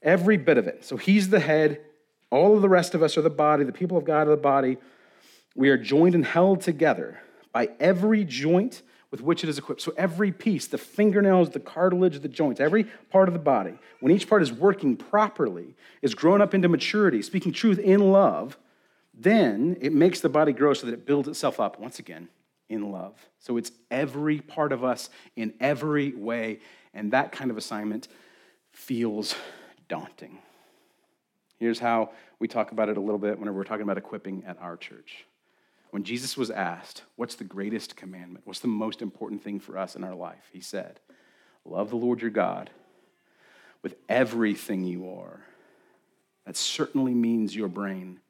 every 0.03 0.37
bit 0.37 0.57
of 0.57 0.69
it. 0.69 0.85
So 0.85 0.97
He's 0.97 1.29
the 1.29 1.41
head, 1.41 1.81
all 2.31 2.55
of 2.55 2.63
the 2.63 2.69
rest 2.69 2.95
of 2.95 3.03
us 3.03 3.17
are 3.17 3.23
the 3.23 3.31
body, 3.31 3.65
the 3.65 3.73
people 3.73 3.97
of 3.97 4.05
God 4.05 4.29
are 4.29 4.31
the 4.31 4.37
body. 4.37 4.77
We 5.57 5.69
are 5.71 5.79
joined 5.79 6.15
and 6.15 6.25
held 6.25 6.61
together 6.61 7.21
by 7.53 7.71
every 7.81 8.25
joint 8.25 8.83
with 9.17 9.25
which 9.25 9.43
it 9.45 9.49
is 9.49 9.59
equipped. 9.59 9.81
So 9.81 9.93
every 9.97 10.31
piece, 10.31 10.67
the 10.67 10.79
fingernails, 10.79 11.51
the 11.51 11.61
cartilage, 11.61 12.21
the 12.21 12.29
joints, 12.29 12.61
every 12.61 12.85
part 13.11 13.29
of 13.29 13.33
the 13.33 13.41
body, 13.41 13.79
when 14.01 14.13
each 14.13 14.29
part 14.29 14.43
is 14.43 14.53
working 14.53 14.97
properly, 14.97 15.75
is 16.03 16.15
grown 16.15 16.43
up 16.43 16.55
into 16.55 16.69
maturity, 16.69 17.23
speaking 17.23 17.53
truth 17.53 17.79
in 17.79 18.13
love, 18.13 18.59
then 19.15 19.79
it 19.81 19.93
makes 19.93 20.21
the 20.21 20.29
body 20.29 20.53
grow 20.53 20.75
so 20.75 20.87
that 20.87 20.93
it 20.93 21.07
builds 21.07 21.29
itself 21.29 21.59
up 21.59 21.81
once 21.81 21.99
again 21.99 22.29
in 22.69 22.93
love. 22.93 23.15
So 23.39 23.57
it's 23.57 23.73
every 23.91 24.41
part 24.41 24.73
of 24.73 24.85
us 24.85 25.09
in 25.37 25.55
every 25.61 26.13
way, 26.13 26.59
and 26.93 27.13
that 27.13 27.33
kind 27.33 27.51
of 27.51 27.57
assignment 27.57 28.09
feels 28.73 29.35
daunting. 29.89 30.39
Here's 31.59 31.79
how 31.79 32.11
we 32.39 32.49
talk 32.49 32.73
about 32.73 32.91
it 32.91 32.99
a 32.99 33.01
little 33.01 33.19
bit 33.19 33.39
whenever 33.39 33.57
we're 33.57 33.65
talking 33.65 33.85
about 33.85 33.97
equipping 33.97 34.45
at 34.47 34.61
our 34.61 34.77
church. 34.77 35.25
When 35.91 36.05
Jesus 36.05 36.37
was 36.37 36.51
asked, 36.51 37.03
What's 37.17 37.37
the 37.37 37.45
greatest 37.45 37.97
commandment? 37.97 38.47
What's 38.47 38.61
the 38.61 38.69
most 38.69 39.03
important 39.03 39.43
thing 39.43 39.61
for 39.61 39.79
us 39.79 39.97
in 39.97 40.05
our 40.05 40.15
life? 40.15 40.49
He 40.53 40.61
said, 40.61 41.01
Love 41.65 41.91
the 41.91 41.97
Lord 41.97 42.21
your 42.21 42.31
God 42.31 42.71
with 43.83 43.97
everything 44.09 44.85
you 44.85 45.11
are. 45.11 45.41
That 46.45 46.57
certainly 46.57 47.15
means 47.15 47.55
your 47.55 47.69
brain. 47.69 48.21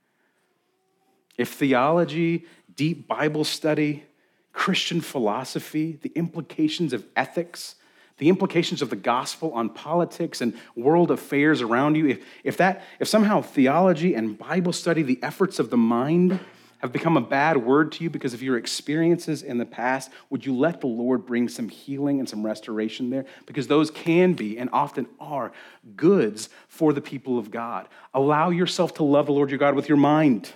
If 1.37 1.51
theology, 1.51 2.47
deep 2.75 3.07
Bible 3.07 3.45
study, 3.45 4.05
Christian 4.53 5.01
philosophy, 5.01 5.99
the 6.01 6.13
implications 6.15 6.93
of 6.93 7.05
ethics, 7.15 7.75
the 8.19 8.31
implications 8.31 8.81
of 8.81 8.89
the 8.89 8.97
gospel 8.97 9.53
on 9.53 9.69
politics 9.69 10.41
and 10.41 10.55
world 10.75 11.11
affairs 11.11 11.61
around 11.61 11.95
you, 11.95 12.07
if, 12.07 12.25
if, 12.43 12.57
that, 12.57 12.83
if 12.99 13.07
somehow 13.07 13.43
theology 13.43 14.15
and 14.15 14.39
Bible 14.39 14.73
study, 14.73 15.03
the 15.03 15.23
efforts 15.23 15.59
of 15.59 15.69
the 15.69 15.77
mind, 15.77 16.41
have 16.79 16.93
become 16.93 17.17
a 17.17 17.21
bad 17.21 17.57
word 17.57 17.93
to 17.93 18.05
you 18.05 18.11
because 18.11 18.35
of 18.35 18.43
your 18.43 18.59
experiences 18.59 19.43
in 19.43 19.59
the 19.59 19.65
past, 19.65 20.11
would 20.29 20.45
you 20.45 20.55
let 20.55 20.81
the 20.81 20.87
Lord 20.87 21.25
bring 21.25 21.49
some 21.49 21.69
healing 21.69 22.19
and 22.19 22.29
some 22.29 22.45
restoration 22.45 23.09
there? 23.11 23.25
Because 23.47 23.67
those 23.67 23.91
can 23.91 24.35
be 24.35 24.59
and 24.59 24.69
often 24.73 25.07
are 25.19 25.53
goods 25.97 26.49
for 26.69 26.93
the 26.93 27.01
people 27.01 27.39
of 27.39 27.51
God. 27.51 27.89
Allow 28.13 28.51
yourself 28.51 28.95
to 28.95 29.05
love 29.05 29.27
the 29.27 29.33
Lord 29.33 29.51
your 29.51 29.59
God 29.59 29.75
with 29.75 29.89
your 29.89 29.97
mind, 29.97 30.53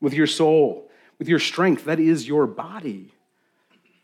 with 0.00 0.14
your 0.14 0.26
soul, 0.26 0.90
with 1.18 1.28
your 1.28 1.38
strength. 1.38 1.84
That 1.84 2.00
is 2.00 2.26
your 2.26 2.46
body. 2.46 3.12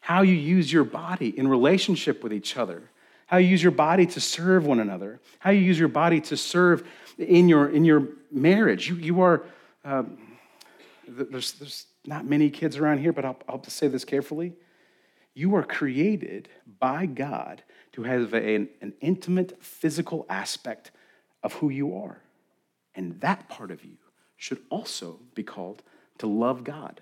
How 0.01 0.23
you 0.23 0.35
use 0.35 0.73
your 0.73 0.85
body 0.85 1.37
in 1.37 1.49
relationship 1.49 2.23
with 2.23 2.33
each 2.33 2.57
other, 2.57 2.83
how 3.27 3.37
you 3.37 3.49
use 3.49 3.63
your 3.63 3.73
body 3.73 4.07
to 4.07 4.21
serve 4.21 4.67
one 4.67 4.81
another, 4.81 5.21
how 5.39 5.51
you 5.51 5.61
use 5.61 5.79
your 5.79 5.89
body 5.89 6.21
to 6.23 6.37
serve 6.37 6.87
in 7.19 7.49
your, 7.49 7.69
in 7.69 7.85
your 7.85 8.09
marriage. 8.31 8.89
You, 8.89 8.95
you 8.97 9.21
are. 9.21 9.45
Um, 9.85 10.19
there's, 11.17 11.53
there's 11.53 11.87
not 12.07 12.27
many 12.27 12.51
kids 12.51 12.77
around 12.77 12.99
here, 12.99 13.13
but 13.13 13.25
I'll, 13.25 13.39
I'll 13.49 13.65
say 13.65 13.89
this 13.89 14.05
carefully. 14.05 14.55
You 15.35 15.55
are 15.57 15.63
created 15.63 16.49
by 16.79 17.07
God 17.07 17.63
to 17.93 18.03
have 18.03 18.35
an, 18.35 18.69
an 18.81 18.95
intimate 19.01 19.63
physical 19.63 20.27
aspect 20.29 20.91
of 21.43 21.55
who 21.55 21.71
you 21.71 21.97
are. 21.97 22.21
And 22.95 23.21
that 23.21 23.49
part 23.49 23.71
of 23.71 23.85
you 23.85 23.97
should 24.37 24.59
also 24.71 25.21
be 25.35 25.43
called 25.43 25.83
to 26.19 26.27
love 26.27 26.65
God. 26.65 27.01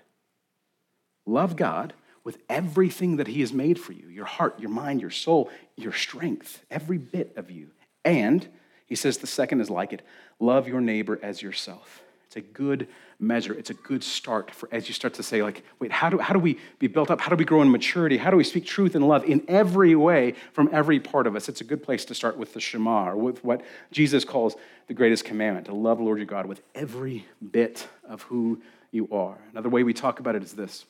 Love 1.25 1.55
God 1.55 1.93
with 2.23 2.37
everything 2.49 3.17
that 3.17 3.27
He 3.27 3.41
has 3.41 3.51
made 3.51 3.79
for 3.79 3.93
you 3.93 4.07
your 4.07 4.25
heart, 4.25 4.59
your 4.59 4.69
mind, 4.69 5.01
your 5.01 5.09
soul, 5.09 5.49
your 5.75 5.93
strength, 5.93 6.63
every 6.69 6.97
bit 6.97 7.33
of 7.35 7.51
you. 7.51 7.71
And 8.05 8.47
He 8.85 8.95
says 8.95 9.17
the 9.17 9.27
second 9.27 9.61
is 9.61 9.69
like 9.69 9.91
it 9.93 10.01
love 10.39 10.67
your 10.67 10.81
neighbor 10.81 11.19
as 11.21 11.41
yourself. 11.41 12.01
It's 12.31 12.37
a 12.37 12.41
good 12.53 12.87
measure. 13.19 13.53
It's 13.53 13.71
a 13.71 13.73
good 13.73 14.05
start 14.05 14.51
for 14.51 14.69
as 14.71 14.87
you 14.87 14.93
start 14.93 15.15
to 15.15 15.23
say, 15.23 15.43
like, 15.43 15.65
wait, 15.79 15.91
how 15.91 16.09
do, 16.09 16.17
how 16.17 16.33
do 16.33 16.39
we 16.39 16.59
be 16.79 16.87
built 16.87 17.11
up? 17.11 17.19
How 17.19 17.29
do 17.29 17.35
we 17.35 17.43
grow 17.43 17.61
in 17.61 17.69
maturity? 17.69 18.15
How 18.15 18.31
do 18.31 18.37
we 18.37 18.45
speak 18.45 18.65
truth 18.65 18.95
and 18.95 19.05
love 19.05 19.25
in 19.25 19.43
every 19.49 19.95
way 19.95 20.35
from 20.53 20.69
every 20.71 21.01
part 21.01 21.27
of 21.27 21.35
us? 21.35 21.49
It's 21.49 21.59
a 21.59 21.65
good 21.65 21.83
place 21.83 22.05
to 22.05 22.15
start 22.15 22.37
with 22.37 22.53
the 22.53 22.61
Shema, 22.61 23.09
or 23.09 23.17
with 23.17 23.43
what 23.43 23.65
Jesus 23.91 24.23
calls 24.23 24.55
the 24.87 24.93
greatest 24.93 25.25
commandment 25.25 25.65
to 25.65 25.73
love 25.73 25.99
Lord 25.99 26.19
your 26.19 26.25
God 26.25 26.45
with 26.45 26.61
every 26.73 27.25
bit 27.51 27.85
of 28.07 28.21
who 28.21 28.61
you 28.91 29.09
are. 29.11 29.37
Another 29.51 29.67
way 29.67 29.83
we 29.83 29.93
talk 29.93 30.21
about 30.21 30.37
it 30.37 30.41
is 30.41 30.53
this 30.53 30.85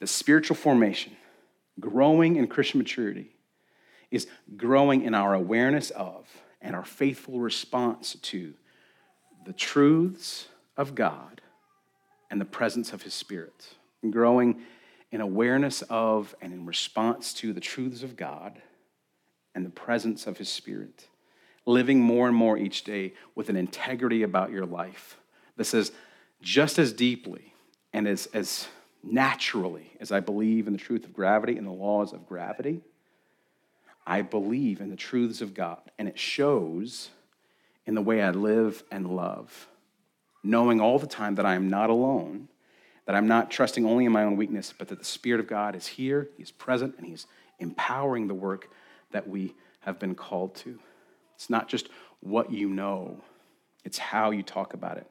the 0.00 0.06
spiritual 0.06 0.54
formation, 0.54 1.16
growing 1.80 2.36
in 2.36 2.46
Christian 2.46 2.76
maturity, 2.76 3.30
is 4.10 4.26
growing 4.58 5.00
in 5.00 5.14
our 5.14 5.32
awareness 5.32 5.88
of 5.88 6.26
and 6.60 6.76
our 6.76 6.84
faithful 6.84 7.40
response 7.40 8.16
to 8.20 8.52
the 9.44 9.52
truths 9.52 10.48
of 10.76 10.94
God 10.94 11.40
and 12.30 12.40
the 12.40 12.44
presence 12.44 12.92
of 12.92 13.02
His 13.02 13.14
Spirit, 13.14 13.74
and 14.02 14.12
growing 14.12 14.62
in 15.10 15.20
awareness 15.20 15.82
of 15.82 16.34
and 16.40 16.52
in 16.52 16.66
response 16.66 17.32
to 17.34 17.52
the 17.52 17.60
truths 17.60 18.02
of 18.02 18.16
God 18.16 18.60
and 19.54 19.66
the 19.66 19.70
presence 19.70 20.26
of 20.26 20.38
His 20.38 20.48
Spirit, 20.48 21.08
living 21.66 22.00
more 22.00 22.28
and 22.28 22.36
more 22.36 22.56
each 22.56 22.84
day 22.84 23.14
with 23.34 23.48
an 23.48 23.56
integrity 23.56 24.22
about 24.22 24.50
your 24.50 24.66
life 24.66 25.18
that 25.56 25.64
says, 25.64 25.92
just 26.40 26.78
as 26.78 26.92
deeply 26.92 27.52
and 27.92 28.06
as, 28.06 28.26
as 28.32 28.68
naturally 29.02 29.90
as 30.00 30.12
I 30.12 30.20
believe 30.20 30.66
in 30.66 30.72
the 30.72 30.78
truth 30.78 31.04
of 31.04 31.12
gravity 31.12 31.56
and 31.56 31.66
the 31.66 31.72
laws 31.72 32.12
of 32.12 32.26
gravity, 32.26 32.82
I 34.06 34.22
believe 34.22 34.80
in 34.80 34.90
the 34.90 34.96
truths 34.96 35.40
of 35.40 35.54
God, 35.54 35.90
and 35.98 36.08
it 36.08 36.18
shows 36.18 37.10
in 37.86 37.94
the 37.94 38.02
way 38.02 38.22
I 38.22 38.30
live 38.30 38.82
and 38.90 39.14
love, 39.16 39.68
knowing 40.42 40.80
all 40.80 40.98
the 40.98 41.06
time 41.06 41.36
that 41.36 41.46
I 41.46 41.54
am 41.54 41.68
not 41.68 41.90
alone, 41.90 42.48
that 43.06 43.14
I'm 43.14 43.26
not 43.26 43.50
trusting 43.50 43.84
only 43.84 44.04
in 44.04 44.12
my 44.12 44.24
own 44.24 44.36
weakness, 44.36 44.72
but 44.76 44.88
that 44.88 44.98
the 44.98 45.04
Spirit 45.04 45.40
of 45.40 45.46
God 45.46 45.74
is 45.74 45.86
here, 45.86 46.28
He's 46.36 46.50
present, 46.50 46.94
and 46.96 47.06
He's 47.06 47.26
empowering 47.58 48.28
the 48.28 48.34
work 48.34 48.68
that 49.10 49.28
we 49.28 49.54
have 49.80 49.98
been 49.98 50.14
called 50.14 50.54
to. 50.56 50.78
It's 51.34 51.50
not 51.50 51.68
just 51.68 51.88
what 52.20 52.52
you 52.52 52.68
know, 52.68 53.20
it's 53.84 53.98
how 53.98 54.30
you 54.30 54.42
talk 54.42 54.74
about 54.74 54.98
it. 54.98 55.06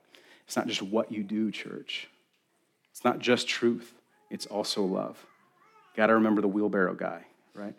It's 0.46 0.56
not 0.56 0.68
just 0.68 0.82
what 0.82 1.12
you 1.12 1.24
do, 1.24 1.52
church. 1.52 2.08
It's 2.92 3.04
not 3.04 3.20
just 3.20 3.48
truth, 3.48 3.94
it's 4.30 4.46
also 4.46 4.84
love. 4.84 5.26
Got 5.96 6.08
to 6.08 6.16
remember 6.16 6.42
the 6.42 6.48
wheelbarrow 6.48 6.94
guy, 6.94 7.26
right? 7.54 7.76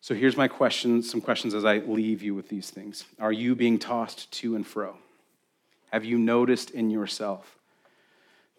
So 0.00 0.14
here's 0.14 0.36
my 0.36 0.48
questions, 0.48 1.10
some 1.10 1.20
questions 1.20 1.54
as 1.54 1.64
I 1.64 1.78
leave 1.78 2.22
you 2.22 2.34
with 2.34 2.48
these 2.48 2.70
things. 2.70 3.04
Are 3.18 3.32
you 3.32 3.54
being 3.54 3.78
tossed 3.78 4.30
to 4.32 4.54
and 4.54 4.66
fro? 4.66 4.96
Have 5.90 6.04
you 6.04 6.18
noticed 6.18 6.70
in 6.70 6.90
yourself 6.90 7.58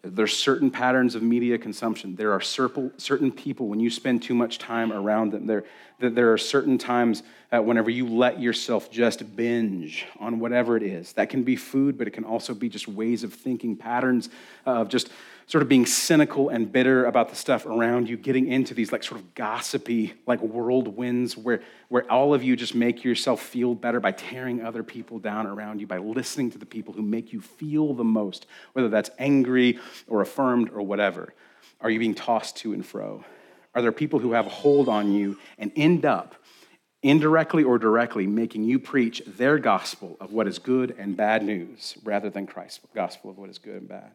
there's 0.02 0.34
certain 0.36 0.70
patterns 0.70 1.14
of 1.14 1.22
media 1.22 1.58
consumption. 1.58 2.16
There 2.16 2.32
are 2.32 2.40
certain 2.40 3.30
people, 3.32 3.68
when 3.68 3.80
you 3.80 3.90
spend 3.90 4.22
too 4.22 4.34
much 4.34 4.58
time 4.58 4.92
around 4.92 5.32
them, 5.32 5.46
there, 5.46 5.64
there 5.98 6.32
are 6.32 6.38
certain 6.38 6.78
times 6.78 7.22
uh, 7.52 7.60
whenever 7.60 7.90
you 7.90 8.06
let 8.06 8.40
yourself 8.40 8.90
just 8.90 9.36
binge 9.36 10.06
on 10.18 10.38
whatever 10.38 10.76
it 10.76 10.82
is. 10.82 11.12
That 11.14 11.28
can 11.28 11.42
be 11.42 11.54
food, 11.54 11.98
but 11.98 12.06
it 12.06 12.12
can 12.12 12.24
also 12.24 12.54
be 12.54 12.70
just 12.70 12.88
ways 12.88 13.24
of 13.24 13.34
thinking, 13.34 13.76
patterns 13.76 14.30
of 14.64 14.88
just 14.88 15.10
sort 15.50 15.62
of 15.62 15.68
being 15.68 15.84
cynical 15.84 16.48
and 16.48 16.70
bitter 16.70 17.06
about 17.06 17.28
the 17.28 17.34
stuff 17.34 17.66
around 17.66 18.08
you, 18.08 18.16
getting 18.16 18.46
into 18.46 18.72
these 18.72 18.92
like 18.92 19.02
sort 19.02 19.20
of 19.20 19.34
gossipy, 19.34 20.14
like 20.24 20.38
whirlwinds 20.38 21.36
where, 21.36 21.60
where 21.88 22.08
all 22.08 22.32
of 22.32 22.44
you 22.44 22.54
just 22.54 22.72
make 22.72 23.02
yourself 23.02 23.42
feel 23.42 23.74
better 23.74 23.98
by 23.98 24.12
tearing 24.12 24.62
other 24.62 24.84
people 24.84 25.18
down 25.18 25.48
around 25.48 25.80
you, 25.80 25.88
by 25.88 25.98
listening 25.98 26.52
to 26.52 26.58
the 26.58 26.64
people 26.64 26.94
who 26.94 27.02
make 27.02 27.32
you 27.32 27.40
feel 27.40 27.94
the 27.94 28.04
most, 28.04 28.46
whether 28.74 28.88
that's 28.88 29.10
angry 29.18 29.76
or 30.06 30.20
affirmed 30.20 30.70
or 30.70 30.82
whatever. 30.82 31.34
Are 31.80 31.90
you 31.90 31.98
being 31.98 32.14
tossed 32.14 32.58
to 32.58 32.72
and 32.72 32.86
fro? 32.86 33.24
Are 33.74 33.82
there 33.82 33.90
people 33.90 34.20
who 34.20 34.30
have 34.34 34.46
a 34.46 34.50
hold 34.50 34.88
on 34.88 35.10
you 35.10 35.36
and 35.58 35.72
end 35.74 36.04
up 36.04 36.36
indirectly 37.02 37.64
or 37.64 37.76
directly 37.76 38.28
making 38.28 38.62
you 38.62 38.78
preach 38.78 39.20
their 39.26 39.58
gospel 39.58 40.16
of 40.20 40.32
what 40.32 40.46
is 40.46 40.60
good 40.60 40.94
and 40.96 41.16
bad 41.16 41.42
news 41.42 41.98
rather 42.04 42.30
than 42.30 42.46
Christ's 42.46 42.86
gospel 42.94 43.30
of 43.30 43.38
what 43.38 43.50
is 43.50 43.58
good 43.58 43.74
and 43.74 43.88
bad? 43.88 44.12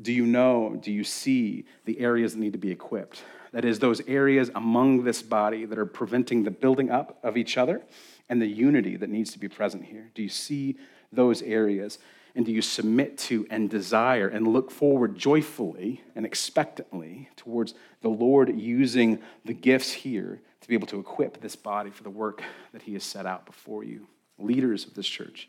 Do 0.00 0.12
you 0.12 0.26
know, 0.26 0.76
do 0.80 0.92
you 0.92 1.04
see 1.04 1.66
the 1.84 2.00
areas 2.00 2.32
that 2.34 2.40
need 2.40 2.52
to 2.52 2.58
be 2.58 2.70
equipped? 2.70 3.22
That 3.52 3.64
is, 3.64 3.78
those 3.78 4.00
areas 4.08 4.50
among 4.54 5.04
this 5.04 5.22
body 5.22 5.64
that 5.64 5.78
are 5.78 5.86
preventing 5.86 6.42
the 6.42 6.50
building 6.50 6.90
up 6.90 7.18
of 7.22 7.36
each 7.36 7.56
other 7.56 7.82
and 8.28 8.42
the 8.42 8.46
unity 8.46 8.96
that 8.96 9.08
needs 9.08 9.30
to 9.32 9.38
be 9.38 9.48
present 9.48 9.84
here. 9.84 10.10
Do 10.14 10.22
you 10.22 10.28
see 10.28 10.76
those 11.12 11.40
areas? 11.42 11.98
And 12.34 12.44
do 12.44 12.50
you 12.50 12.62
submit 12.62 13.16
to 13.18 13.46
and 13.48 13.70
desire 13.70 14.26
and 14.26 14.48
look 14.48 14.72
forward 14.72 15.16
joyfully 15.16 16.02
and 16.16 16.26
expectantly 16.26 17.28
towards 17.36 17.74
the 18.00 18.08
Lord 18.08 18.58
using 18.58 19.20
the 19.44 19.54
gifts 19.54 19.92
here 19.92 20.40
to 20.60 20.68
be 20.68 20.74
able 20.74 20.88
to 20.88 20.98
equip 20.98 21.40
this 21.40 21.54
body 21.54 21.90
for 21.90 22.02
the 22.02 22.10
work 22.10 22.42
that 22.72 22.82
He 22.82 22.94
has 22.94 23.04
set 23.04 23.26
out 23.26 23.46
before 23.46 23.84
you? 23.84 24.08
Leaders 24.36 24.84
of 24.84 24.94
this 24.94 25.06
church, 25.06 25.48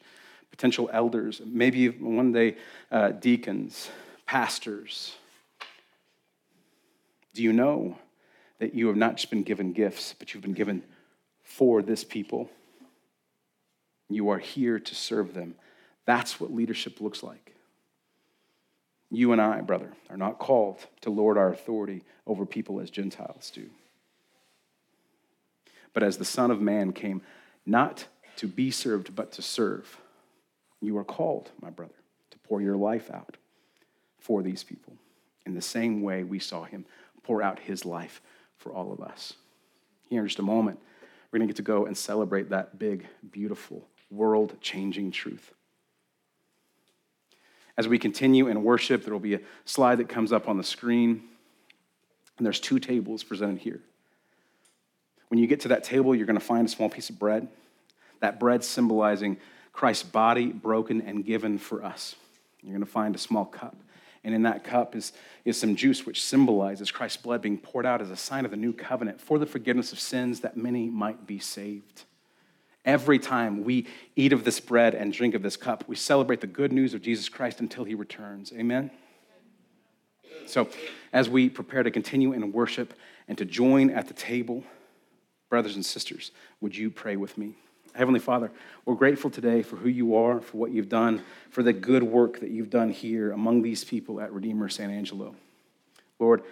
potential 0.52 0.88
elders, 0.94 1.42
maybe 1.44 1.90
one 1.90 2.32
day 2.32 2.58
uh, 2.92 3.10
deacons, 3.10 3.90
pastors, 4.26 5.16
do 7.34 7.44
you 7.44 7.54
know 7.54 7.98
that 8.60 8.74
you 8.74 8.88
have 8.88 8.96
not 8.96 9.18
just 9.18 9.30
been 9.30 9.44
given 9.44 9.74
gifts, 9.74 10.16
but 10.18 10.34
you've 10.34 10.44
been 10.44 10.54
given 10.54 10.84
for 11.44 11.82
this 11.82 12.04
people? 12.04 12.50
You 14.10 14.30
are 14.30 14.40
here 14.40 14.80
to 14.80 14.96
serve 14.96 15.34
them. 15.34 15.56
That's 16.06 16.40
what 16.40 16.54
leadership 16.54 17.02
looks 17.02 17.24
like. 17.24 17.56
You 19.12 19.32
and 19.32 19.42
I, 19.42 19.62
brother, 19.62 19.92
are 20.10 20.18
not 20.18 20.40
called 20.40 20.80
to 21.02 21.10
lord 21.10 21.38
our 21.38 21.52
authority 21.52 22.04
over 22.26 22.46
people 22.46 22.80
as 22.80 22.90
Gentiles 22.90 23.52
do. 23.54 23.70
But 25.94 26.04
as 26.04 26.18
the 26.18 26.26
Son 26.26 26.52
of 26.52 26.62
Man 26.62 26.92
came 26.92 27.22
not 27.66 28.08
to 28.38 28.48
be 28.48 28.72
served, 28.72 29.16
but 29.16 29.32
to 29.34 29.42
serve, 29.42 30.00
you 30.82 30.98
are 30.98 31.04
called, 31.04 31.52
my 31.62 31.70
brother, 31.70 31.96
to 32.32 32.38
pour 32.40 32.62
your 32.62 32.76
life 32.76 33.10
out 33.12 33.38
for 34.26 34.42
these 34.42 34.64
people 34.64 34.94
in 35.46 35.54
the 35.54 35.62
same 35.62 36.02
way 36.02 36.24
we 36.24 36.40
saw 36.40 36.64
him 36.64 36.84
pour 37.22 37.44
out 37.44 37.60
his 37.60 37.86
life 37.86 38.24
for 38.58 38.74
all 38.74 38.92
of 38.92 39.00
us. 39.00 39.34
Here 40.10 40.22
in 40.22 40.28
just 40.28 40.40
a 40.40 40.44
moment, 40.44 40.80
we're 41.32 41.38
going 41.38 41.48
to 41.48 41.54
get 41.54 41.58
to 41.58 41.62
go 41.62 41.86
and 41.86 41.96
celebrate 41.96 42.50
that 42.50 42.80
big, 42.80 43.06
beautiful, 43.32 43.88
world 44.10 44.56
changing 44.62 45.12
truth. 45.12 45.52
As 47.78 47.88
we 47.88 48.00
continue 48.00 48.48
in 48.48 48.64
worship, 48.64 49.04
there 49.04 49.14
will 49.14 49.20
be 49.20 49.36
a 49.36 49.42
slide 49.66 50.00
that 50.00 50.10
comes 50.10 50.34
up 50.34 50.50
on 50.50 50.58
the 50.58 50.64
screen, 50.64 51.22
and 52.38 52.46
there's 52.46 52.60
two 52.60 52.80
tables 52.80 53.24
presented 53.24 53.60
here. 53.60 53.82
When 55.28 55.40
you 55.40 55.46
get 55.46 55.60
to 55.62 55.68
that 55.68 55.84
table, 55.84 56.16
you're 56.16 56.26
going 56.26 56.40
to 56.40 56.44
find 56.44 56.66
a 56.66 56.72
small 56.72 56.90
piece 56.90 57.12
of 57.12 57.20
bread. 57.20 57.48
That 58.22 58.40
bread 58.40 58.64
symbolizing 58.64 59.38
Christ's 59.72 60.04
body 60.04 60.48
broken 60.48 61.02
and 61.02 61.24
given 61.24 61.60
for 61.60 61.84
us. 61.84 62.16
You're 62.64 62.74
going 62.74 62.84
to 62.84 62.92
find 62.92 63.14
a 63.14 63.20
small 63.20 63.46
cup. 63.46 63.76
And 64.26 64.34
in 64.34 64.42
that 64.42 64.64
cup 64.64 64.96
is, 64.96 65.14
is 65.46 65.58
some 65.58 65.76
juice 65.76 66.06
which 66.06 66.24
symbolizes 66.24 66.90
Christ's 66.90 67.22
blood 67.22 67.44
being 67.44 67.60
poured 67.60 67.86
out 67.86 68.02
as 68.02 68.10
a 68.10 68.16
sign 68.18 68.44
of 68.44 68.50
the 68.50 68.58
new 68.58 68.74
covenant 68.74 69.22
for 69.22 69.38
the 69.38 69.46
forgiveness 69.46 69.94
of 69.94 70.00
sins 70.00 70.40
that 70.40 70.58
many 70.58 70.90
might 70.90 71.28
be 71.28 71.38
saved. 71.38 72.06
Every 72.84 73.20
time 73.20 73.64
we 73.64 73.86
eat 74.16 74.34
of 74.34 74.44
this 74.44 74.60
bread 74.60 74.96
and 74.96 75.14
drink 75.14 75.36
of 75.36 75.44
this 75.44 75.56
cup, 75.56 75.84
we 75.88 75.96
celebrate 75.96 76.42
the 76.42 76.48
good 76.48 76.74
news 76.74 76.96
of 76.96 77.04
Jesus 77.04 77.30
Christ 77.30 77.60
until 77.60 77.84
he 77.84 77.94
returns. 77.94 78.52
Amen? 78.52 78.90
So, 80.48 80.70
as 81.14 81.30
we 81.30 81.48
prepare 81.48 81.84
to 81.84 81.92
continue 81.92 82.34
in 82.34 82.52
worship 82.52 82.96
and 83.28 83.38
to 83.38 83.46
join 83.46 83.92
at 83.92 84.08
the 84.08 84.14
table, 84.16 84.64
brothers 85.50 85.76
and 85.76 85.86
sisters, 85.86 86.32
would 86.62 86.76
you 86.76 86.90
pray 86.90 87.16
with 87.16 87.38
me? 87.38 87.56
Heavenly 87.96 88.20
Father, 88.20 88.52
we're 88.84 88.96
grateful 88.96 89.30
today 89.30 89.62
for 89.62 89.78
who 89.78 89.88
you 89.88 90.16
are, 90.16 90.42
for 90.42 90.58
what 90.58 90.72
you've 90.72 90.90
done, 90.90 91.24
for 91.50 91.64
the 91.64 91.72
good 91.72 92.04
work 92.04 92.42
that 92.42 92.50
you've 92.50 92.70
done 92.70 92.90
here 92.90 93.32
among 93.32 93.62
these 93.62 93.86
people 93.86 94.20
at 94.20 94.34
Redeemer 94.34 94.68
San 94.68 94.92
Angelo. 94.92 95.34
Lord, 96.20 96.44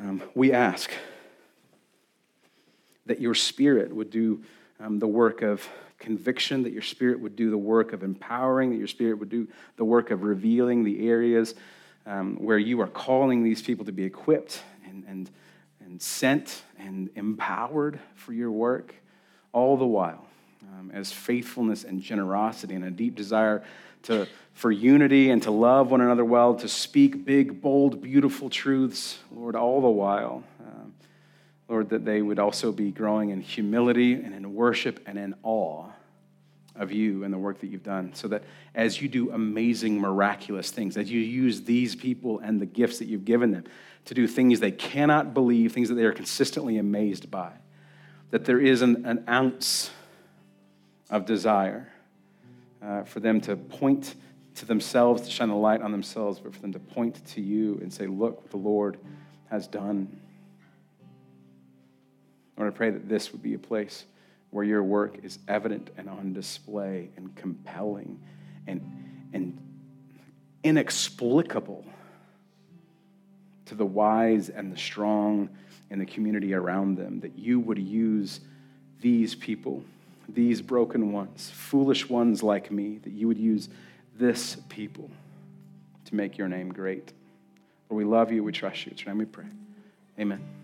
um, 0.00 0.20
we 0.34 0.52
ask 0.52 0.90
that 3.06 3.20
your 3.20 3.36
Spirit 3.36 3.94
would 3.94 4.10
do 4.10 4.42
um, 4.80 4.98
the 4.98 5.06
work 5.06 5.42
of 5.42 5.66
conviction, 6.00 6.64
that 6.64 6.72
your 6.72 6.82
Spirit 6.82 7.20
would 7.20 7.36
do 7.36 7.50
the 7.50 7.58
work 7.58 7.92
of 7.92 8.02
empowering, 8.02 8.70
that 8.70 8.78
your 8.78 8.88
Spirit 8.88 9.20
would 9.20 9.30
do 9.30 9.46
the 9.76 9.84
work 9.84 10.10
of 10.10 10.24
revealing 10.24 10.82
the 10.82 11.08
areas 11.08 11.54
um, 12.04 12.34
where 12.34 12.58
you 12.58 12.80
are 12.80 12.88
calling 12.88 13.44
these 13.44 13.62
people 13.62 13.84
to 13.84 13.92
be 13.92 14.02
equipped 14.02 14.60
and, 14.88 15.04
and, 15.06 15.30
and 15.84 16.02
sent 16.02 16.62
and 16.80 17.10
empowered 17.14 18.00
for 18.16 18.32
your 18.32 18.50
work, 18.50 18.92
all 19.52 19.76
the 19.76 19.86
while 19.86 20.27
um, 20.62 20.90
as 20.92 21.12
faithfulness 21.12 21.84
and 21.84 22.00
generosity 22.02 22.74
and 22.74 22.84
a 22.84 22.90
deep 22.90 23.14
desire 23.14 23.62
to, 24.04 24.26
for 24.52 24.70
unity 24.70 25.30
and 25.30 25.42
to 25.42 25.50
love 25.50 25.90
one 25.90 26.00
another 26.00 26.24
well, 26.24 26.54
to 26.54 26.68
speak 26.68 27.24
big, 27.24 27.60
bold, 27.60 28.02
beautiful 28.02 28.50
truths, 28.50 29.18
Lord, 29.30 29.56
all 29.56 29.80
the 29.80 29.88
while. 29.88 30.42
Um, 30.60 30.94
Lord, 31.68 31.90
that 31.90 32.04
they 32.04 32.22
would 32.22 32.38
also 32.38 32.72
be 32.72 32.90
growing 32.90 33.30
in 33.30 33.40
humility 33.40 34.14
and 34.14 34.34
in 34.34 34.54
worship 34.54 35.00
and 35.06 35.18
in 35.18 35.34
awe 35.42 35.86
of 36.74 36.92
you 36.92 37.24
and 37.24 37.34
the 37.34 37.38
work 37.38 37.60
that 37.60 37.66
you've 37.66 37.82
done. 37.82 38.14
So 38.14 38.28
that 38.28 38.44
as 38.74 39.02
you 39.02 39.08
do 39.08 39.32
amazing, 39.32 40.00
miraculous 40.00 40.70
things, 40.70 40.96
as 40.96 41.10
you 41.10 41.20
use 41.20 41.62
these 41.62 41.96
people 41.96 42.38
and 42.38 42.60
the 42.60 42.66
gifts 42.66 43.00
that 43.00 43.06
you've 43.06 43.24
given 43.24 43.50
them 43.50 43.64
to 44.06 44.14
do 44.14 44.26
things 44.26 44.60
they 44.60 44.70
cannot 44.70 45.34
believe, 45.34 45.72
things 45.72 45.88
that 45.88 45.96
they 45.96 46.04
are 46.04 46.12
consistently 46.12 46.78
amazed 46.78 47.30
by, 47.30 47.50
that 48.30 48.44
there 48.44 48.60
is 48.60 48.80
an, 48.80 49.04
an 49.04 49.24
ounce 49.28 49.90
of 51.10 51.26
desire 51.26 51.90
uh, 52.82 53.02
for 53.04 53.20
them 53.20 53.40
to 53.42 53.56
point 53.56 54.14
to 54.56 54.66
themselves, 54.66 55.22
to 55.22 55.30
shine 55.30 55.48
the 55.48 55.54
light 55.54 55.82
on 55.82 55.92
themselves, 55.92 56.40
but 56.40 56.52
for 56.54 56.60
them 56.60 56.72
to 56.72 56.78
point 56.78 57.24
to 57.26 57.40
you 57.40 57.78
and 57.80 57.92
say, 57.92 58.06
Look 58.06 58.42
what 58.42 58.50
the 58.50 58.56
Lord 58.56 58.98
has 59.50 59.66
done. 59.66 60.20
I 62.56 62.62
want 62.62 62.74
to 62.74 62.76
pray 62.76 62.90
that 62.90 63.08
this 63.08 63.32
would 63.32 63.42
be 63.42 63.54
a 63.54 63.58
place 63.58 64.04
where 64.50 64.64
your 64.64 64.82
work 64.82 65.18
is 65.22 65.38
evident 65.46 65.90
and 65.96 66.08
on 66.08 66.32
display 66.32 67.10
and 67.16 67.34
compelling 67.36 68.20
and, 68.66 69.28
and 69.32 69.58
inexplicable 70.64 71.84
to 73.66 73.74
the 73.74 73.86
wise 73.86 74.48
and 74.48 74.72
the 74.72 74.76
strong 74.76 75.50
in 75.90 75.98
the 75.98 76.06
community 76.06 76.52
around 76.52 76.96
them, 76.96 77.20
that 77.20 77.38
you 77.38 77.60
would 77.60 77.78
use 77.78 78.40
these 79.00 79.34
people 79.34 79.84
these 80.28 80.60
broken 80.60 81.12
ones, 81.12 81.50
foolish 81.54 82.08
ones 82.08 82.42
like 82.42 82.70
me, 82.70 82.98
that 82.98 83.12
you 83.12 83.28
would 83.28 83.38
use 83.38 83.68
this 84.16 84.56
people 84.68 85.10
to 86.04 86.14
make 86.14 86.36
your 86.36 86.48
name 86.48 86.70
great. 86.70 87.12
Lord, 87.88 88.04
we 88.04 88.10
love 88.10 88.32
you. 88.32 88.42
We 88.42 88.52
trust 88.52 88.86
you. 88.86 88.92
It's 88.92 89.02
your 89.02 89.14
name 89.14 89.18
we 89.18 89.24
pray. 89.24 89.46
Amen. 90.18 90.57